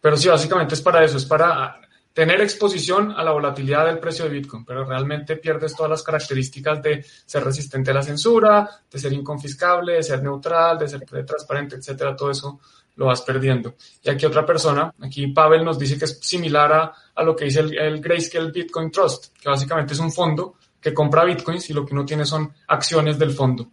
pero 0.00 0.16
sí, 0.16 0.28
básicamente 0.28 0.74
es 0.74 0.82
para 0.82 1.02
eso, 1.02 1.16
es 1.16 1.24
para 1.24 1.80
tener 2.12 2.40
exposición 2.40 3.12
a 3.12 3.22
la 3.22 3.32
volatilidad 3.32 3.86
del 3.86 3.98
precio 3.98 4.24
de 4.24 4.32
Bitcoin, 4.32 4.64
pero 4.64 4.84
realmente 4.84 5.36
pierdes 5.36 5.74
todas 5.74 5.90
las 5.90 6.02
características 6.02 6.82
de 6.82 7.04
ser 7.24 7.44
resistente 7.44 7.90
a 7.90 7.94
la 7.94 8.02
censura, 8.02 8.68
de 8.90 8.98
ser 8.98 9.12
inconfiscable, 9.12 9.94
de 9.94 10.02
ser 10.02 10.22
neutral, 10.22 10.78
de 10.78 10.88
ser 10.88 11.04
transparente, 11.04 11.76
etcétera, 11.76 12.16
todo 12.16 12.30
eso 12.30 12.60
lo 12.96 13.06
vas 13.06 13.22
perdiendo. 13.22 13.76
Y 14.02 14.10
aquí 14.10 14.26
otra 14.26 14.44
persona, 14.44 14.92
aquí 15.00 15.28
Pavel 15.28 15.64
nos 15.64 15.78
dice 15.78 15.98
que 15.98 16.04
es 16.04 16.18
similar 16.20 16.72
a, 16.72 16.92
a 17.14 17.22
lo 17.22 17.36
que 17.36 17.44
dice 17.46 17.60
el, 17.60 17.78
el, 17.78 18.00
Grayscale 18.00 18.50
Bitcoin 18.50 18.90
Trust, 18.90 19.36
que 19.40 19.48
básicamente 19.48 19.94
es 19.94 20.00
un 20.00 20.12
fondo 20.12 20.56
que 20.80 20.92
compra 20.92 21.24
bitcoins 21.24 21.70
y 21.70 21.74
lo 21.74 21.84
que 21.84 21.94
uno 21.94 22.04
tiene 22.04 22.24
son 22.24 22.52
acciones 22.68 23.18
del 23.18 23.32
fondo. 23.32 23.70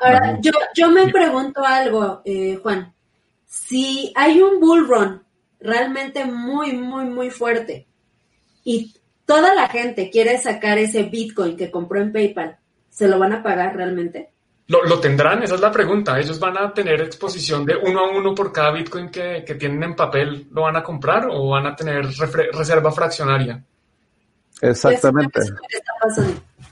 Ahora, 0.00 0.38
yo, 0.40 0.52
yo 0.74 0.90
me 0.90 1.08
pregunto 1.08 1.64
algo, 1.64 2.22
eh, 2.24 2.58
Juan. 2.62 2.92
Si 3.46 4.12
hay 4.16 4.40
un 4.40 4.58
bull 4.58 4.86
run 4.88 5.23
realmente 5.64 6.24
muy, 6.26 6.72
muy, 6.72 7.06
muy 7.06 7.30
fuerte. 7.30 7.86
Y 8.62 8.94
toda 9.24 9.54
la 9.54 9.68
gente 9.68 10.10
quiere 10.10 10.38
sacar 10.38 10.78
ese 10.78 11.04
Bitcoin 11.04 11.56
que 11.56 11.70
compró 11.70 12.00
en 12.00 12.12
PayPal. 12.12 12.58
¿Se 12.90 13.08
lo 13.08 13.18
van 13.18 13.32
a 13.32 13.42
pagar 13.42 13.74
realmente? 13.74 14.30
Lo, 14.66 14.98
tendrán, 14.98 15.42
esa 15.42 15.56
es 15.56 15.60
la 15.60 15.72
pregunta. 15.72 16.18
Ellos 16.18 16.38
van 16.38 16.56
a 16.56 16.72
tener 16.72 17.00
exposición 17.02 17.66
de 17.66 17.76
uno 17.76 18.00
a 18.00 18.10
uno 18.10 18.34
por 18.34 18.52
cada 18.52 18.70
Bitcoin 18.70 19.10
que, 19.10 19.42
tienen 19.58 19.82
en 19.82 19.96
papel. 19.96 20.46
¿Lo 20.52 20.62
van 20.62 20.76
a 20.76 20.82
comprar 20.82 21.26
o 21.30 21.48
van 21.48 21.66
a 21.66 21.76
tener 21.76 22.06
reserva 22.06 22.92
fraccionaria? 22.92 23.62
Exactamente. 24.60 25.40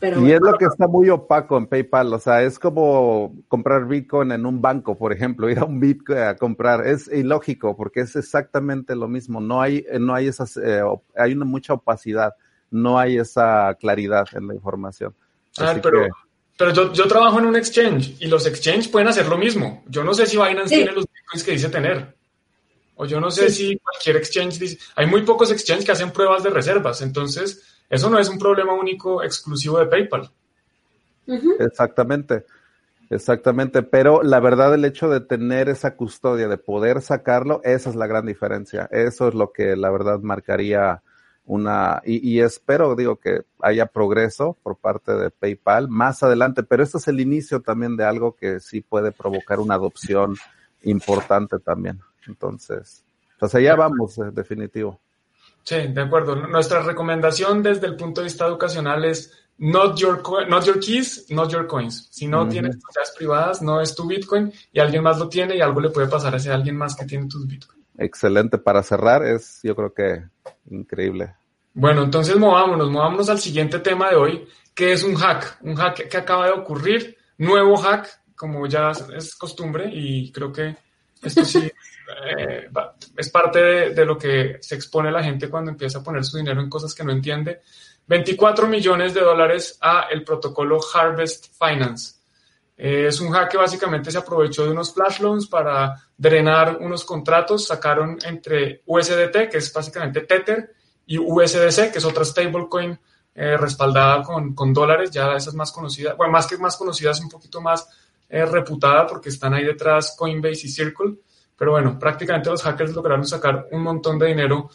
Y 0.03 0.33
es 0.33 0.41
lo 0.41 0.59
que 0.59 0.65
está 0.65 0.89
muy 0.89 1.09
opaco 1.11 1.57
en 1.57 1.67
PayPal, 1.67 2.13
o 2.13 2.19
sea, 2.19 2.43
es 2.43 2.59
como 2.59 3.37
comprar 3.47 3.87
Bitcoin 3.87 4.33
en 4.33 4.45
un 4.47 4.61
banco, 4.61 4.99
por 4.99 5.13
ejemplo, 5.13 5.49
ir 5.51 5.61
a 5.61 5.65
un 5.65 5.79
Bitcoin 5.79 6.19
a 6.19 6.37
comprar, 6.37 6.87
es 6.87 7.09
ilógico 7.09 7.77
porque 7.77 8.01
es 8.01 8.17
exactamente 8.17 8.97
lo 8.97 9.07
mismo, 9.07 9.41
no 9.41 9.63
hay, 9.63 9.85
no 10.01 10.15
hay 10.15 10.27
esas, 10.27 10.57
eh, 10.57 10.83
hay 11.17 11.33
una 11.33 11.45
mucha 11.45 11.75
opacidad, 11.75 12.35
no 12.71 12.99
hay 12.99 13.19
esa 13.19 13.77
claridad 13.79 14.27
en 14.33 14.49
la 14.49 14.55
información. 14.55 15.15
Ah, 15.59 15.77
pero, 15.81 16.09
pero 16.57 16.73
yo, 16.73 16.93
yo, 16.93 17.07
trabajo 17.07 17.39
en 17.39 17.47
un 17.47 17.57
exchange 17.57 18.17
y 18.19 18.27
los 18.27 18.47
exchanges 18.47 18.89
pueden 18.89 19.09
hacer 19.09 19.29
lo 19.29 19.37
mismo. 19.37 19.85
Yo 19.87 20.03
no 20.03 20.15
sé 20.15 20.27
si 20.27 20.37
Binance 20.37 20.75
tiene 20.75 20.93
los 20.93 21.05
Bitcoins 21.05 21.45
que 21.45 21.53
dice 21.53 21.69
tener. 21.69 22.17
O 22.97 23.07
yo 23.07 23.21
no 23.21 23.31
sé 23.31 23.51
si 23.51 23.79
cualquier 23.79 24.17
exchange 24.17 24.59
dice, 24.59 24.79
hay 24.97 25.07
muy 25.07 25.23
pocos 25.23 25.51
exchanges 25.51 25.85
que 25.85 25.93
hacen 25.93 26.11
pruebas 26.11 26.43
de 26.43 26.51
reservas, 26.51 27.03
entonces 27.03 27.72
eso 27.93 28.09
no 28.09 28.19
es 28.19 28.31
un 28.31 28.39
problema 28.39 28.73
único 28.73 29.23
exclusivo 29.23 29.79
de 29.79 29.85
PayPal. 29.85 30.31
Exactamente, 31.59 32.47
exactamente. 33.11 33.83
Pero 33.83 34.23
la 34.23 34.41
verdad, 34.41 34.73
el 34.73 34.87
hecho 34.87 35.11
de 35.11 35.21
tener 35.21 35.69
esa 35.69 35.95
custodia, 35.95 36.49
de 36.49 36.57
poder 36.57 37.03
sacarlo, 37.03 37.61
esa 37.65 37.91
es 37.91 37.97
la 37.97 38.07
gran 38.07 38.25
diferencia. 38.25 38.89
Eso 38.91 39.29
es 39.29 39.35
lo 39.35 39.53
que 39.53 39.77
la 39.77 39.91
verdad 39.91 40.21
marcaría 40.21 41.03
una, 41.45 42.01
y, 42.07 42.27
y, 42.27 42.41
espero, 42.41 42.97
digo, 42.97 43.17
que 43.17 43.43
haya 43.61 43.85
progreso 43.85 44.57
por 44.63 44.77
parte 44.77 45.13
de 45.13 45.29
PayPal 45.29 45.89
más 45.89 46.23
adelante, 46.23 46.63
pero 46.63 46.83
este 46.83 46.97
es 46.97 47.09
el 47.09 47.21
inicio 47.21 47.61
también 47.61 47.99
de 47.99 48.05
algo 48.05 48.35
que 48.37 48.59
sí 48.59 48.81
puede 48.81 49.13
provocar 49.13 49.61
una 49.61 49.75
adopción 49.75 50.35
importante 50.83 51.59
también. 51.59 52.01
Entonces, 52.27 53.05
pues 53.39 53.55
allá 53.55 53.77
vamos, 53.77 54.17
eh, 54.17 54.31
definitivo. 54.33 54.99
Sí, 55.65 55.77
de 55.89 56.01
acuerdo. 56.01 56.35
Nuestra 56.35 56.83
recomendación 56.83 57.63
desde 57.63 57.87
el 57.87 57.97
punto 57.97 58.21
de 58.21 58.27
vista 58.27 58.47
educacional 58.47 59.05
es 59.05 59.33
not 59.59 59.97
your, 59.97 60.23
not 60.49 60.65
your 60.65 60.81
keys, 60.81 61.27
not 61.31 61.51
your 61.51 61.67
coins. 61.67 62.09
Si 62.11 62.27
no 62.27 62.49
tienes 62.49 62.77
propiedades 62.77 63.15
privadas, 63.17 63.63
no 63.63 63.81
es 63.81 63.95
tu 63.95 64.07
Bitcoin 64.07 64.53
y 64.73 64.81
alguien 64.81 65.03
más 65.03 65.19
lo 65.19 65.29
tiene 65.29 65.57
y 65.57 65.61
algo 65.61 65.81
le 65.81 65.91
puede 65.91 66.09
pasar 66.09 66.35
a 66.35 66.39
ese 66.39 66.53
alguien 66.53 66.77
más 66.77 66.97
que 66.97 67.05
tiene 67.05 67.29
tus 67.29 67.47
Bitcoin. 67.47 67.85
Excelente. 67.99 68.59
Para 68.59 68.83
cerrar 68.83 69.25
es, 69.25 69.61
yo 69.63 69.77
creo 69.77 69.95
que 69.95 70.25
increíble. 70.71 71.35
Bueno, 71.75 72.03
entonces 72.03 72.37
movámonos, 72.37 72.91
movámonos 72.91 73.29
al 73.29 73.39
siguiente 73.39 73.79
tema 73.79 74.11
de 74.11 74.17
hoy, 74.17 74.49
que 74.75 74.93
es 74.93 75.05
un 75.05 75.15
hack, 75.15 75.59
un 75.63 75.75
hack 75.75 76.09
que 76.09 76.17
acaba 76.17 76.47
de 76.47 76.53
ocurrir, 76.53 77.17
nuevo 77.39 77.77
hack, 77.77 78.09
como 78.35 78.67
ya 78.67 78.91
es 79.15 79.35
costumbre 79.37 79.89
y 79.93 80.33
creo 80.33 80.53
que 80.53 80.77
esto 81.23 81.45
sí 81.45 81.71
eh, 82.25 82.69
es 83.17 83.31
parte 83.31 83.91
de, 83.91 84.05
lo 84.05 84.19
que 84.19 84.59
se 84.61 84.75
expone 84.75 85.11
la 85.11 85.23
gente 85.23 85.49
cuando 85.49 85.71
empieza 85.71 85.99
a 85.99 86.03
poner 86.03 86.25
su 86.25 86.37
dinero 86.37 86.61
en 86.61 86.69
cosas 86.69 86.95
que 86.95 87.05
no 87.05 87.13
entiende. 87.13 87.61
24 88.07 88.67
millones 88.67 89.15
de 89.15 89.21
dólares 89.21 89.79
a 89.81 90.09
el 90.11 90.25
protocolo 90.25 90.81
Harvest 90.93 91.47
Finance. 91.59 92.17
Eh, 92.77 93.07
es 93.09 93.21
un 93.21 93.31
hack 93.31 93.53
que 93.53 93.57
básicamente 93.57 94.11
se 94.11 94.19
aprovechó 94.19 94.65
de 94.65 94.73
unos 94.73 94.93
flash 94.93 95.21
loans 95.21 95.47
para 95.47 96.03
drenar 96.17 96.79
unos 96.81 97.05
contratos. 97.05 97.67
Sacaron 97.67 98.19
entre 98.25 98.83
USDT, 98.87 99.49
que 99.51 99.59
es 99.59 99.73
básicamente 99.73 100.23
Tether, 100.23 100.75
y 101.07 101.19
USDC, 101.19 101.93
que 101.93 101.99
es 101.99 102.05
otra 102.05 102.25
stablecoin 102.25 102.99
eh, 103.35 103.57
respaldada 103.57 104.23
con, 104.23 104.55
con, 104.55 104.73
dólares. 104.73 105.11
Ya 105.11 105.35
esa 105.35 105.51
es 105.51 105.55
más 105.55 105.71
conocida, 105.71 106.15
bueno, 106.15 106.33
más 106.33 106.47
que 106.47 106.59
más 106.59 106.77
conocida, 106.77 107.13
es 107.13 107.21
un 107.21 107.29
poquito 107.29 107.61
más 107.61 107.89
reputada 108.33 109.07
porque 109.07 109.29
están 109.29 109.55
ahí 109.55 109.65
detrás 109.65 110.15
Coinbase 110.17 110.67
y 110.67 110.71
Circle. 110.71 111.15
Pero 111.57 111.73
bueno, 111.73 111.99
prácticamente 111.99 112.51
los 112.51 112.63
hackers 112.63 112.95
lograron 112.95 113.27
sacar 113.27 113.69
un 113.71 113.83
montón 113.83 114.19
de 114.19 114.27
dinero. 114.27 114.71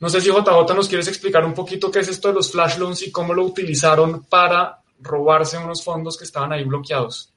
No 0.00 0.08
sé 0.08 0.20
si 0.20 0.28
JJ 0.28 0.74
nos 0.74 0.88
quieres 0.88 1.08
explicar 1.08 1.44
un 1.44 1.54
poquito 1.54 1.90
qué 1.90 2.00
es 2.00 2.08
esto 2.08 2.28
de 2.28 2.34
los 2.34 2.52
flash 2.52 2.78
loans 2.78 3.06
y 3.06 3.10
cómo 3.10 3.34
lo 3.34 3.44
utilizaron 3.44 4.24
para 4.24 4.82
robarse 5.00 5.58
unos 5.58 5.84
fondos 5.84 6.18
que 6.18 6.24
estaban 6.24 6.52
ahí 6.52 6.64
bloqueados. 6.64 7.32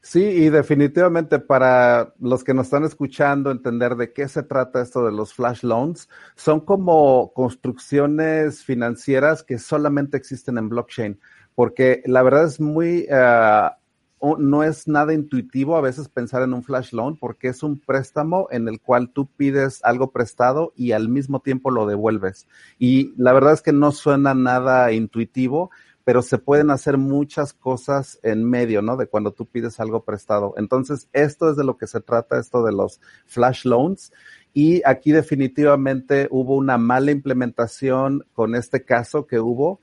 Sí, 0.00 0.22
y 0.22 0.48
definitivamente 0.48 1.38
para 1.38 2.14
los 2.20 2.44
que 2.44 2.54
nos 2.54 2.66
están 2.66 2.84
escuchando 2.84 3.50
entender 3.50 3.96
de 3.96 4.12
qué 4.12 4.28
se 4.28 4.42
trata 4.42 4.82
esto 4.82 5.04
de 5.04 5.12
los 5.12 5.34
flash 5.34 5.62
loans, 5.62 6.08
son 6.36 6.60
como 6.60 7.32
construcciones 7.32 8.64
financieras 8.64 9.42
que 9.42 9.58
solamente 9.58 10.16
existen 10.16 10.58
en 10.58 10.68
blockchain, 10.68 11.20
porque 11.54 12.02
la 12.06 12.22
verdad 12.22 12.46
es 12.46 12.60
muy 12.60 13.06
uh, 13.10 13.70
no 14.38 14.62
es 14.62 14.86
nada 14.86 15.14
intuitivo 15.14 15.76
a 15.76 15.80
veces 15.80 16.08
pensar 16.08 16.42
en 16.42 16.54
un 16.54 16.62
flash 16.62 16.92
loan 16.92 17.16
porque 17.16 17.48
es 17.48 17.62
un 17.62 17.78
préstamo 17.78 18.46
en 18.50 18.68
el 18.68 18.80
cual 18.80 19.10
tú 19.10 19.26
pides 19.26 19.80
algo 19.82 20.12
prestado 20.12 20.72
y 20.76 20.92
al 20.92 21.08
mismo 21.08 21.40
tiempo 21.40 21.70
lo 21.70 21.86
devuelves. 21.86 22.46
Y 22.78 23.12
la 23.16 23.32
verdad 23.32 23.52
es 23.52 23.62
que 23.62 23.72
no 23.72 23.90
suena 23.90 24.34
nada 24.34 24.92
intuitivo, 24.92 25.70
pero 26.04 26.22
se 26.22 26.38
pueden 26.38 26.70
hacer 26.70 26.98
muchas 26.98 27.52
cosas 27.52 28.18
en 28.22 28.44
medio, 28.44 28.82
¿no? 28.82 28.96
De 28.96 29.06
cuando 29.06 29.32
tú 29.32 29.46
pides 29.46 29.80
algo 29.80 30.04
prestado. 30.04 30.54
Entonces, 30.56 31.08
esto 31.12 31.50
es 31.50 31.56
de 31.56 31.64
lo 31.64 31.76
que 31.76 31.86
se 31.86 32.00
trata, 32.00 32.38
esto 32.38 32.64
de 32.64 32.72
los 32.72 33.00
flash 33.26 33.64
loans. 33.64 34.12
Y 34.54 34.82
aquí 34.84 35.12
definitivamente 35.12 36.28
hubo 36.30 36.56
una 36.56 36.76
mala 36.78 37.10
implementación 37.10 38.24
con 38.34 38.54
este 38.54 38.84
caso 38.84 39.26
que 39.26 39.40
hubo 39.40 39.80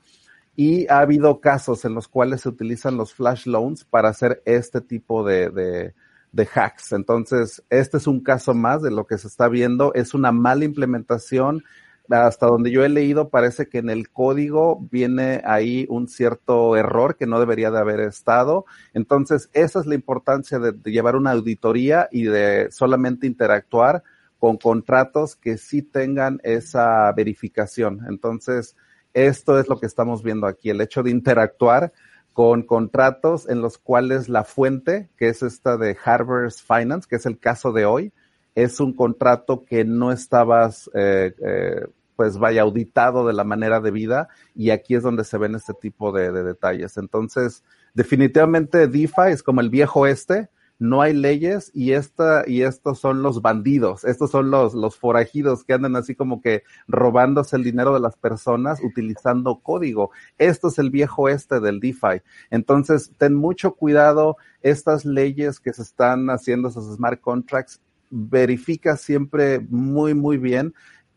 y 0.60 0.86
ha 0.88 0.98
habido 0.98 1.40
casos 1.40 1.86
en 1.86 1.94
los 1.94 2.06
cuales 2.06 2.42
se 2.42 2.50
utilizan 2.50 2.98
los 2.98 3.14
flash 3.14 3.46
loans 3.46 3.82
para 3.86 4.10
hacer 4.10 4.42
este 4.44 4.82
tipo 4.82 5.24
de, 5.24 5.48
de, 5.48 6.48
hacks. 6.54 6.92
Entonces, 6.92 7.64
este 7.70 7.96
es 7.96 8.06
un 8.06 8.20
caso 8.20 8.52
más 8.52 8.82
de 8.82 8.90
lo 8.90 9.06
que 9.06 9.16
se 9.16 9.26
está 9.26 9.48
viendo. 9.48 9.94
Es 9.94 10.12
una 10.12 10.32
mala 10.32 10.66
implementación. 10.66 11.64
hasta 12.10 12.44
donde 12.44 12.70
yo 12.70 12.84
he 12.84 12.90
leído, 12.90 13.30
parece 13.30 13.70
que 13.70 13.78
en 13.78 13.88
el 13.88 14.10
código 14.10 14.86
viene 14.90 15.40
ahí 15.46 15.86
un 15.88 16.08
cierto 16.08 16.76
error 16.76 17.16
que 17.16 17.26
no 17.26 17.40
debería 17.40 17.70
de 17.70 17.78
haber 17.78 18.00
estado. 18.00 18.66
Entonces, 18.92 19.48
esa 19.54 19.80
es 19.80 19.86
la 19.86 19.94
importancia 19.94 20.58
de, 20.58 20.74
llevar 20.90 21.16
una 21.16 21.30
auditoría 21.30 22.06
y 22.12 22.24
de 22.24 22.70
solamente 22.70 23.26
interactuar 23.26 24.02
con 24.38 24.58
contratos 24.58 25.36
que 25.36 25.56
sí 25.56 25.80
tengan 25.80 26.38
esa 26.42 27.10
verificación. 27.12 28.04
Entonces, 28.10 28.76
esto 29.14 29.58
es 29.58 29.68
lo 29.68 29.78
que 29.78 29.86
estamos 29.86 30.22
viendo 30.22 30.46
aquí, 30.46 30.70
el 30.70 30.80
hecho 30.80 31.02
de 31.02 31.10
interactuar 31.10 31.92
con 32.32 32.62
contratos 32.62 33.48
en 33.48 33.60
los 33.60 33.78
cuales 33.78 34.28
la 34.28 34.44
fuente, 34.44 35.10
que 35.16 35.28
es 35.28 35.42
esta 35.42 35.76
de 35.76 35.96
Harvard's 36.02 36.62
Finance, 36.62 37.06
que 37.08 37.16
es 37.16 37.26
el 37.26 37.38
caso 37.38 37.72
de 37.72 37.84
hoy, 37.84 38.12
es 38.54 38.80
un 38.80 38.94
contrato 38.94 39.64
que 39.64 39.84
no 39.84 40.12
estabas, 40.12 40.90
eh, 40.94 41.34
eh, 41.44 41.86
pues 42.16 42.38
vaya, 42.38 42.62
auditado 42.62 43.26
de 43.26 43.32
la 43.32 43.44
manera 43.44 43.80
debida 43.80 44.28
y 44.54 44.70
aquí 44.70 44.94
es 44.94 45.02
donde 45.02 45.24
se 45.24 45.38
ven 45.38 45.54
este 45.54 45.74
tipo 45.74 46.12
de, 46.12 46.30
de 46.32 46.42
detalles. 46.42 46.96
Entonces, 46.96 47.64
definitivamente 47.94 48.86
DeFi 48.86 49.30
es 49.32 49.42
como 49.42 49.60
el 49.60 49.70
viejo 49.70 50.06
este, 50.06 50.48
no 50.80 51.02
hay 51.02 51.12
leyes 51.12 51.70
y 51.74 51.92
esta 51.92 52.42
y 52.46 52.62
estos 52.62 52.98
son 52.98 53.22
los 53.22 53.42
bandidos, 53.42 54.02
estos 54.04 54.30
son 54.30 54.50
los 54.50 54.72
los 54.72 54.96
forajidos 54.96 55.62
que 55.62 55.74
andan 55.74 55.94
así 55.94 56.14
como 56.14 56.40
que 56.40 56.62
robándose 56.88 57.56
el 57.56 57.64
dinero 57.64 57.92
de 57.92 58.00
las 58.00 58.16
personas 58.16 58.80
utilizando 58.82 59.60
código. 59.60 60.10
Esto 60.38 60.68
es 60.68 60.78
el 60.78 60.88
viejo 60.88 61.28
este 61.28 61.60
del 61.60 61.80
DeFi. 61.80 62.22
Entonces, 62.50 63.12
ten 63.18 63.34
mucho 63.34 63.74
cuidado 63.74 64.38
estas 64.62 65.04
leyes 65.04 65.60
que 65.60 65.74
se 65.74 65.82
están 65.82 66.30
haciendo 66.30 66.70
esos 66.70 66.96
smart 66.96 67.20
contracts, 67.20 67.82
verifica 68.08 68.96
siempre 68.96 69.60
muy 69.68 70.14
muy 70.14 70.38
bien 70.38 70.72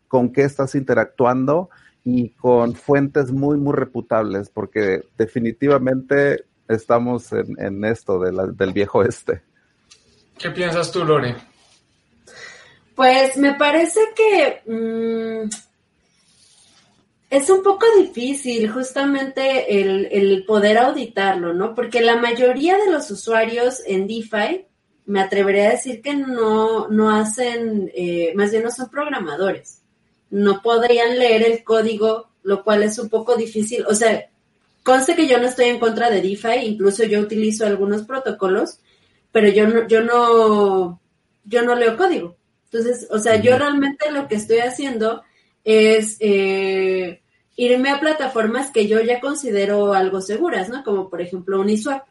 con 0.09 0.34
qué 0.34 0.43
estás 0.43 0.76
interactuando 0.76 1.70
y 2.03 2.32
con 2.32 2.76
fuentes 2.76 3.32
muy 3.32 3.57
muy 3.57 3.74
reputables 3.74 4.49
porque 4.49 5.03
definitivamente 5.18 6.43
estamos 6.68 7.32
en, 7.32 7.55
en 7.59 7.86
esto 7.86 8.20
del 8.20 8.74
viejo 8.74 9.03
este. 9.03 9.41
¿Qué 10.38 10.49
piensas 10.51 10.91
tú, 10.91 11.03
Lore? 11.05 11.36
Pues 12.95 13.38
me 13.38 13.55
parece 13.55 13.99
que 14.15 14.61
mmm, 14.71 15.49
es 17.34 17.49
un 17.49 17.63
poco 17.63 17.86
difícil 17.97 18.69
justamente 18.69 19.81
el, 19.81 20.07
el, 20.11 20.45
poder 20.45 20.77
auditarlo, 20.77 21.53
¿no? 21.53 21.73
Porque 21.73 22.01
la 22.01 22.17
mayoría 22.17 22.77
de 22.77 22.91
los 22.91 23.09
usuarios 23.09 23.81
en 23.88 24.05
DeFi, 24.05 24.67
me 25.05 25.19
atrevería 25.19 25.69
a 25.69 25.71
decir 25.71 26.01
que 26.01 26.13
no, 26.13 26.88
no 26.89 27.09
hacen, 27.09 27.91
eh, 27.95 28.34
más 28.36 28.51
bien 28.51 28.63
no 28.63 28.69
son 28.69 28.89
programadores. 28.89 29.81
No 30.29 30.61
podrían 30.61 31.17
leer 31.17 31.43
el 31.43 31.63
código, 31.63 32.29
lo 32.43 32.63
cual 32.63 32.84
es 32.84 32.99
un 32.99 33.09
poco 33.09 33.36
difícil. 33.36 33.84
O 33.88 33.95
sea, 33.95 34.29
conste 34.84 35.15
que 35.15 35.27
yo 35.27 35.39
no 35.39 35.47
estoy 35.47 35.65
en 35.65 35.79
contra 35.79 36.11
de 36.11 36.21
DeFi, 36.21 36.65
incluso 36.65 37.03
yo 37.03 37.19
utilizo 37.19 37.65
algunos 37.65 38.03
protocolos, 38.03 38.79
pero 39.34 39.49
yo 39.49 39.67
no, 39.67 39.88
yo 39.88 40.01
no, 40.01 41.01
yo 41.43 41.63
no 41.63 41.75
leo 41.75 41.97
código. 41.97 42.38
Entonces, 42.71 43.07
o 43.11 43.19
sea, 43.19 43.36
yo 43.41 43.57
realmente 43.57 44.09
lo 44.11 44.29
que 44.29 44.36
estoy 44.36 44.59
haciendo 44.59 45.23
es 45.65 46.17
eh, 46.21 47.21
irme 47.57 47.89
a 47.89 47.99
plataformas 47.99 48.71
que 48.71 48.88
yo 48.88 49.01
ya 49.01 49.19
considero 49.19 49.93
algo 49.93 50.21
seguras, 50.21 50.69
¿no? 50.69 50.84
Como 50.84 51.09
por 51.09 51.21
ejemplo 51.21 51.59
Uniswap. 51.59 52.05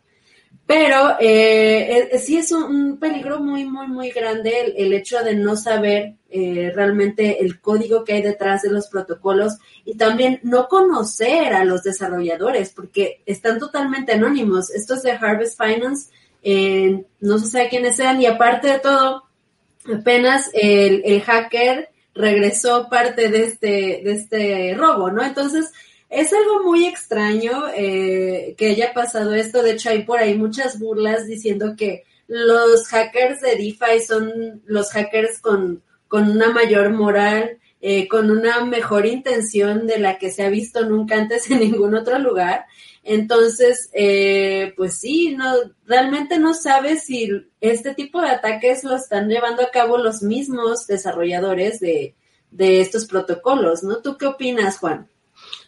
Pero 0.66 1.16
eh, 1.20 2.08
eh, 2.12 2.18
sí 2.18 2.36
es 2.36 2.52
un, 2.52 2.98
peligro 2.98 3.40
muy, 3.40 3.64
muy, 3.64 3.88
muy 3.88 4.10
grande 4.10 4.52
el, 4.60 4.74
el 4.76 4.92
hecho 4.92 5.22
de 5.22 5.34
no 5.34 5.56
saber 5.56 6.14
eh, 6.34 6.72
realmente 6.74 7.42
el 7.44 7.60
código 7.60 8.04
que 8.04 8.14
hay 8.14 8.22
detrás 8.22 8.62
de 8.62 8.70
los 8.70 8.88
protocolos 8.88 9.58
y 9.84 9.96
también 9.98 10.40
no 10.42 10.66
conocer 10.66 11.52
a 11.52 11.64
los 11.64 11.82
desarrolladores 11.82 12.70
porque 12.70 13.22
están 13.26 13.58
totalmente 13.58 14.12
anónimos. 14.12 14.70
Estos 14.70 15.02
de 15.02 15.12
Harvest 15.12 15.60
Finance 15.62 16.10
eh, 16.42 17.04
no 17.20 17.38
se 17.38 17.46
sabe 17.46 17.68
quiénes 17.68 17.96
sean 17.96 18.20
y 18.20 18.26
aparte 18.26 18.68
de 18.68 18.78
todo, 18.78 19.24
apenas 19.92 20.50
el, 20.52 21.02
el 21.04 21.22
hacker 21.22 21.90
regresó 22.14 22.88
parte 22.88 23.28
de 23.28 23.44
este, 23.44 24.02
de 24.04 24.12
este 24.12 24.74
robo, 24.74 25.10
¿no? 25.10 25.24
Entonces, 25.24 25.70
es 26.12 26.30
algo 26.32 26.62
muy 26.62 26.84
extraño 26.84 27.68
eh, 27.74 28.54
que 28.58 28.66
haya 28.66 28.92
pasado 28.92 29.32
esto. 29.32 29.62
De 29.62 29.72
hecho, 29.72 29.88
hay 29.88 30.02
por 30.02 30.18
ahí 30.18 30.36
muchas 30.36 30.78
burlas 30.78 31.26
diciendo 31.26 31.74
que 31.76 32.04
los 32.26 32.86
hackers 32.88 33.40
de 33.40 33.56
DeFi 33.56 34.00
son 34.06 34.62
los 34.66 34.90
hackers 34.90 35.40
con, 35.40 35.82
con 36.08 36.30
una 36.30 36.50
mayor 36.50 36.90
moral, 36.90 37.58
eh, 37.80 38.08
con 38.08 38.30
una 38.30 38.62
mejor 38.64 39.06
intención 39.06 39.86
de 39.86 39.98
la 39.98 40.18
que 40.18 40.30
se 40.30 40.42
ha 40.42 40.50
visto 40.50 40.84
nunca 40.84 41.16
antes 41.16 41.50
en 41.50 41.60
ningún 41.60 41.94
otro 41.94 42.18
lugar. 42.18 42.66
Entonces, 43.04 43.90
eh, 43.92 44.74
pues 44.76 44.98
sí, 44.98 45.34
no, 45.36 45.54
realmente 45.84 46.38
no 46.38 46.54
sabes 46.54 47.04
si 47.04 47.28
este 47.60 47.94
tipo 47.94 48.20
de 48.20 48.28
ataques 48.28 48.84
lo 48.84 48.94
están 48.94 49.28
llevando 49.28 49.62
a 49.62 49.70
cabo 49.70 49.98
los 49.98 50.22
mismos 50.22 50.86
desarrolladores 50.86 51.80
de, 51.80 52.14
de 52.50 52.80
estos 52.80 53.06
protocolos, 53.06 53.82
¿no? 53.82 53.98
¿Tú 53.98 54.16
qué 54.16 54.26
opinas, 54.26 54.78
Juan? 54.78 55.08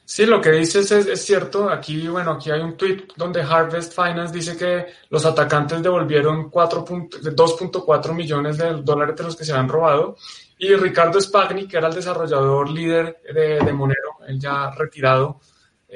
Sí, 0.06 0.26
lo 0.26 0.40
que 0.40 0.50
dices 0.52 0.90
es, 0.92 1.24
cierto. 1.24 1.70
Aquí, 1.70 2.06
bueno, 2.08 2.32
aquí 2.32 2.50
hay 2.50 2.60
un 2.60 2.76
tweet 2.76 3.04
donde 3.16 3.40
Harvest 3.40 3.94
Finance 3.94 4.34
dice 4.34 4.54
que 4.56 4.86
los 5.08 5.24
atacantes 5.24 5.82
devolvieron 5.82 6.50
2.4 6.50 8.12
millones 8.12 8.58
de 8.58 8.82
dólares 8.82 9.16
de 9.16 9.24
los 9.24 9.34
que 9.34 9.46
se 9.46 9.54
han 9.54 9.68
robado. 9.68 10.16
Y 10.58 10.74
Ricardo 10.74 11.18
Spagni, 11.20 11.66
que 11.66 11.78
era 11.78 11.88
el 11.88 11.94
desarrollador 11.94 12.70
líder 12.70 13.22
de, 13.32 13.58
de 13.64 13.72
Monero, 13.72 14.18
él 14.28 14.38
ya 14.38 14.70
retirado, 14.70 15.40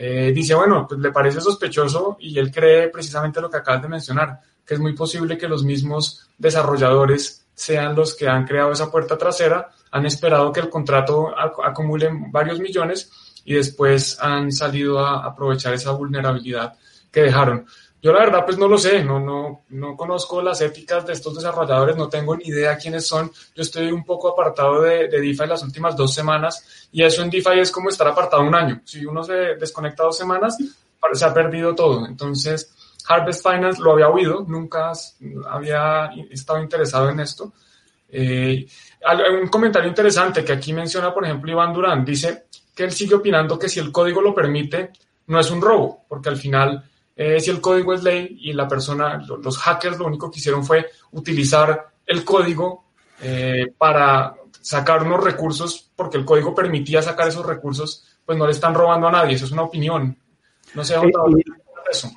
eh, 0.00 0.30
dice, 0.32 0.54
bueno, 0.54 0.86
pues 0.88 1.00
le 1.00 1.10
parece 1.10 1.40
sospechoso 1.40 2.18
y 2.20 2.38
él 2.38 2.52
cree 2.52 2.88
precisamente 2.88 3.40
lo 3.40 3.50
que 3.50 3.56
acabas 3.56 3.82
de 3.82 3.88
mencionar, 3.88 4.40
que 4.64 4.74
es 4.74 4.80
muy 4.80 4.92
posible 4.92 5.36
que 5.36 5.48
los 5.48 5.64
mismos 5.64 6.30
desarrolladores 6.38 7.44
sean 7.52 7.96
los 7.96 8.14
que 8.14 8.28
han 8.28 8.46
creado 8.46 8.70
esa 8.70 8.92
puerta 8.92 9.18
trasera, 9.18 9.70
han 9.90 10.06
esperado 10.06 10.52
que 10.52 10.60
el 10.60 10.68
contrato 10.68 11.34
acumule 11.36 12.10
varios 12.30 12.60
millones 12.60 13.10
y 13.44 13.54
después 13.54 14.16
han 14.20 14.52
salido 14.52 15.00
a 15.00 15.24
aprovechar 15.24 15.74
esa 15.74 15.90
vulnerabilidad 15.90 16.74
que 17.10 17.22
dejaron. 17.22 17.66
Yo 18.08 18.14
la 18.14 18.20
verdad 18.20 18.46
pues 18.46 18.56
no 18.56 18.66
lo 18.66 18.78
sé, 18.78 19.04
no, 19.04 19.20
no, 19.20 19.64
no 19.68 19.94
conozco 19.94 20.40
las 20.40 20.62
éticas 20.62 21.06
de 21.06 21.12
estos 21.12 21.34
desarrolladores, 21.34 21.94
no 21.94 22.08
tengo 22.08 22.34
ni 22.34 22.44
idea 22.44 22.78
quiénes 22.78 23.06
son. 23.06 23.30
Yo 23.54 23.62
estoy 23.62 23.92
un 23.92 24.02
poco 24.02 24.28
apartado 24.28 24.80
de, 24.80 25.08
de 25.08 25.20
DeFi 25.20 25.46
las 25.46 25.62
últimas 25.62 25.94
dos 25.94 26.14
semanas 26.14 26.88
y 26.90 27.02
eso 27.02 27.22
en 27.22 27.28
DeFi 27.28 27.60
es 27.60 27.70
como 27.70 27.90
estar 27.90 28.08
apartado 28.08 28.44
un 28.44 28.54
año. 28.54 28.80
Si 28.86 29.04
uno 29.04 29.22
se 29.22 29.34
desconecta 29.60 30.04
dos 30.04 30.16
semanas, 30.16 30.56
se 31.12 31.24
ha 31.26 31.34
perdido 31.34 31.74
todo. 31.74 32.06
Entonces, 32.06 32.74
Harvest 33.06 33.46
Finance 33.46 33.82
lo 33.82 33.92
había 33.92 34.08
oído, 34.08 34.42
nunca 34.48 34.90
había 35.50 36.10
estado 36.30 36.62
interesado 36.62 37.10
en 37.10 37.20
esto. 37.20 37.52
Eh, 38.08 38.66
un 39.42 39.48
comentario 39.48 39.90
interesante 39.90 40.42
que 40.42 40.54
aquí 40.54 40.72
menciona, 40.72 41.12
por 41.12 41.26
ejemplo, 41.26 41.52
Iván 41.52 41.74
Durán, 41.74 42.06
dice 42.06 42.44
que 42.74 42.84
él 42.84 42.92
sigue 42.92 43.16
opinando 43.16 43.58
que 43.58 43.68
si 43.68 43.80
el 43.80 43.92
código 43.92 44.22
lo 44.22 44.34
permite, 44.34 44.92
no 45.26 45.38
es 45.38 45.50
un 45.50 45.60
robo, 45.60 46.06
porque 46.08 46.30
al 46.30 46.38
final 46.38 46.88
eh, 47.20 47.40
si 47.40 47.50
el 47.50 47.60
código 47.60 47.92
es 47.94 48.04
ley 48.04 48.38
y 48.42 48.52
la 48.52 48.68
persona, 48.68 49.20
los 49.26 49.58
hackers 49.58 49.98
lo 49.98 50.06
único 50.06 50.30
que 50.30 50.38
hicieron 50.38 50.64
fue 50.64 50.86
utilizar 51.10 51.88
el 52.06 52.24
código 52.24 52.84
eh, 53.20 53.74
para 53.76 54.36
sacar 54.60 55.02
unos 55.02 55.24
recursos, 55.24 55.90
porque 55.96 56.16
el 56.16 56.24
código 56.24 56.54
permitía 56.54 57.02
sacar 57.02 57.26
esos 57.26 57.44
recursos, 57.44 58.04
pues 58.24 58.38
no 58.38 58.46
le 58.46 58.52
están 58.52 58.72
robando 58.72 59.08
a 59.08 59.10
nadie, 59.10 59.34
eso 59.34 59.46
es 59.46 59.50
una 59.50 59.62
opinión. 59.62 60.16
No 60.74 60.84
sé, 60.84 60.96
otra 60.96 61.22
eso. 61.90 62.08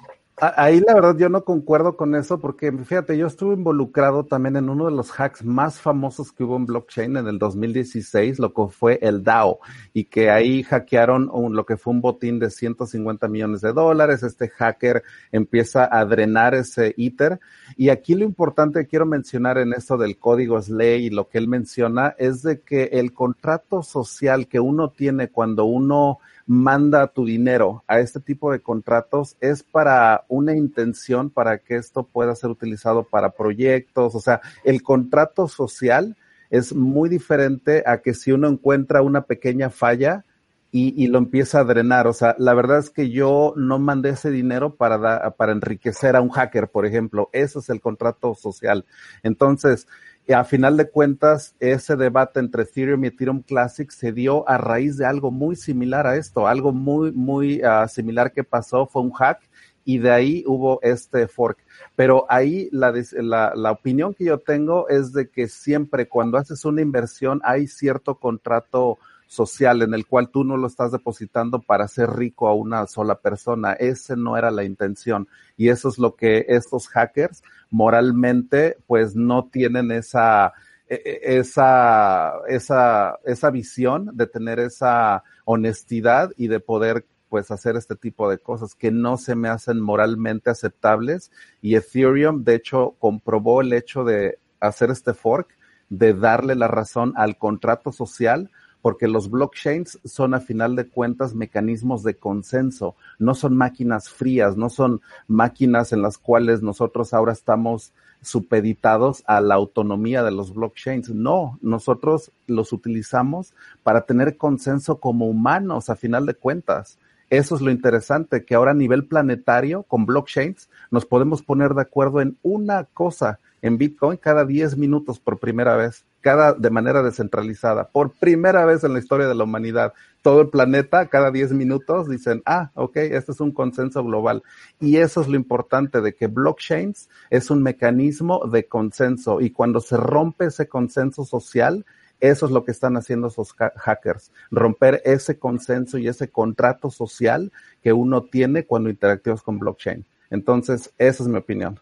Ahí 0.44 0.80
la 0.80 0.96
verdad 0.96 1.16
yo 1.20 1.30
no 1.30 1.44
concuerdo 1.44 1.96
con 1.96 2.16
eso 2.16 2.40
porque 2.40 2.72
fíjate, 2.72 3.16
yo 3.16 3.28
estuve 3.28 3.54
involucrado 3.54 4.26
también 4.26 4.56
en 4.56 4.70
uno 4.70 4.86
de 4.86 4.92
los 4.92 5.12
hacks 5.12 5.46
más 5.46 5.80
famosos 5.80 6.32
que 6.32 6.44
hubo 6.44 6.58
en 6.58 6.66
blockchain 6.66 7.16
en 7.16 7.28
el 7.28 7.38
2016, 7.38 8.40
lo 8.40 8.52
que 8.52 8.64
fue 8.72 8.98
el 9.04 9.24
DAO, 9.24 9.60
y 9.94 10.06
que 10.06 10.32
ahí 10.32 10.64
hackearon 10.64 11.30
un, 11.32 11.56
lo 11.56 11.64
que 11.64 11.78
fue 11.78 11.94
un 11.94 12.02
botín 12.02 12.40
de 12.40 12.50
150 12.50 13.28
millones 13.28 13.62
de 13.62 13.72
dólares. 13.72 14.24
Este 14.24 14.50
hacker 14.50 15.04
empieza 15.32 15.88
a 15.96 16.04
drenar 16.06 16.56
ese 16.56 16.96
ITER. 16.98 17.40
Y 17.78 17.90
aquí 17.90 18.16
lo 18.16 18.26
importante 18.26 18.80
que 18.80 18.88
quiero 18.88 19.06
mencionar 19.06 19.60
en 19.60 19.74
esto 19.74 19.96
del 19.96 20.18
código 20.18 20.60
SLAY 20.60 21.06
y 21.06 21.10
lo 21.12 21.30
que 21.30 21.38
él 21.38 21.48
menciona 21.48 22.16
es 22.18 22.42
de 22.42 22.62
que 22.62 22.86
el 22.94 23.14
contrato 23.14 23.84
social 23.84 24.48
que 24.48 24.60
uno 24.60 24.90
tiene 24.90 25.30
cuando 25.30 25.66
uno 25.66 26.18
manda 26.46 27.08
tu 27.08 27.26
dinero 27.26 27.84
a 27.88 28.00
este 28.00 28.20
tipo 28.20 28.52
de 28.52 28.60
contratos 28.60 29.38
es 29.40 29.64
para 29.64 30.26
una 30.28 30.56
intención 30.56 31.30
para 31.30 31.60
que 31.60 31.76
esto 31.76 32.04
pueda 32.04 32.36
ser 32.36 32.50
utilizado 32.50 33.04
para 33.04 33.32
proyectos. 33.32 34.16
O 34.16 34.20
sea, 34.20 34.42
el 34.64 34.84
contrato 34.84 35.48
social 35.48 36.18
es 36.50 36.74
muy 36.74 37.10
diferente 37.10 37.84
a 37.86 38.02
que 38.02 38.14
si 38.14 38.32
uno 38.32 38.48
encuentra 38.48 39.02
una 39.02 39.22
pequeña 39.22 39.70
falla 39.70 40.26
y, 40.72 40.94
y 41.04 41.08
lo 41.08 41.18
empieza 41.18 41.60
a 41.60 41.64
drenar. 41.64 42.08
O 42.08 42.14
sea, 42.14 42.36
la 42.40 42.54
verdad 42.54 42.80
es 42.80 42.90
que 42.90 43.10
yo 43.10 43.54
no 43.58 43.78
mandé 43.80 44.12
ese 44.12 44.32
dinero 44.32 44.76
para, 44.76 45.32
para 45.32 45.52
enriquecer 45.52 46.16
a 46.16 46.22
un 46.22 46.30
hacker, 46.30 46.70
por 46.70 46.86
ejemplo. 46.86 47.30
Eso 47.34 47.60
es 47.60 47.70
el 47.70 47.82
contrato 47.82 48.36
social. 48.36 48.86
Entonces, 49.24 49.88
a 50.34 50.44
final 50.44 50.78
de 50.78 50.90
cuentas, 50.90 51.56
ese 51.60 51.96
debate 51.96 52.40
entre 52.40 52.64
Ethereum 52.64 53.04
y 53.04 53.08
Ethereum 53.08 53.42
Classic 53.42 53.90
se 53.90 54.12
dio 54.12 54.48
a 54.48 54.58
raíz 54.58 54.98
de 54.98 55.06
algo 55.06 55.32
muy 55.32 55.56
similar 55.56 56.06
a 56.06 56.16
esto, 56.16 56.48
algo 56.48 56.72
muy, 56.72 57.12
muy 57.12 57.62
uh, 57.64 57.88
similar 57.88 58.32
que 58.32 58.44
pasó, 58.44 58.86
fue 58.86 59.02
un 59.02 59.12
hack 59.12 59.40
y 59.84 59.98
de 59.98 60.12
ahí 60.12 60.44
hubo 60.46 60.80
este 60.82 61.28
fork. 61.28 61.58
Pero 61.96 62.26
ahí 62.30 62.70
la, 62.72 62.94
la, 63.14 63.54
la, 63.56 63.72
opinión 63.72 64.14
que 64.14 64.26
yo 64.26 64.40
tengo 64.40 64.88
es 64.90 65.12
de 65.14 65.30
que 65.30 65.48
siempre 65.48 66.08
cuando 66.08 66.38
haces 66.38 66.66
una 66.66 66.82
inversión 66.82 67.42
hay 67.44 67.68
cierto 67.68 68.16
contrato 68.16 69.00
social 69.32 69.82
en 69.82 69.94
el 69.94 70.06
cual 70.06 70.30
tú 70.30 70.44
no 70.44 70.58
lo 70.58 70.68
estás 70.68 70.92
depositando 70.92 71.62
para 71.62 71.88
ser 71.88 72.10
rico 72.10 72.50
a 72.50 72.54
una 72.54 72.86
sola 72.86 73.16
persona. 73.16 73.72
Ese 73.72 74.18
no 74.18 74.36
era 74.36 74.52
la 74.52 74.66
intención. 74.66 75.30
Y 75.56 75.70
eso 75.70 75.88
es 75.88 75.98
lo 75.98 76.18
que 76.18 76.46
estos 76.50 76.90
hackers 76.90 77.42
moralmente 77.70 78.76
pues 78.88 79.16
no 79.16 79.46
tienen 79.46 79.90
esa, 79.92 80.52
e, 80.86 80.96
e, 80.96 81.38
esa, 81.40 82.34
esa, 82.50 83.20
esa 83.24 83.50
visión 83.52 84.10
de 84.18 84.28
tener 84.28 84.60
esa 84.60 85.24
honestidad 85.46 86.32
y 86.36 86.50
de 86.50 86.60
poder 86.60 87.06
pues 87.30 87.52
hacer 87.52 87.78
este 87.78 87.96
tipo 87.96 88.30
de 88.30 88.38
cosas 88.38 88.76
que 88.76 88.92
no 88.92 89.16
se 89.16 89.36
me 89.36 89.48
hacen 89.48 89.80
moralmente 89.80 90.50
aceptables 90.50 91.32
y 91.62 91.76
Ethereum 91.76 92.44
de 92.44 92.56
hecho 92.56 92.98
comprobó 93.00 93.62
el 93.62 93.72
hecho 93.72 94.04
de 94.04 94.40
hacer 94.60 94.92
este 94.92 95.14
fork, 95.14 95.48
de 95.88 96.14
darle 96.14 96.56
la 96.56 96.68
razón 96.68 97.14
al 97.16 97.38
contrato 97.38 97.94
social 97.94 98.52
porque 98.82 99.08
los 99.08 99.30
blockchains 99.30 100.00
son 100.04 100.34
a 100.34 100.40
final 100.40 100.76
de 100.76 100.88
cuentas 100.88 101.36
mecanismos 101.36 102.04
de 102.04 102.16
consenso, 102.16 102.96
no 103.20 103.36
son 103.36 103.56
máquinas 103.56 104.10
frías, 104.10 104.58
no 104.58 104.70
son 104.70 105.02
máquinas 105.28 105.94
en 105.94 106.02
las 106.02 106.18
cuales 106.18 106.62
nosotros 106.62 107.14
ahora 107.14 107.34
estamos 107.34 107.94
supeditados 108.22 109.24
a 109.26 109.42
la 109.42 109.56
autonomía 109.56 110.24
de 110.24 110.32
los 110.32 110.54
blockchains. 110.54 111.10
No, 111.10 111.58
nosotros 111.62 112.32
los 112.48 112.72
utilizamos 112.72 113.54
para 113.84 114.02
tener 114.02 114.38
consenso 114.38 115.00
como 115.00 115.28
humanos 115.28 115.90
a 115.90 115.96
final 115.96 116.26
de 116.26 116.36
cuentas. 116.36 116.98
Eso 117.30 117.56
es 117.56 117.62
lo 117.62 117.72
interesante, 117.72 118.44
que 118.44 118.56
ahora 118.56 118.72
a 118.72 118.76
nivel 118.76 119.06
planetario, 119.06 119.84
con 119.84 120.06
blockchains, 120.06 120.70
nos 120.92 121.06
podemos 121.06 121.42
poner 121.42 121.74
de 121.74 121.82
acuerdo 121.82 122.22
en 122.22 122.38
una 122.44 122.84
cosa 122.84 123.40
en 123.62 123.78
Bitcoin 123.78 124.18
cada 124.18 124.44
10 124.44 124.78
minutos 124.78 125.20
por 125.20 125.40
primera 125.40 125.76
vez, 125.76 126.04
cada 126.22 126.54
de 126.54 126.70
manera 126.70 127.04
descentralizada, 127.04 127.90
por 127.90 128.12
primera 128.12 128.66
vez 128.66 128.84
en 128.84 128.94
la 128.94 129.00
historia 129.00 129.28
de 129.28 129.36
la 129.36 129.44
humanidad. 129.44 129.94
Todo 130.22 130.42
el 130.42 130.50
planeta, 130.50 131.08
cada 131.08 131.32
10 131.32 131.54
minutos, 131.54 132.08
dicen, 132.08 132.44
ah, 132.46 132.72
ok, 132.76 132.98
este 132.98 133.32
es 133.32 133.40
un 133.40 133.52
consenso 133.52 134.04
global. 134.04 134.44
Y 134.80 134.98
eso 134.98 135.22
es 135.22 135.28
lo 135.28 135.36
importante 135.36 136.00
de 136.02 136.14
que 136.14 136.28
blockchains 136.28 137.10
es 137.30 137.50
un 137.50 137.64
mecanismo 137.64 138.46
de 138.46 138.68
consenso 138.68 139.42
y 139.42 139.50
cuando 139.50 139.80
se 139.80 139.98
rompe 139.98 140.46
ese 140.46 140.68
consenso 140.68 141.26
social, 141.26 141.86
eso 142.20 142.46
es 142.46 142.52
lo 142.52 142.64
que 142.64 142.72
están 142.72 142.96
haciendo 142.98 143.28
esos 143.28 143.54
hackers, 143.54 144.32
romper 144.52 145.02
ese 145.06 145.40
consenso 145.40 145.98
y 145.98 146.08
ese 146.08 146.30
contrato 146.30 146.92
social 146.92 147.52
que 147.82 147.94
uno 147.94 148.24
tiene 148.24 148.66
cuando 148.66 148.92
interactúas 148.92 149.42
con 149.42 149.58
blockchain. 149.58 150.06
Entonces, 150.30 150.94
esa 151.00 151.24
es 151.24 151.30
mi 151.30 151.38
opinión. 151.38 151.80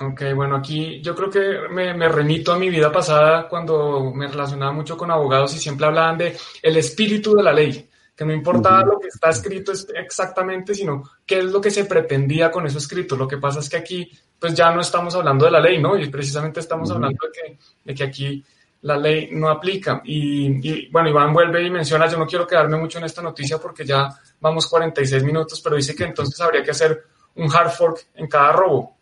Ok, 0.00 0.22
bueno, 0.34 0.56
aquí 0.56 1.00
yo 1.00 1.14
creo 1.14 1.30
que 1.30 1.68
me, 1.70 1.94
me, 1.94 2.08
remito 2.08 2.52
a 2.52 2.58
mi 2.58 2.68
vida 2.68 2.90
pasada 2.90 3.48
cuando 3.48 4.12
me 4.12 4.26
relacionaba 4.26 4.72
mucho 4.72 4.96
con 4.96 5.10
abogados 5.10 5.54
y 5.54 5.58
siempre 5.58 5.86
hablaban 5.86 6.18
de 6.18 6.36
el 6.62 6.76
espíritu 6.76 7.34
de 7.36 7.42
la 7.44 7.52
ley, 7.52 7.88
que 8.16 8.24
no 8.24 8.32
importaba 8.32 8.84
lo 8.84 8.98
que 8.98 9.06
está 9.06 9.30
escrito 9.30 9.72
exactamente, 9.94 10.74
sino 10.74 11.02
qué 11.24 11.38
es 11.38 11.44
lo 11.44 11.60
que 11.60 11.70
se 11.70 11.84
pretendía 11.84 12.50
con 12.50 12.66
eso 12.66 12.78
escrito. 12.78 13.16
Lo 13.16 13.28
que 13.28 13.38
pasa 13.38 13.60
es 13.60 13.68
que 13.68 13.76
aquí, 13.76 14.10
pues 14.38 14.54
ya 14.54 14.72
no 14.72 14.80
estamos 14.80 15.14
hablando 15.14 15.44
de 15.44 15.52
la 15.52 15.60
ley, 15.60 15.80
¿no? 15.80 15.96
Y 15.96 16.08
precisamente 16.08 16.58
estamos 16.58 16.90
hablando 16.90 17.18
de 17.26 17.32
que, 17.32 17.58
de 17.84 17.94
que 17.94 18.04
aquí 18.04 18.44
la 18.84 18.96
ley 18.96 19.30
no 19.32 19.48
aplica. 19.48 20.02
Y, 20.04 20.88
bueno, 20.90 21.08
Iván 21.08 21.32
vuelve 21.32 21.62
y 21.62 21.70
menciona, 21.70 22.06
yo 22.06 22.18
no 22.18 22.26
quiero 22.26 22.46
quedarme 22.46 22.76
mucho 22.76 22.98
en 22.98 23.04
esta 23.04 23.22
noticia 23.22 23.58
porque 23.58 23.84
ya 23.84 24.08
vamos 24.40 24.66
46 24.66 25.24
minutos, 25.24 25.60
pero 25.60 25.76
dice 25.76 25.94
que 25.94 26.04
entonces 26.04 26.40
habría 26.40 26.62
que 26.62 26.70
hacer 26.70 27.04
un 27.36 27.50
hard 27.50 27.70
fork 27.70 28.06
en 28.14 28.28
cada 28.28 28.52
robo, 28.52 28.96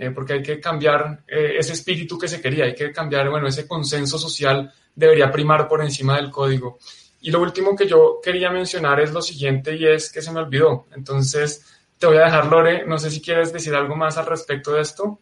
eh, 0.00 0.10
porque 0.12 0.32
hay 0.32 0.42
que 0.42 0.58
cambiar 0.58 1.24
eh, 1.28 1.56
ese 1.58 1.74
espíritu 1.74 2.18
que 2.18 2.26
se 2.26 2.40
quería, 2.40 2.64
hay 2.64 2.74
que 2.74 2.90
cambiar, 2.90 3.28
bueno, 3.28 3.46
ese 3.46 3.68
consenso 3.68 4.18
social 4.18 4.72
debería 4.94 5.30
primar 5.30 5.68
por 5.68 5.82
encima 5.82 6.16
del 6.16 6.30
código. 6.30 6.78
Y 7.20 7.30
lo 7.30 7.42
último 7.42 7.76
que 7.76 7.86
yo 7.86 8.18
quería 8.22 8.50
mencionar 8.50 8.98
es 9.00 9.12
lo 9.12 9.20
siguiente 9.20 9.76
y 9.76 9.86
es 9.86 10.10
que 10.10 10.22
se 10.22 10.32
me 10.32 10.40
olvidó. 10.40 10.86
Entonces, 10.96 11.66
te 11.98 12.06
voy 12.06 12.16
a 12.16 12.24
dejar, 12.24 12.46
Lore, 12.46 12.86
no 12.86 12.98
sé 12.98 13.10
si 13.10 13.20
quieres 13.20 13.52
decir 13.52 13.74
algo 13.74 13.94
más 13.94 14.16
al 14.16 14.24
respecto 14.24 14.72
de 14.72 14.80
esto. 14.80 15.20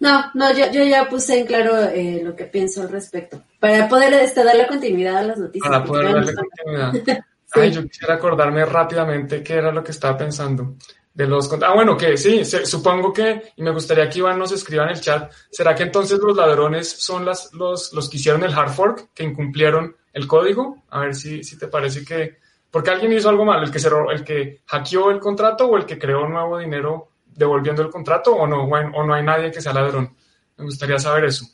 No, 0.00 0.24
no, 0.34 0.52
yo, 0.52 0.72
yo 0.72 0.82
ya 0.82 1.08
puse 1.08 1.38
en 1.38 1.46
claro 1.46 1.78
eh, 1.78 2.20
lo 2.24 2.34
que 2.34 2.46
pienso 2.46 2.82
al 2.82 2.88
respecto. 2.88 3.44
Para 3.60 3.88
poder 3.88 4.12
este, 4.14 4.42
darle 4.42 4.66
continuidad 4.66 5.18
a 5.18 5.22
las 5.22 5.38
noticias. 5.38 5.70
Para 5.70 5.84
poder 5.84 6.12
darle 6.12 6.34
continuidad. 6.34 7.24
Ay, 7.52 7.70
yo 7.70 7.82
quisiera 7.84 8.14
acordarme 8.14 8.64
rápidamente 8.64 9.40
qué 9.42 9.54
era 9.54 9.70
lo 9.70 9.84
que 9.84 9.92
estaba 9.92 10.18
pensando. 10.18 10.74
De 11.18 11.26
los, 11.26 11.52
ah, 11.52 11.74
bueno, 11.74 11.96
que 11.96 12.16
sí, 12.16 12.44
supongo 12.44 13.12
que, 13.12 13.52
y 13.56 13.62
me 13.64 13.72
gustaría 13.72 14.08
que 14.08 14.20
Iván 14.20 14.38
nos 14.38 14.52
escriba 14.52 14.84
en 14.84 14.90
el 14.90 15.00
chat, 15.00 15.32
¿será 15.50 15.74
que 15.74 15.82
entonces 15.82 16.20
los 16.20 16.36
ladrones 16.36 16.88
son 16.88 17.24
las, 17.24 17.52
los, 17.54 17.92
los 17.92 18.08
que 18.08 18.18
hicieron 18.18 18.44
el 18.44 18.54
hard 18.54 18.70
fork, 18.70 19.08
que 19.12 19.24
incumplieron 19.24 19.96
el 20.12 20.28
código? 20.28 20.84
A 20.90 21.00
ver 21.00 21.16
si, 21.16 21.42
si 21.42 21.58
te 21.58 21.66
parece 21.66 22.04
que, 22.04 22.38
porque 22.70 22.90
alguien 22.90 23.12
hizo 23.14 23.28
algo 23.28 23.44
mal, 23.44 23.64
el 23.64 23.72
que 23.72 23.80
cerró, 23.80 24.12
el 24.12 24.22
que 24.22 24.60
hackeó 24.66 25.10
el 25.10 25.18
contrato 25.18 25.66
o 25.66 25.76
el 25.76 25.86
que 25.86 25.98
creó 25.98 26.28
nuevo 26.28 26.56
dinero 26.56 27.08
devolviendo 27.26 27.82
el 27.82 27.90
contrato 27.90 28.36
o 28.36 28.46
no, 28.46 28.62
o 28.62 29.04
no 29.04 29.12
hay 29.12 29.24
nadie 29.24 29.50
que 29.50 29.60
sea 29.60 29.72
ladrón. 29.72 30.14
Me 30.56 30.66
gustaría 30.66 31.00
saber 31.00 31.24
eso. 31.24 31.46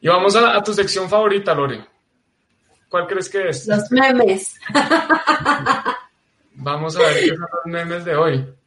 Y 0.00 0.08
vamos 0.08 0.34
a, 0.36 0.58
tu 0.62 0.72
sección 0.72 1.06
favorita, 1.06 1.54
Lore. 1.54 1.84
¿Cuál 2.88 3.06
crees 3.06 3.28
que 3.28 3.50
es? 3.50 3.66
Los 3.66 3.92
memes. 3.92 4.54
Vamos 6.54 6.96
a 6.96 7.00
ver 7.00 7.20
qué 7.20 7.28
son 7.28 7.40
los 7.40 7.66
memes 7.66 8.06
de 8.06 8.16
hoy. 8.16 8.59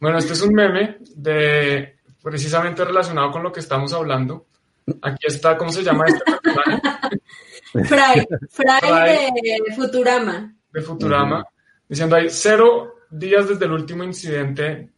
Bueno, 0.00 0.18
este 0.18 0.34
es 0.34 0.42
un 0.42 0.54
meme 0.54 0.98
de 1.14 1.96
precisamente 2.22 2.84
relacionado 2.84 3.30
con 3.30 3.42
lo 3.42 3.52
que 3.52 3.60
estamos 3.60 3.92
hablando. 3.92 4.46
Aquí 5.02 5.26
está, 5.26 5.56
¿cómo 5.56 5.72
se 5.72 5.82
llama 5.82 6.06
este 6.06 6.24
personaje? 6.24 6.80
Fry, 7.72 8.26
Fry, 8.50 9.30
de 9.42 9.74
Futurama. 9.74 10.54
De 10.72 10.80
Futurama. 10.82 11.44
Diciendo 11.88 12.16
hay 12.16 12.28
cero 12.30 12.94
días 13.10 13.48
desde 13.48 13.64
el 13.64 13.72
último 13.72 14.04
incidente 14.04 14.90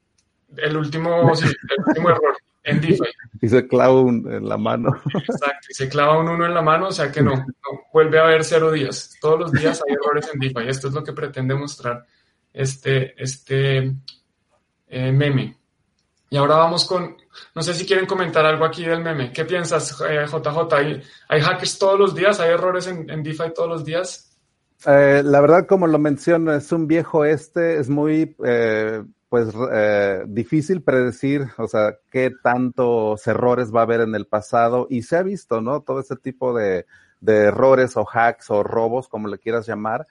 el 0.57 0.76
último, 0.76 1.34
sí, 1.34 1.44
el 1.46 1.84
último 1.86 2.11
error 2.11 2.36
en 2.64 2.80
DeFi. 2.80 3.05
Y 3.40 3.49
se 3.49 3.66
clava 3.66 4.01
un, 4.01 4.30
en 4.32 4.49
la 4.49 4.57
mano. 4.57 4.90
Exacto, 5.14 5.66
y 5.68 5.74
se 5.74 5.88
clava 5.88 6.18
un 6.18 6.28
uno 6.28 6.46
en 6.46 6.55
la 6.55 6.62
mano, 6.62 6.88
o 6.88 6.92
sea 6.92 7.11
que 7.12 7.22
no, 7.22 7.46
vuelve 7.92 8.18
a 8.18 8.24
haber 8.24 8.44
cero 8.44 8.72
días. 8.72 9.16
Todos 9.20 9.38
los 9.38 9.53
días 9.53 9.82
hay 9.86 9.94
errores 9.94 10.28
en 10.32 10.40
DeFi. 10.40 10.68
Esto 10.68 10.88
es 10.88 10.94
lo 10.94 11.05
que 11.05 11.12
pretende 11.12 11.55
mostrar 11.55 12.05
este, 12.53 13.20
este 13.22 13.94
eh, 14.89 15.12
meme. 15.12 15.57
Y 16.30 16.36
ahora 16.36 16.57
vamos 16.57 16.86
con, 16.86 17.16
no 17.55 17.62
sé 17.62 17.72
si 17.74 17.86
quieren 17.86 18.07
comentar 18.07 18.45
algo 18.45 18.64
aquí 18.64 18.84
del 18.84 19.03
meme. 19.03 19.32
¿Qué 19.32 19.45
piensas, 19.45 19.99
JJ? 19.99 20.80
Eh, 20.80 21.03
¿Hay, 21.28 21.41
hackers 21.41 21.78
todos 21.78 21.99
los 21.99 22.14
días? 22.14 22.39
¿Hay 22.41 22.51
errores 22.51 22.86
en, 22.86 23.09
en 23.09 23.22
DeFi 23.22 23.55
todos 23.55 23.68
los 23.68 23.84
días? 23.84 24.36
Eh, 24.86 25.22
la 25.24 25.41
verdad, 25.41 25.66
como 25.66 25.86
lo 25.86 25.99
menciono, 25.99 26.53
es 26.53 26.70
un 26.70 26.86
viejo 26.86 27.24
este, 27.24 27.78
es 27.78 27.89
muy 27.89 28.36
pues 29.28 29.49
eh, 29.72 30.24
difícil 30.26 30.82
predecir, 30.82 31.49
o 31.59 31.68
sea, 31.68 31.97
qué 32.11 32.32
tantos 32.43 33.26
errores 33.26 33.74
va 33.74 33.80
a 33.80 33.82
haber 33.82 34.01
en 34.01 34.14
el 34.14 34.26
pasado 34.26 34.86
y 34.89 35.03
se 35.03 35.16
ha 35.16 35.22
visto, 35.22 35.61
¿no? 35.61 35.82
Todo 35.82 36.01
ese 36.01 36.16
tipo 36.16 36.55
de, 36.55 36.86
de 37.20 37.36
errores 37.45 37.97
o 37.97 38.07
hacks 38.11 38.51
o 38.51 38.62
robos, 38.62 39.09
como 39.09 39.28
le 39.28 39.39
quieras 39.39 39.66
llamar, 39.66 40.07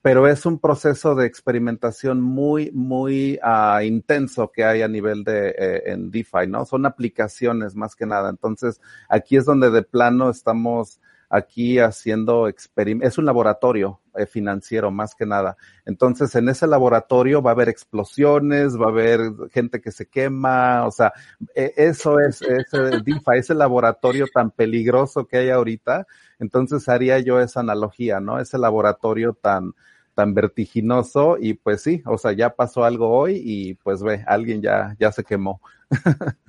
pero 0.00 0.28
es 0.28 0.46
un 0.46 0.58
proceso 0.58 1.14
de 1.14 1.26
experimentación 1.26 2.20
muy, 2.20 2.70
muy 2.72 3.38
uh, 3.42 3.80
intenso 3.82 4.50
que 4.52 4.64
hay 4.64 4.82
a 4.82 4.88
nivel 4.88 5.24
de 5.24 5.48
eh, 5.50 5.82
en 5.86 6.10
DeFi, 6.10 6.46
¿no? 6.46 6.64
Son 6.64 6.86
aplicaciones 6.86 7.74
más 7.74 7.96
que 7.96 8.06
nada. 8.06 8.30
Entonces, 8.30 8.80
aquí 9.08 9.36
es 9.36 9.44
donde 9.44 9.70
de 9.70 9.82
plano 9.82 10.30
estamos 10.30 11.00
aquí 11.28 11.78
haciendo 11.78 12.48
experimentos, 12.48 13.12
es 13.12 13.18
un 13.18 13.26
laboratorio 13.26 14.00
eh, 14.14 14.26
financiero 14.26 14.90
más 14.90 15.14
que 15.14 15.26
nada. 15.26 15.56
Entonces, 15.84 16.34
en 16.34 16.48
ese 16.48 16.66
laboratorio 16.66 17.42
va 17.42 17.50
a 17.50 17.54
haber 17.54 17.68
explosiones, 17.68 18.78
va 18.78 18.86
a 18.86 18.90
haber 18.90 19.20
gente 19.52 19.80
que 19.80 19.92
se 19.92 20.06
quema, 20.06 20.86
o 20.86 20.90
sea, 20.90 21.12
e, 21.54 21.74
eso 21.76 22.18
es 22.18 22.42
ese 22.42 23.00
DIFA, 23.04 23.36
ese 23.36 23.54
laboratorio 23.54 24.26
tan 24.32 24.50
peligroso 24.50 25.26
que 25.26 25.38
hay 25.38 25.50
ahorita. 25.50 26.06
Entonces, 26.38 26.88
haría 26.88 27.18
yo 27.18 27.40
esa 27.40 27.60
analogía, 27.60 28.20
¿no? 28.20 28.40
Ese 28.40 28.58
laboratorio 28.58 29.34
tan, 29.34 29.74
tan 30.14 30.34
vertiginoso 30.34 31.36
y 31.38 31.54
pues 31.54 31.82
sí, 31.82 32.02
o 32.04 32.18
sea, 32.18 32.32
ya 32.32 32.50
pasó 32.50 32.84
algo 32.84 33.10
hoy 33.10 33.40
y 33.44 33.74
pues 33.74 34.02
ve, 34.02 34.24
alguien 34.26 34.60
ya, 34.62 34.96
ya 34.98 35.12
se 35.12 35.22
quemó. 35.22 35.60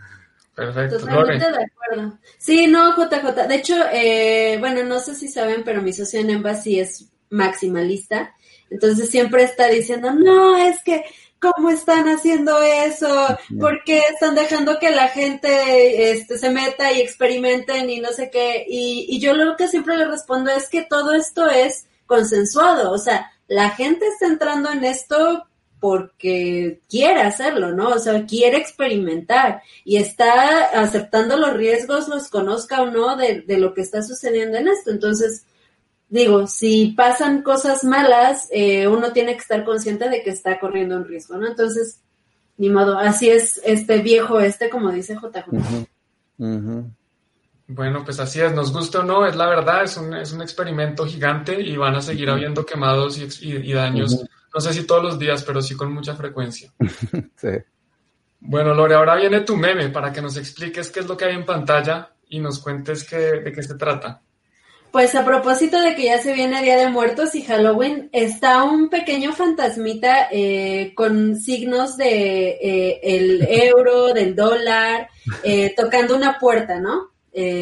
Perfecto. 0.60 1.00
Totalmente 1.00 1.52
de 1.52 1.64
acuerdo. 1.64 2.20
Sí, 2.38 2.68
no, 2.68 2.96
JJ. 2.96 3.48
De 3.48 3.56
hecho, 3.56 3.76
eh, 3.92 4.58
bueno, 4.60 4.84
no 4.84 5.00
sé 5.00 5.16
si 5.16 5.28
saben, 5.28 5.64
pero 5.64 5.82
mi 5.82 5.94
socio 5.94 6.20
en 6.20 6.30
Embassy 6.30 6.80
es 6.80 7.10
maximalista. 7.30 8.36
Entonces 8.70 9.10
siempre 9.10 9.44
está 9.44 9.68
diciendo, 9.68 10.12
no, 10.12 10.56
es 10.58 10.84
que 10.84 11.04
¿cómo 11.40 11.70
están 11.70 12.08
haciendo 12.08 12.62
eso? 12.62 13.38
¿Por 13.60 13.84
qué 13.84 14.00
están 14.12 14.36
dejando 14.36 14.78
que 14.80 14.92
la 14.92 15.08
gente 15.08 16.12
este, 16.12 16.38
se 16.38 16.50
meta 16.50 16.92
y 16.92 17.02
experimenten 17.02 17.90
y 17.90 18.00
no 18.00 18.10
sé 18.10 18.30
qué? 18.30 18.66
Y, 18.68 19.06
y 19.10 19.20
yo 19.20 19.34
lo 19.34 19.56
que 19.56 19.68
siempre 19.68 19.98
le 19.98 20.06
respondo 20.06 20.52
es 20.52 20.70
que 20.70 20.84
todo 20.84 21.14
esto 21.14 21.50
es 21.50 21.88
consensuado, 22.06 22.92
o 22.92 22.98
sea, 22.98 23.32
la 23.48 23.70
gente 23.72 24.08
está 24.08 24.26
entrando 24.28 24.72
en 24.72 24.84
esto 24.84 25.46
porque 25.80 26.82
quiere 26.90 27.22
hacerlo, 27.22 27.72
¿no? 27.72 27.90
O 27.90 28.00
sea, 28.00 28.26
quiere 28.26 28.58
experimentar 28.58 29.62
y 29.86 29.98
está 29.98 30.66
aceptando 30.82 31.38
los 31.38 31.54
riesgos, 31.54 32.08
los 32.08 32.30
conozca 32.30 32.82
o 32.82 32.92
no, 32.92 33.16
de, 33.16 33.42
de 33.42 33.58
lo 33.58 33.74
que 33.74 33.82
está 33.82 34.02
sucediendo 34.02 34.58
en 34.58 34.68
esto. 34.68 34.92
Entonces, 34.92 35.46
digo, 36.10 36.48
si 36.48 36.94
pasan 36.98 37.44
cosas 37.44 37.84
malas, 37.84 38.48
eh, 38.52 38.88
uno 38.88 39.14
tiene 39.14 39.34
que 39.34 39.40
estar 39.42 39.64
consciente 39.64 40.10
de 40.10 40.22
que 40.22 40.32
está 40.32 40.60
corriendo 40.60 40.98
un 40.98 41.06
riesgo, 41.06 41.38
¿no? 41.38 41.48
Entonces, 41.48 42.02
ni 42.58 42.70
modo, 42.70 42.98
así 42.98 43.30
es 43.30 43.62
este 43.64 44.00
viejo 44.00 44.40
este, 44.40 44.70
como 44.70 44.92
dice 44.92 45.16
JJ. 45.16 45.88
Bueno, 47.72 48.04
pues 48.04 48.20
así 48.20 48.42
es, 48.42 48.52
nos 48.52 48.74
gusta 48.74 49.02
o 49.02 49.04
no, 49.04 49.28
es 49.28 49.36
la 49.36 49.48
verdad, 49.48 49.84
es 49.84 49.96
un, 49.96 50.12
es 50.16 50.34
un 50.34 50.42
experimento 50.42 51.06
gigante 51.06 51.62
y 51.62 51.78
van 51.78 51.96
a 51.96 52.02
seguir 52.02 52.30
habiendo 52.30 52.66
quemados 52.66 53.20
y, 53.20 53.28
y, 53.48 53.74
daños 53.74 54.26
no 54.54 54.62
sé 54.62 54.74
si 54.74 54.86
todos 54.86 55.04
los 55.04 55.20
días, 55.20 55.44
pero 55.44 55.62
sí 55.62 55.76
con 55.76 55.94
mucha 55.94 56.16
frecuencia. 56.16 56.72
sí. 57.36 57.50
Bueno, 58.42 58.74
Lore, 58.74 58.96
ahora 58.96 59.16
viene 59.16 59.42
tu 59.42 59.56
meme 59.58 59.90
para 59.90 60.14
que 60.14 60.22
nos 60.22 60.38
expliques 60.38 60.90
qué 60.90 61.02
es 61.02 61.08
lo 61.08 61.18
que 61.18 61.26
hay 61.26 61.36
en 61.36 61.46
pantalla 61.46 62.12
y 62.30 62.40
nos 62.40 62.60
cuentes 62.60 63.04
qué, 63.04 63.18
de 63.18 63.52
qué 63.52 63.62
se 63.62 63.76
trata. 63.76 64.22
Pues 64.92 65.14
a 65.14 65.24
propósito 65.24 65.80
de 65.80 65.96
que 65.96 66.06
ya 66.06 66.20
se 66.20 66.34
viene 66.34 66.64
Día 66.64 66.78
de 66.78 66.90
Muertos 66.90 67.36
y 67.36 67.44
Halloween, 67.44 68.10
está 68.12 68.64
un 68.64 68.90
pequeño 68.90 69.34
fantasmita 69.34 70.30
eh, 70.32 70.94
con 70.96 71.36
signos 71.36 71.96
de 71.96 72.58
eh, 72.60 73.00
el 73.04 73.48
euro, 73.50 74.14
del 74.14 74.36
dólar, 74.36 75.10
eh, 75.44 75.76
tocando 75.78 76.16
una 76.16 76.40
puerta, 76.40 76.80
¿no? 76.80 77.10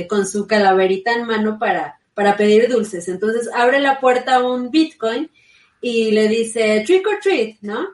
con 0.09 0.25
su 0.25 0.47
calaverita 0.47 1.13
en 1.13 1.27
mano 1.27 1.59
para, 1.59 1.99
para 2.15 2.35
pedir 2.35 2.67
dulces. 2.67 3.07
Entonces 3.09 3.47
abre 3.53 3.79
la 3.79 3.99
puerta 3.99 4.43
un 4.43 4.71
Bitcoin 4.71 5.29
y 5.81 6.11
le 6.11 6.27
dice 6.27 6.83
trick 6.85 7.07
or 7.07 7.19
treat, 7.21 7.57
¿no? 7.61 7.87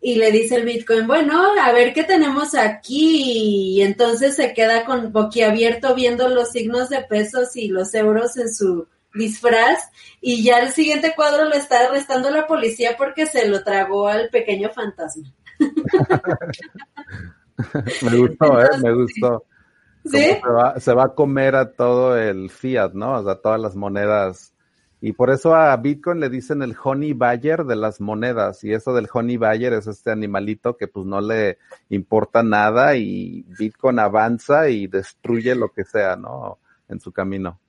Y 0.00 0.16
le 0.16 0.30
dice 0.30 0.56
el 0.56 0.66
Bitcoin, 0.66 1.06
bueno, 1.06 1.54
a 1.58 1.72
ver 1.72 1.94
qué 1.94 2.04
tenemos 2.04 2.54
aquí. 2.54 3.76
Y 3.76 3.82
entonces 3.82 4.36
se 4.36 4.52
queda 4.52 4.84
con 4.84 5.12
boquiabierto 5.12 5.94
viendo 5.94 6.28
los 6.28 6.50
signos 6.50 6.90
de 6.90 7.00
pesos 7.02 7.56
y 7.56 7.68
los 7.68 7.94
euros 7.94 8.36
en 8.36 8.52
su 8.52 8.86
disfraz. 9.14 9.90
Y 10.20 10.44
ya 10.44 10.58
el 10.58 10.72
siguiente 10.72 11.14
cuadro 11.16 11.46
lo 11.46 11.54
está 11.54 11.86
arrestando 11.86 12.30
la 12.30 12.46
policía 12.46 12.96
porque 12.98 13.24
se 13.24 13.48
lo 13.48 13.64
tragó 13.64 14.06
al 14.06 14.28
pequeño 14.28 14.68
fantasma. 14.70 15.32
me 18.02 18.16
gustó, 18.18 18.60
¿eh? 18.60 18.68
Me 18.82 18.92
gustó. 18.92 19.44
¿Sí? 20.04 20.18
Se 20.18 20.40
va, 20.46 20.78
se 20.78 20.92
va 20.92 21.04
a 21.04 21.14
comer 21.14 21.56
a 21.56 21.72
todo 21.72 22.18
el 22.18 22.50
fiat, 22.50 22.92
¿no? 22.92 23.20
O 23.20 23.24
sea, 23.24 23.36
todas 23.36 23.58
las 23.58 23.74
monedas 23.74 24.53
y 25.06 25.12
por 25.12 25.30
eso 25.30 25.54
a 25.54 25.76
Bitcoin 25.76 26.18
le 26.18 26.30
dicen 26.30 26.62
el 26.62 26.74
honey 26.82 27.12
buyer 27.12 27.64
de 27.64 27.76
las 27.76 28.00
monedas. 28.00 28.64
Y 28.64 28.72
eso 28.72 28.94
del 28.94 29.06
honey 29.12 29.36
buyer 29.36 29.74
es 29.74 29.86
este 29.86 30.10
animalito 30.10 30.78
que 30.78 30.88
pues 30.88 31.04
no 31.04 31.20
le 31.20 31.58
importa 31.90 32.42
nada 32.42 32.96
y 32.96 33.44
Bitcoin 33.58 33.98
avanza 33.98 34.70
y 34.70 34.86
destruye 34.86 35.54
lo 35.56 35.68
que 35.74 35.84
sea, 35.84 36.16
¿no? 36.16 36.58
En 36.88 37.00
su 37.00 37.12
camino. 37.12 37.60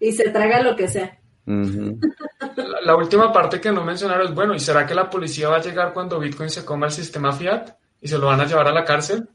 Y 0.00 0.10
se 0.12 0.30
traga 0.30 0.62
lo 0.62 0.74
que 0.74 0.88
sea. 0.88 1.18
la, 1.44 2.96
última 2.96 3.30
parte 3.30 3.60
que 3.60 3.70
no 3.70 3.84
mencionaron 3.84 4.28
es, 4.28 4.34
bueno, 4.34 4.54
¿y 4.54 4.58
será 4.58 4.86
que 4.86 4.94
la 4.94 5.10
policía 5.10 5.50
va 5.50 5.56
a 5.56 5.62
llegar 5.62 5.92
cuando 5.92 6.18
Bitcoin 6.18 6.48
se 6.48 6.64
coma 6.64 6.86
el 6.86 6.92
sistema 6.92 7.30
fiat 7.30 7.72
y 8.00 8.08
se 8.08 8.16
lo 8.16 8.28
van 8.28 8.40
a 8.40 8.46
llevar 8.46 8.68
a 8.68 8.72
la 8.72 8.86
cárcel? 8.86 9.28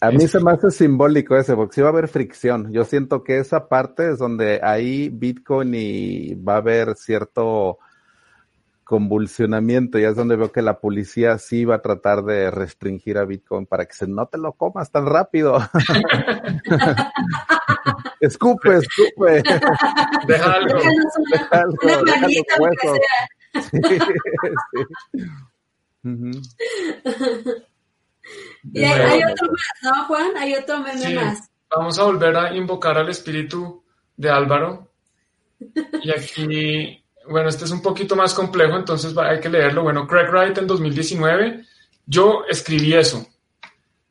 A 0.00 0.10
mí 0.10 0.28
se 0.28 0.40
me 0.40 0.52
hace 0.52 0.70
simbólico 0.70 1.36
ese, 1.36 1.56
porque 1.56 1.74
sí 1.74 1.80
va 1.80 1.88
a 1.88 1.92
haber 1.92 2.08
fricción. 2.08 2.72
Yo 2.72 2.84
siento 2.84 3.24
que 3.24 3.38
esa 3.38 3.68
parte 3.68 4.12
es 4.12 4.18
donde 4.18 4.60
ahí 4.62 5.08
Bitcoin 5.08 5.74
y 5.74 6.34
va 6.34 6.54
a 6.54 6.58
haber 6.58 6.94
cierto 6.94 7.78
convulsionamiento 8.84 9.98
y 9.98 10.04
es 10.04 10.14
donde 10.14 10.36
veo 10.36 10.52
que 10.52 10.60
la 10.60 10.78
policía 10.78 11.38
sí 11.38 11.64
va 11.64 11.76
a 11.76 11.82
tratar 11.82 12.24
de 12.24 12.50
restringir 12.50 13.16
a 13.16 13.24
Bitcoin 13.24 13.64
para 13.64 13.86
que 13.86 13.94
se 13.94 14.06
no 14.06 14.26
te 14.26 14.36
lo 14.38 14.52
comas 14.52 14.90
tan 14.90 15.06
rápido. 15.06 15.58
escupe, 18.20 18.78
escupe. 18.78 19.42
Deja 20.26 20.52
algo. 20.52 20.78
Deja 21.30 21.62
Y 28.72 28.84
hay, 28.84 29.22
otro 29.24 29.48
más, 29.50 29.72
¿no, 29.82 30.04
Juan? 30.04 30.36
Hay 30.36 30.54
otro 30.54 30.80
meme 30.80 31.14
más. 31.14 31.50
Vamos 31.74 31.98
a 31.98 32.04
volver 32.04 32.36
a 32.36 32.54
invocar 32.54 32.98
al 32.98 33.08
espíritu 33.08 33.82
de 34.16 34.30
Álvaro. 34.30 34.92
Y 36.02 36.10
aquí, 36.10 37.04
bueno, 37.28 37.48
este 37.48 37.64
es 37.64 37.70
un 37.70 37.82
poquito 37.82 38.16
más 38.16 38.34
complejo, 38.34 38.76
entonces 38.76 39.16
hay 39.16 39.40
que 39.40 39.48
leerlo. 39.48 39.82
Bueno, 39.82 40.06
Craig 40.06 40.28
Wright 40.30 40.58
en 40.58 40.66
2019, 40.66 41.64
yo 42.06 42.44
escribí 42.48 42.94
eso. 42.94 43.26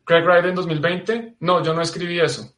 Craig 0.03 0.23
Wright 0.23 0.45
en 0.45 0.55
2020, 0.55 1.35
no, 1.39 1.63
yo 1.63 1.73
no 1.73 1.81
escribí 1.81 2.19
eso. 2.19 2.51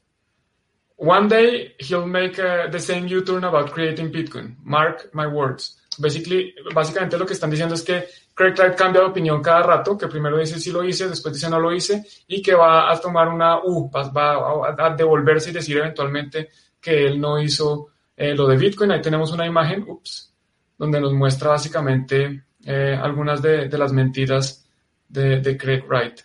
One 0.95 1.28
day 1.28 1.76
he'll 1.80 2.06
make 2.06 2.39
uh, 2.39 2.70
the 2.72 2.80
same 2.80 3.08
U-turn 3.08 3.43
about 3.43 3.72
creating 3.72 4.12
Bitcoin. 4.12 4.56
Mark 4.64 5.10
my 5.14 5.28
words. 5.28 5.78
Basically, 5.99 6.56
básicamente 6.74 7.18
lo 7.18 7.26
que 7.26 7.34
están 7.34 7.49
diciendo 7.49 7.76
es 7.76 7.84
que 7.84 8.08
Craig 8.34 8.55
Wright 8.57 8.75
cambia 8.75 9.01
de 9.01 9.07
opinión 9.07 9.41
cada 9.41 9.61
rato, 9.61 9.97
que 9.97 10.07
primero 10.07 10.38
dice 10.38 10.59
sí 10.59 10.71
lo 10.71 10.84
hice, 10.84 11.07
después 11.07 11.34
dice 11.36 11.49
no 11.49 11.59
lo 11.59 11.71
hice, 11.71 12.03
y 12.27 12.41
que 12.41 12.55
va 12.55 12.91
a 12.91 12.99
tomar 12.99 13.27
una 13.27 13.59
U, 13.63 13.91
va, 13.91 14.86
a 14.86 14.95
devolverse 14.95 15.51
y 15.51 15.53
decir 15.53 15.77
eventualmente 15.77 16.49
que 16.81 17.05
él 17.05 17.21
no 17.21 17.39
hizo 17.39 17.89
eh, 18.17 18.34
lo 18.34 18.47
de 18.47 18.57
Bitcoin. 18.57 18.91
Ahí 18.91 19.01
tenemos 19.01 19.31
una 19.31 19.45
imagen, 19.45 19.86
ups, 19.88 20.34
donde 20.77 20.99
nos 20.99 21.13
muestra 21.13 21.49
básicamente 21.49 22.43
eh, 22.65 22.99
algunas 22.99 23.41
de, 23.41 23.69
las 23.69 23.93
mentiras 23.93 24.67
de, 25.07 25.57
Craig 25.57 25.84
Wright. 25.88 26.21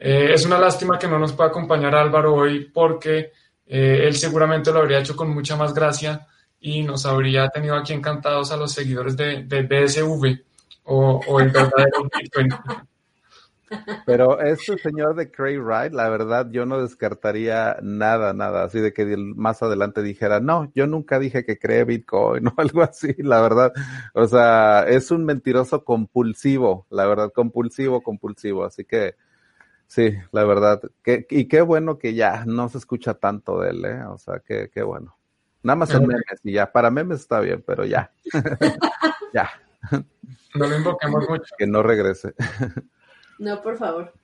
Eh, 0.00 0.32
es 0.34 0.44
una 0.44 0.58
lástima 0.58 0.98
que 0.98 1.08
no 1.08 1.18
nos 1.18 1.32
pueda 1.32 1.50
acompañar 1.50 1.94
Álvaro 1.94 2.34
hoy 2.34 2.70
porque 2.72 3.32
él 3.68 4.14
seguramente 4.14 4.72
lo 4.72 4.78
habría 4.78 5.00
hecho 5.00 5.16
con 5.16 5.28
mucha 5.30 5.56
más 5.56 5.74
gracia 5.74 6.24
y 6.60 6.84
nos 6.84 7.04
habría 7.04 7.48
tenido 7.48 7.74
aquí 7.74 7.92
encantados 7.92 8.52
a 8.52 8.56
los 8.56 8.70
seguidores 8.70 9.16
de, 9.16 9.42
de 9.42 9.62
BSV 9.62 10.45
o, 10.86 11.40
el 11.40 11.50
verdadero 11.50 12.08
Bitcoin. 12.18 12.48
Pero 14.04 14.40
este 14.40 14.78
señor 14.78 15.16
de 15.16 15.30
Cray 15.30 15.58
Wright, 15.58 15.92
la 15.92 16.08
verdad, 16.08 16.48
yo 16.50 16.66
no 16.66 16.80
descartaría 16.80 17.76
nada, 17.82 18.32
nada, 18.32 18.62
así 18.64 18.78
de 18.78 18.92
que 18.92 19.16
más 19.16 19.60
adelante 19.62 20.02
dijera, 20.02 20.38
no, 20.38 20.70
yo 20.74 20.86
nunca 20.86 21.18
dije 21.18 21.44
que 21.44 21.58
cree 21.58 21.84
Bitcoin 21.84 22.46
o 22.48 22.54
algo 22.56 22.82
así, 22.82 23.14
la 23.18 23.40
verdad. 23.40 23.72
O 24.14 24.26
sea, 24.26 24.84
es 24.86 25.10
un 25.10 25.24
mentiroso 25.24 25.84
compulsivo, 25.84 26.86
la 26.90 27.06
verdad, 27.06 27.32
compulsivo, 27.34 28.02
compulsivo. 28.02 28.64
Así 28.64 28.84
que, 28.84 29.16
sí, 29.88 30.14
la 30.30 30.44
verdad. 30.44 30.80
Que, 31.02 31.26
y 31.28 31.48
qué 31.48 31.60
bueno 31.60 31.98
que 31.98 32.14
ya 32.14 32.44
no 32.46 32.68
se 32.68 32.78
escucha 32.78 33.14
tanto 33.14 33.60
de 33.60 33.70
él, 33.70 33.84
¿eh? 33.84 34.04
O 34.04 34.18
sea, 34.18 34.40
qué, 34.46 34.70
qué 34.72 34.82
bueno. 34.82 35.16
Nada 35.62 35.76
más 35.76 35.90
en 35.90 36.06
memes 36.06 36.40
y 36.44 36.52
ya, 36.52 36.70
para 36.70 36.92
memes 36.92 37.20
está 37.20 37.40
bien, 37.40 37.64
pero 37.66 37.84
ya. 37.84 38.12
ya. 39.34 39.50
No 40.56 40.66
lo 40.66 40.76
invoquemos 40.76 41.28
mucho. 41.28 41.54
Que 41.56 41.66
no 41.66 41.82
regrese. 41.82 42.34
No, 43.38 43.60
por 43.60 43.76
favor. 43.76 44.14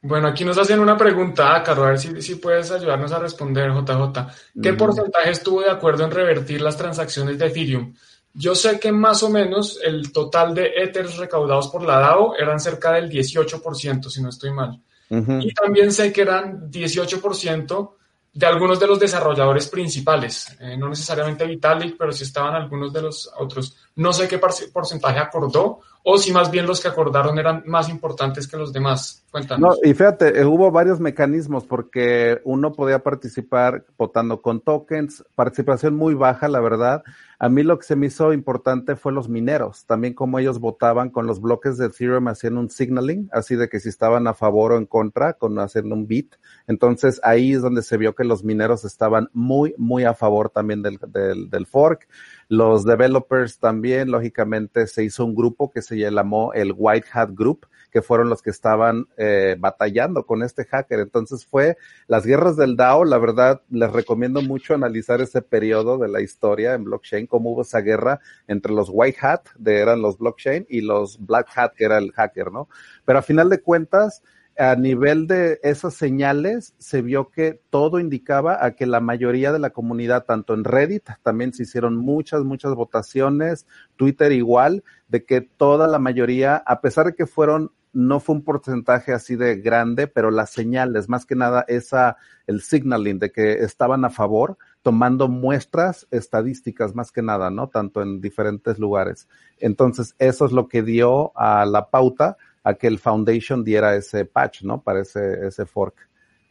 Bueno, 0.00 0.28
aquí 0.28 0.44
nos 0.44 0.58
hacen 0.58 0.78
una 0.78 0.96
pregunta, 0.96 1.60
Caro, 1.64 1.84
a 1.84 1.88
ver 1.88 1.98
si, 1.98 2.22
si 2.22 2.36
puedes 2.36 2.70
ayudarnos 2.70 3.10
a 3.10 3.18
responder, 3.18 3.72
JJ. 3.72 4.62
¿Qué 4.62 4.72
mm. 4.72 4.76
porcentaje 4.76 5.30
estuvo 5.30 5.62
de 5.62 5.70
acuerdo 5.70 6.04
en 6.04 6.10
revertir 6.10 6.60
las 6.60 6.76
transacciones 6.76 7.38
de 7.38 7.46
Ethereum? 7.46 7.94
Yo 8.34 8.54
sé 8.54 8.78
que 8.78 8.92
más 8.92 9.22
o 9.22 9.30
menos 9.30 9.80
el 9.82 10.12
total 10.12 10.54
de 10.54 10.72
Ethers 10.76 11.16
recaudados 11.16 11.68
por 11.68 11.82
la 11.84 12.00
DAO 12.00 12.36
eran 12.36 12.60
cerca 12.60 12.92
del 12.92 13.08
18%, 13.08 14.10
si 14.10 14.22
no 14.22 14.28
estoy 14.28 14.52
mal. 14.52 14.80
Y 15.08 15.54
también 15.54 15.92
sé 15.92 16.12
que 16.12 16.22
eran 16.22 16.70
18% 16.70 17.90
de 18.32 18.46
algunos 18.46 18.80
de 18.80 18.88
los 18.88 18.98
desarrolladores 18.98 19.68
principales, 19.68 20.56
eh, 20.60 20.76
no 20.76 20.88
necesariamente 20.88 21.46
Vitalik, 21.46 21.96
pero 21.96 22.10
sí 22.10 22.24
estaban 22.24 22.54
algunos 22.54 22.92
de 22.92 23.02
los 23.02 23.30
otros. 23.38 23.76
No 23.96 24.12
sé 24.12 24.26
qué 24.28 24.38
porcentaje 24.38 25.18
acordó 25.18 25.80
o 26.02 26.18
si 26.18 26.32
más 26.32 26.50
bien 26.50 26.66
los 26.66 26.80
que 26.80 26.88
acordaron 26.88 27.38
eran 27.38 27.62
más 27.66 27.88
importantes 27.88 28.46
que 28.46 28.58
los 28.58 28.72
demás. 28.72 29.24
Cuéntanos. 29.30 29.78
No, 29.82 29.88
y 29.88 29.94
fíjate, 29.94 30.38
eh, 30.38 30.44
hubo 30.44 30.70
varios 30.70 31.00
mecanismos 31.00 31.64
porque 31.64 32.40
uno 32.44 32.72
podía 32.72 32.98
participar 32.98 33.84
votando 33.96 34.42
con 34.42 34.60
tokens, 34.60 35.24
participación 35.34 35.96
muy 35.96 36.14
baja, 36.14 36.48
la 36.48 36.60
verdad. 36.60 37.02
A 37.44 37.50
mí 37.50 37.62
lo 37.62 37.78
que 37.78 37.84
se 37.84 37.94
me 37.94 38.06
hizo 38.06 38.32
importante 38.32 38.96
fue 38.96 39.12
los 39.12 39.28
mineros, 39.28 39.84
también 39.84 40.14
como 40.14 40.38
ellos 40.38 40.60
votaban 40.60 41.10
con 41.10 41.26
los 41.26 41.42
bloques 41.42 41.76
de 41.76 41.88
Ethereum 41.88 42.28
haciendo 42.28 42.58
un 42.58 42.70
signaling, 42.70 43.28
así 43.32 43.54
de 43.54 43.68
que 43.68 43.80
si 43.80 43.90
estaban 43.90 44.26
a 44.26 44.32
favor 44.32 44.72
o 44.72 44.78
en 44.78 44.86
contra, 44.86 45.34
con 45.34 45.58
haciendo 45.58 45.94
un 45.94 46.06
bit. 46.06 46.36
Entonces 46.66 47.20
ahí 47.22 47.52
es 47.52 47.60
donde 47.60 47.82
se 47.82 47.98
vio 47.98 48.14
que 48.14 48.24
los 48.24 48.44
mineros 48.44 48.86
estaban 48.86 49.28
muy, 49.34 49.74
muy 49.76 50.04
a 50.04 50.14
favor 50.14 50.48
también 50.48 50.80
del, 50.80 50.98
del, 51.08 51.50
del 51.50 51.66
fork. 51.66 52.08
Los 52.48 52.86
developers 52.86 53.58
también, 53.58 54.10
lógicamente, 54.10 54.86
se 54.86 55.04
hizo 55.04 55.26
un 55.26 55.34
grupo 55.34 55.70
que 55.70 55.82
se 55.82 55.98
llamó 55.98 56.54
el 56.54 56.72
White 56.74 57.08
Hat 57.12 57.32
Group, 57.34 57.66
que 57.94 58.02
fueron 58.02 58.28
los 58.28 58.42
que 58.42 58.50
estaban 58.50 59.06
eh, 59.16 59.54
batallando 59.56 60.26
con 60.26 60.42
este 60.42 60.64
hacker. 60.64 60.98
Entonces 60.98 61.46
fue 61.46 61.76
las 62.08 62.26
guerras 62.26 62.56
del 62.56 62.74
DAO, 62.74 63.04
la 63.04 63.18
verdad, 63.18 63.62
les 63.70 63.92
recomiendo 63.92 64.42
mucho 64.42 64.74
analizar 64.74 65.20
ese 65.20 65.42
periodo 65.42 65.96
de 65.96 66.08
la 66.08 66.20
historia 66.20 66.74
en 66.74 66.82
blockchain, 66.82 67.28
cómo 67.28 67.52
hubo 67.52 67.62
esa 67.62 67.82
guerra 67.82 68.18
entre 68.48 68.72
los 68.72 68.88
white 68.92 69.18
hat, 69.20 69.42
de 69.56 69.78
eran 69.78 70.02
los 70.02 70.18
blockchain, 70.18 70.66
y 70.68 70.80
los 70.80 71.24
black 71.24 71.46
hat, 71.54 71.74
que 71.76 71.84
era 71.84 71.98
el 71.98 72.10
hacker, 72.10 72.50
¿no? 72.50 72.68
Pero 73.04 73.20
a 73.20 73.22
final 73.22 73.48
de 73.48 73.60
cuentas, 73.60 74.24
a 74.58 74.74
nivel 74.74 75.28
de 75.28 75.60
esas 75.62 75.94
señales, 75.94 76.74
se 76.78 77.00
vio 77.00 77.30
que 77.30 77.60
todo 77.70 78.00
indicaba 78.00 78.64
a 78.64 78.72
que 78.74 78.86
la 78.86 79.00
mayoría 79.00 79.52
de 79.52 79.60
la 79.60 79.70
comunidad, 79.70 80.24
tanto 80.24 80.54
en 80.54 80.64
Reddit, 80.64 81.08
también 81.22 81.52
se 81.52 81.62
hicieron 81.62 81.96
muchas, 81.96 82.42
muchas 82.42 82.74
votaciones, 82.74 83.66
Twitter 83.96 84.32
igual, 84.32 84.82
de 85.06 85.24
que 85.24 85.40
toda 85.40 85.86
la 85.86 85.98
mayoría, 85.98 86.56
a 86.56 86.80
pesar 86.80 87.06
de 87.06 87.14
que 87.14 87.26
fueron, 87.26 87.70
no 87.94 88.20
fue 88.20 88.34
un 88.34 88.42
porcentaje 88.42 89.12
así 89.12 89.36
de 89.36 89.56
grande, 89.56 90.06
pero 90.06 90.30
las 90.30 90.50
señales, 90.50 91.08
más 91.08 91.24
que 91.24 91.36
nada 91.36 91.64
esa, 91.68 92.16
el 92.46 92.60
signaling 92.60 93.18
de 93.18 93.32
que 93.32 93.52
estaban 93.54 94.04
a 94.04 94.10
favor, 94.10 94.58
tomando 94.82 95.28
muestras 95.28 96.06
estadísticas 96.10 96.94
más 96.94 97.10
que 97.10 97.22
nada, 97.22 97.50
¿no? 97.50 97.68
Tanto 97.68 98.02
en 98.02 98.20
diferentes 98.20 98.78
lugares. 98.78 99.28
Entonces, 99.60 100.14
eso 100.18 100.44
es 100.44 100.52
lo 100.52 100.68
que 100.68 100.82
dio 100.82 101.32
a 101.38 101.64
la 101.64 101.88
pauta 101.88 102.36
a 102.64 102.74
que 102.74 102.86
el 102.88 102.98
Foundation 102.98 103.64
diera 103.64 103.94
ese 103.94 104.24
patch, 104.24 104.62
¿no? 104.62 104.82
Para 104.82 105.00
ese, 105.00 105.46
ese 105.46 105.64
fork. 105.64 105.94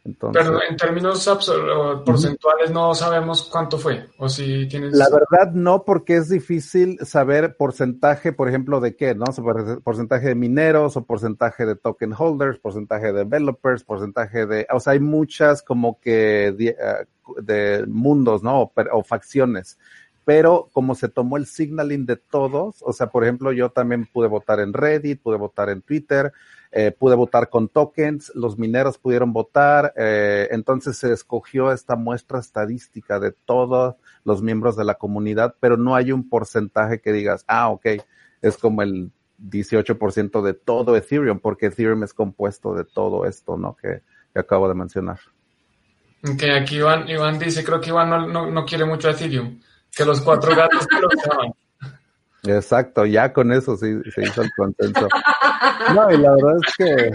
Entonces, 0.06 0.43
Pero 0.43 0.60
en 0.70 0.76
términos 0.76 1.26
porcentuales 2.06 2.72
no 2.72 2.93
sabemos 2.93 3.47
cuánto 3.49 3.78
fue, 3.78 4.06
o 4.18 4.28
si 4.28 4.68
tienes... 4.68 4.93
La 4.93 5.08
verdad 5.10 5.54
no, 5.54 5.86
porque 5.86 6.18
es 6.18 6.28
difícil 6.28 6.99
saber 7.04 7.56
porcentaje, 7.56 8.34
por 8.34 8.49
ejemplo, 8.49 8.82
de 8.82 8.97
qué, 8.97 9.16
¿no? 9.16 9.26
Porcentaje 9.82 10.28
de 10.28 10.36
mineros 10.36 10.97
o 10.97 11.06
porcentaje 11.06 11.66
de 11.66 11.78
token 11.78 12.14
holders, 12.18 12.60
porcentaje 12.60 13.14
de 13.14 13.24
developers, 13.24 13.86
porcentaje 13.86 14.45
de... 14.45 14.68
O 14.74 14.82
sea, 14.82 14.93
hay 14.93 14.99
muchas 14.99 15.62
como 15.62 15.97
que 16.01 16.51
de, 16.51 16.76
de 17.41 17.86
mundos, 17.88 18.43
¿no? 18.43 18.62
O, 18.62 18.74
o 18.91 19.04
facciones 19.04 19.78
pero 20.26 20.70
como 20.72 20.96
se 20.96 21.10
tomó 21.10 21.38
el 21.38 21.46
signaling 21.46 22.06
de 22.06 22.16
todos, 22.16 22.78
o 22.82 22.94
sea, 22.94 23.08
por 23.08 23.24
ejemplo, 23.24 23.52
yo 23.52 23.70
también 23.70 24.06
pude 24.06 24.28
votar 24.28 24.60
en 24.60 24.74
Reddit, 24.74 25.22
pude 25.22 25.38
votar 25.38 25.70
en 25.70 25.82
Twitter, 25.82 26.32
eh, 26.72 26.92
pude 26.92 27.16
votar 27.16 27.50
con 27.50 27.68
tokens, 27.68 28.32
los 28.34 28.58
mineros 28.58 28.98
pudieron 28.98 29.34
votar, 29.34 29.94
eh, 29.98 30.48
entonces 30.52 30.98
se 30.98 31.12
escogió 31.12 31.72
esta 31.72 31.96
muestra 31.96 32.40
estadística 32.40 33.20
de 33.20 33.32
todos 33.32 33.96
los 34.24 34.42
miembros 34.42 34.78
de 34.78 34.86
la 34.86 34.96
comunidad, 34.96 35.56
pero 35.60 35.78
no 35.78 35.96
hay 35.96 36.12
un 36.12 36.30
porcentaje 36.30 37.02
que 37.02 37.12
digas, 37.12 37.44
ah, 37.48 37.70
ok, 37.70 37.86
es 38.42 38.58
como 38.58 38.82
el 38.82 39.12
18% 39.40 40.42
de 40.42 40.54
todo 40.54 40.96
Ethereum, 40.96 41.40
porque 41.40 41.68
Ethereum 41.68 42.04
es 42.04 42.14
compuesto 42.14 42.74
de 42.74 42.86
todo 42.86 43.26
esto, 43.26 43.58
¿no? 43.58 43.76
Que, 43.76 44.02
acabo 44.36 44.68
de 44.68 44.74
mencionar. 44.74 45.20
Ok, 46.28 46.42
aquí 46.60 46.78
Iván, 46.78 47.08
Iván 47.08 47.38
dice, 47.38 47.64
creo 47.64 47.80
que 47.80 47.90
Iván 47.90 48.10
no, 48.10 48.26
no, 48.26 48.50
no 48.50 48.66
quiere 48.66 48.84
mucho 48.84 49.10
Ethereum 49.10 49.60
que 49.96 50.06
los 50.06 50.22
cuatro 50.22 50.56
gatos 50.56 50.88
que 50.88 51.00
lo 51.00 51.08
usaban. 51.08 51.54
Exacto, 52.46 53.06
ya 53.06 53.32
con 53.32 53.52
eso 53.54 53.78
sí 53.78 53.94
se 54.14 54.24
hizo 54.24 54.41
el 54.41 54.50
consenso. 54.58 55.08
No, 55.96 56.12
y 56.12 56.18
la 56.18 56.32
verdad 56.32 56.56
es 56.62 56.76
que 56.78 57.12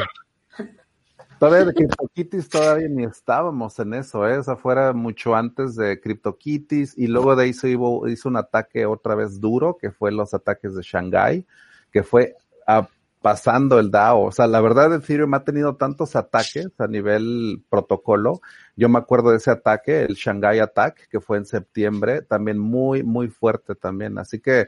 todavía 1.39 1.67
de 1.67 1.75
CryptoKitties 1.75 2.49
todavía 2.49 2.89
ni 2.89 3.05
estábamos 3.05 3.79
en 3.79 3.95
eso, 3.95 4.27
¿eh? 4.27 4.39
O 4.39 4.57
fuera 4.57 4.93
mucho 4.95 5.35
antes 5.35 5.77
de 5.77 6.01
CryptoKitties 6.01 6.97
y 6.97 7.09
luego 7.09 7.37
de 7.37 7.45
ahí 7.45 7.53
se 7.53 7.69
hizo, 7.69 8.09
hizo 8.09 8.29
un 8.29 8.37
ataque 8.37 8.87
otra 8.87 9.15
vez 9.15 9.39
duro, 9.41 9.77
que 9.77 9.91
fue 9.91 10.11
los 10.13 10.33
ataques 10.33 10.75
de 10.75 10.83
Shanghai, 10.83 11.45
que 11.93 12.03
fue 12.03 12.35
a 12.67 12.89
pasando 13.21 13.79
el 13.79 13.91
DAO. 13.91 14.25
O 14.25 14.33
sea, 14.33 14.47
la 14.47 14.61
verdad 14.61 14.95
Ethereum 14.95 15.35
ha 15.35 15.45
tenido 15.45 15.77
tantos 15.77 16.17
ataques 16.17 16.69
a 16.79 16.87
nivel 16.87 17.63
protocolo. 17.69 18.41
Yo 18.77 18.89
me 18.89 18.99
acuerdo 18.99 19.31
de 19.31 19.39
ese 19.39 19.51
ataque, 19.51 20.03
el 20.03 20.15
Shanghai 20.15 20.61
Attack, 20.61 21.09
que 21.09 21.21
fue 21.21 21.39
en 21.39 21.47
septiembre, 21.47 22.23
también 22.23 22.59
muy, 22.59 23.03
muy 23.03 23.29
fuerte 23.29 23.75
también. 23.75 24.19
Así 24.19 24.41
que 24.41 24.67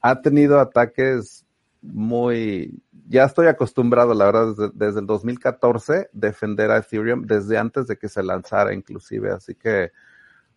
ha 0.00 0.20
tenido 0.20 0.58
ataques 0.58 1.46
muy, 1.80 2.82
ya 3.08 3.24
estoy 3.24 3.46
acostumbrado, 3.48 4.14
la 4.14 4.26
verdad, 4.26 4.72
desde, 4.74 5.00
el 5.00 5.06
2014, 5.06 6.10
defender 6.12 6.70
a 6.70 6.78
Ethereum 6.78 7.22
desde 7.22 7.58
antes 7.58 7.86
de 7.86 7.96
que 7.96 8.08
se 8.08 8.22
lanzara 8.22 8.72
inclusive. 8.74 9.30
Así 9.30 9.54
que, 9.54 9.92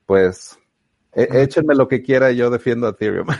pues, 0.06 0.58
e, 1.14 1.28
échenme 1.44 1.76
lo 1.76 1.88
que 1.88 2.02
quiera 2.02 2.32
y 2.32 2.38
yo 2.38 2.50
defiendo 2.50 2.88
a 2.88 2.92
Ethereum. 2.92 3.28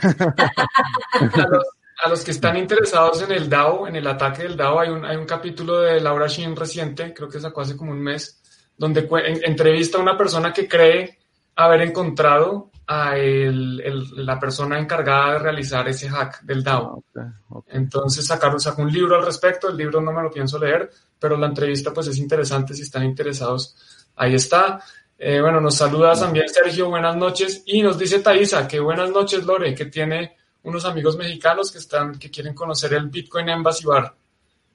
a 2.02 2.08
los 2.08 2.22
que 2.22 2.30
están 2.30 2.56
interesados 2.56 3.22
en 3.22 3.32
el 3.32 3.48
DAO, 3.48 3.88
en 3.88 3.96
el 3.96 4.06
ataque 4.06 4.42
del 4.42 4.56
DAO, 4.56 4.80
hay 4.80 4.90
un, 4.90 5.04
hay 5.04 5.16
un 5.16 5.24
capítulo 5.24 5.80
de 5.80 6.00
Laura 6.00 6.26
Shin 6.26 6.54
reciente, 6.54 7.14
creo 7.14 7.28
que 7.28 7.40
sacó 7.40 7.62
hace 7.62 7.76
como 7.76 7.92
un 7.92 8.00
mes, 8.00 8.42
donde 8.76 9.08
entrevista 9.44 9.98
a 9.98 10.02
una 10.02 10.16
persona 10.16 10.52
que 10.52 10.68
cree 10.68 11.18
haber 11.56 11.80
encontrado 11.82 12.70
a 12.86 13.16
el, 13.16 13.76
la 14.24 14.38
persona 14.38 14.78
encargada 14.78 15.32
de 15.32 15.38
realizar 15.40 15.88
ese 15.88 16.08
hack 16.08 16.42
del 16.42 16.62
DAO. 16.62 17.02
Ah, 17.16 17.32
Entonces 17.68 18.26
sacaron, 18.26 18.60
sacó 18.60 18.82
un 18.82 18.92
libro 18.92 19.16
al 19.16 19.24
respecto, 19.24 19.68
el 19.68 19.76
libro 19.76 20.00
no 20.00 20.12
me 20.12 20.22
lo 20.22 20.30
pienso 20.30 20.58
leer, 20.58 20.90
pero 21.18 21.36
la 21.36 21.46
entrevista 21.46 21.92
pues 21.92 22.08
es 22.08 22.18
interesante 22.18 22.74
si 22.74 22.82
están 22.82 23.04
interesados. 23.04 23.74
Ahí 24.16 24.34
está. 24.34 24.80
Eh, 25.18 25.40
bueno, 25.40 25.60
nos 25.60 25.76
saluda 25.76 26.12
también 26.12 26.48
Sergio, 26.48 26.90
buenas 26.90 27.16
noches. 27.16 27.62
Y 27.66 27.82
nos 27.82 27.98
dice 27.98 28.20
Thaisa, 28.20 28.68
que 28.68 28.78
buenas 28.78 29.10
noches 29.10 29.44
Lore, 29.44 29.74
que 29.74 29.86
tiene 29.86 30.36
unos 30.66 30.84
amigos 30.84 31.16
mexicanos 31.16 31.70
que 31.70 31.78
están, 31.78 32.18
que 32.18 32.30
quieren 32.30 32.52
conocer 32.52 32.92
el 32.92 33.08
Bitcoin 33.08 33.48
Embassy 33.48 33.86
Bar. 33.86 34.12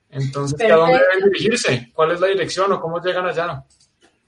Entonces, 0.10 0.72
¿a 0.72 0.76
dónde 0.76 0.94
deben 1.00 1.30
dirigirse? 1.30 1.92
¿Cuál 1.94 2.12
es 2.12 2.20
la 2.22 2.28
dirección 2.28 2.72
o 2.72 2.80
cómo 2.80 3.02
llegan 3.02 3.26
allá? 3.26 3.64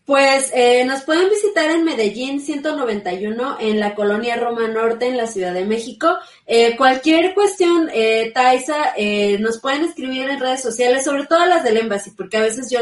Pues 0.05 0.51
eh, 0.53 0.83
nos 0.83 1.03
pueden 1.03 1.29
visitar 1.29 1.69
en 1.71 1.85
Medellín 1.85 2.41
191 2.41 3.57
en 3.61 3.79
la 3.79 3.95
colonia 3.95 4.35
Roma 4.35 4.67
Norte 4.67 5.07
en 5.07 5.15
la 5.15 5.27
Ciudad 5.27 5.53
de 5.53 5.65
México. 5.65 6.17
Eh, 6.45 6.75
cualquier 6.75 7.33
cuestión, 7.33 7.89
eh, 7.93 8.31
Taisa, 8.33 8.93
eh, 8.97 9.37
nos 9.39 9.61
pueden 9.61 9.85
escribir 9.85 10.29
en 10.29 10.41
redes 10.41 10.61
sociales, 10.61 11.05
sobre 11.05 11.25
todo 11.25 11.45
las 11.45 11.63
del 11.63 11.77
Embassy, 11.77 12.11
porque 12.11 12.35
a 12.35 12.41
veces 12.41 12.69
yo 12.69 12.79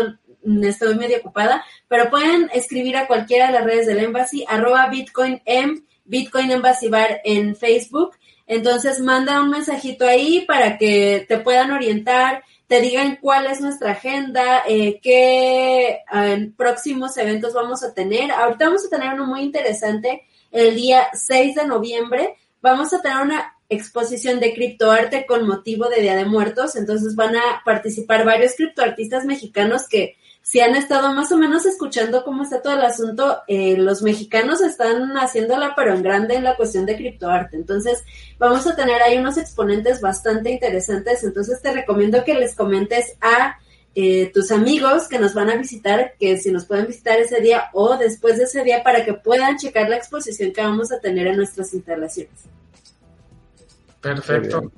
estoy 0.68 0.96
medio 0.96 1.20
ocupada, 1.20 1.64
pero 1.88 2.10
pueden 2.10 2.50
escribir 2.52 2.98
a 2.98 3.06
cualquiera 3.06 3.48
de 3.48 3.54
las 3.54 3.64
redes 3.64 3.86
del 3.86 4.00
Embassy, 4.00 4.44
arroba 4.48 4.90
Bitcoin 4.90 5.40
M, 5.46 5.84
Bitcoin 6.06 6.50
Embassy 6.50 6.90
Bar 6.90 7.22
en 7.24 7.56
Facebook 7.56 8.16
entonces 8.52 9.00
manda 9.00 9.42
un 9.42 9.50
mensajito 9.50 10.06
ahí 10.06 10.44
para 10.46 10.78
que 10.78 11.26
te 11.26 11.38
puedan 11.38 11.72
orientar, 11.72 12.44
te 12.68 12.82
digan 12.82 13.18
cuál 13.22 13.46
es 13.46 13.62
nuestra 13.62 13.92
agenda, 13.92 14.64
eh, 14.68 15.00
qué 15.02 16.02
eh, 16.14 16.52
próximos 16.58 17.16
eventos 17.16 17.54
vamos 17.54 17.82
a 17.82 17.94
tener. 17.94 18.30
Ahorita 18.30 18.66
vamos 18.66 18.86
a 18.86 18.90
tener 18.90 19.14
uno 19.14 19.26
muy 19.26 19.44
interesante 19.44 20.24
el 20.52 20.76
día 20.76 21.08
6 21.14 21.56
de 21.56 21.66
noviembre. 21.66 22.36
Vamos 22.62 22.94
a 22.94 23.02
tener 23.02 23.22
una 23.22 23.56
exposición 23.70 24.42
de 24.42 24.54
criptoarte 24.54 25.26
con 25.26 25.48
motivo 25.48 25.88
de 25.88 26.02
Día 26.02 26.18
de 26.18 26.26
Muertos. 26.26 26.76
Entonces 26.76 27.16
van 27.16 27.38
a 27.38 27.62
participar 27.64 28.26
varios 28.26 28.56
criptoartistas 28.56 29.24
mexicanos 29.24 29.88
que 29.88 30.18
si 30.42 30.60
han 30.60 30.76
estado 30.76 31.14
más 31.14 31.32
o 31.32 31.38
menos 31.38 31.66
escuchando 31.66 32.24
cómo 32.24 32.44
está 32.44 32.62
todo 32.62 32.74
el 32.74 32.82
asunto, 32.82 33.42
eh, 33.48 33.78
los 33.78 34.02
mexicanos 34.02 34.62
están 34.62 35.14
haciéndola 35.14 35.74
pero 35.76 35.94
en 35.94 36.02
grande 36.02 36.36
en 36.36 36.44
la 36.44 36.56
cuestión 36.56 36.86
de 36.86 36.98
criptoarte. 36.98 37.56
Entonces, 37.56 38.04
vamos 38.40 38.66
a 38.66 38.76
tener 38.76 39.02
ahí 39.02 39.18
unos 39.18 39.38
exponentes 39.38 40.02
bastante 40.02 40.50
interesantes. 40.50 41.24
Entonces, 41.24 41.62
te 41.62 41.72
recomiendo 41.72 42.24
que 42.24 42.34
les 42.34 42.56
comentes 42.56 43.16
a 43.22 43.60
eh, 43.94 44.32
tus 44.34 44.52
amigos 44.52 45.08
que 45.08 45.20
nos 45.20 45.34
van 45.34 45.50
a 45.50 45.58
visitar, 45.58 46.14
que 46.20 46.38
si 46.38 46.50
nos 46.52 46.66
pueden 46.66 46.88
visitar 46.88 47.20
ese 47.20 47.40
día 47.42 47.70
o 47.74 47.98
después 47.98 48.38
de 48.38 48.46
ese 48.46 48.64
día 48.64 48.84
para 48.84 49.06
que 49.06 49.14
puedan 49.14 49.58
checar 49.58 49.90
la 49.90 49.98
exposición 49.98 50.54
que 50.54 50.62
vamos 50.62 50.92
a 50.92 51.00
tener 51.00 51.28
en 51.28 51.38
nuestras 51.38 51.74
instalaciones. 51.74 52.40
Perfecto. 54.02 54.72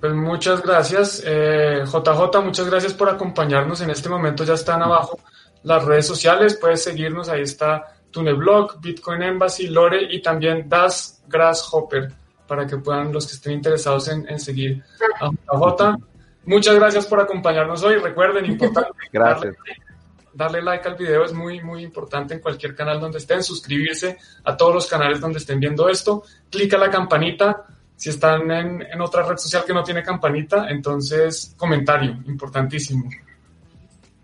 Pues 0.00 0.14
muchas 0.14 0.62
gracias. 0.62 1.22
Eh, 1.24 1.82
JJ, 1.84 2.40
muchas 2.42 2.66
gracias 2.70 2.94
por 2.94 3.08
acompañarnos. 3.08 3.80
En 3.80 3.90
este 3.90 4.08
momento 4.08 4.44
ya 4.44 4.54
están 4.54 4.82
abajo 4.82 5.18
las 5.64 5.84
redes 5.84 6.06
sociales. 6.06 6.56
Puedes 6.56 6.84
seguirnos. 6.84 7.28
Ahí 7.28 7.42
está 7.42 7.96
Tuneblog, 8.10 8.80
Bitcoin 8.80 9.22
Embassy, 9.22 9.66
Lore 9.68 10.02
y 10.10 10.22
también 10.22 10.68
Das 10.68 11.22
Grasshopper 11.26 12.12
para 12.46 12.66
que 12.66 12.78
puedan 12.78 13.12
los 13.12 13.26
que 13.26 13.34
estén 13.34 13.54
interesados 13.54 14.08
en, 14.08 14.38
seguir 14.40 14.82
a 15.20 15.30
JJ. 15.30 15.96
Muchas 16.46 16.76
gracias 16.76 17.06
por 17.06 17.20
acompañarnos 17.20 17.82
hoy. 17.82 17.96
Recuerden, 17.96 18.46
importante. 18.46 18.90
Gracias. 19.12 19.54
Darle, 20.32 20.62
like 20.62 20.88
al 20.88 20.94
video 20.94 21.24
es 21.24 21.34
muy, 21.34 21.60
muy 21.60 21.82
importante 21.82 22.32
en 22.32 22.40
cualquier 22.40 22.74
canal 22.74 22.98
donde 22.98 23.18
estén. 23.18 23.42
Suscribirse 23.42 24.16
a 24.44 24.56
todos 24.56 24.74
los 24.74 24.86
canales 24.86 25.20
donde 25.20 25.40
estén 25.40 25.60
viendo 25.60 25.90
esto. 25.90 26.22
Clica 26.48 26.78
la 26.78 26.88
campanita 26.88 27.66
si 27.98 28.10
están 28.10 28.48
en, 28.48 29.00
otra 29.00 29.24
red 29.24 29.36
social 29.36 29.64
que 29.66 29.74
no 29.74 29.82
tiene 29.82 30.04
campanita, 30.04 30.68
entonces 30.70 31.52
comentario, 31.56 32.16
importantísimo. 32.26 33.10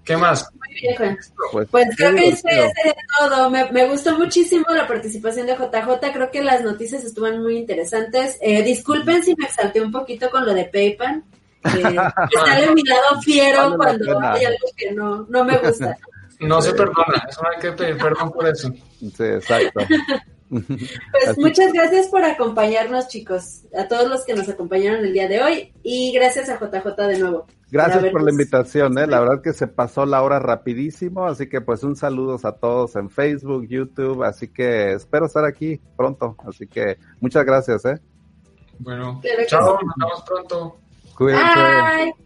¿Qué 0.05 0.17
más? 0.17 0.49
Muy 0.53 0.81
bien, 0.81 1.19
Pues, 1.51 1.69
pues 1.71 1.89
creo 1.97 2.15
que 2.15 2.29
eso 2.29 2.43
sería 2.43 2.95
todo. 3.19 3.51
Me, 3.51 3.89
gustó 3.89 4.17
muchísimo 4.17 4.65
la 4.69 4.87
participación 4.87 5.49
de 5.49 5.57
JJ. 5.57 6.13
Creo 6.13 6.31
que 6.31 6.43
las 6.43 6.63
noticias 6.63 7.03
estuvieron 7.03 7.43
muy 7.43 7.57
interesantes. 7.57 8.39
Eh, 8.41 8.63
disculpen 8.63 9.25
si 9.25 9.35
me 9.35 9.47
exalté 9.47 9.81
un 9.81 9.91
poquito 9.91 10.31
con 10.31 10.47
lo 10.47 10.55
de 10.55 10.67
PayPal. 10.67 11.25
sale 11.65 12.75
mi 12.75 12.83
lado 12.85 13.21
fiero 13.23 13.75
cuando 13.77 14.21
hay 14.21 14.45
algo 14.45 14.69
que 14.77 14.93
no, 14.93 15.27
no 15.29 15.45
me 15.45 15.59
gusta. 15.59 15.97
No 16.41 16.61
se 16.61 16.73
perdona, 16.73 17.25
eso 17.29 17.41
hay 17.47 17.61
que 17.61 17.73
pedir 17.73 17.97
perdón 17.97 18.31
por 18.33 18.47
eso. 18.47 18.69
Sí, 18.99 19.25
exacto. 19.25 19.81
Pues 20.49 21.39
muchas 21.39 21.73
gracias 21.73 22.09
por 22.09 22.23
acompañarnos, 22.25 23.09
chicos, 23.09 23.63
a 23.77 23.89
todos 23.89 24.09
los 24.09 24.25
que 24.25 24.35
nos 24.35 24.49
acompañaron 24.49 25.05
el 25.05 25.13
día 25.13 25.29
de 25.29 25.43
hoy 25.43 25.73
y 25.83 26.13
gracias 26.13 26.49
a 26.49 26.59
JJ 26.59 26.97
de 27.09 27.19
nuevo. 27.19 27.47
Gracias 27.71 28.05
por, 28.13 28.23
la 28.23 28.31
invitación, 28.31 28.97
¿eh? 28.99 29.07
la 29.07 29.19
verdad 29.19 29.43
que 29.43 29.53
se 29.53 29.67
pasó 29.67 30.07
la 30.07 30.23
hora 30.23 30.39
rapidísimo, 30.39 31.27
así 31.27 31.49
que 31.49 31.61
pues 31.61 31.83
un 31.83 31.97
saludos 31.97 32.45
a 32.45 32.53
todos 32.53 32.95
en 32.95 33.11
Facebook, 33.11 33.67
YouTube, 33.67 34.23
así 34.23 34.47
que 34.47 34.93
espero 34.93 35.27
estar 35.27 35.45
aquí 35.45 35.81
pronto, 35.97 36.37
así 36.47 36.69
que 36.69 36.99
muchas 37.21 37.45
gracias. 37.45 37.85
¿eh? 37.87 38.01
Bueno, 38.79 39.21
chao, 39.49 39.79
nos 39.83 39.95
vemos 39.97 40.23
pronto. 40.25 40.77
Cuídense. 41.17 42.24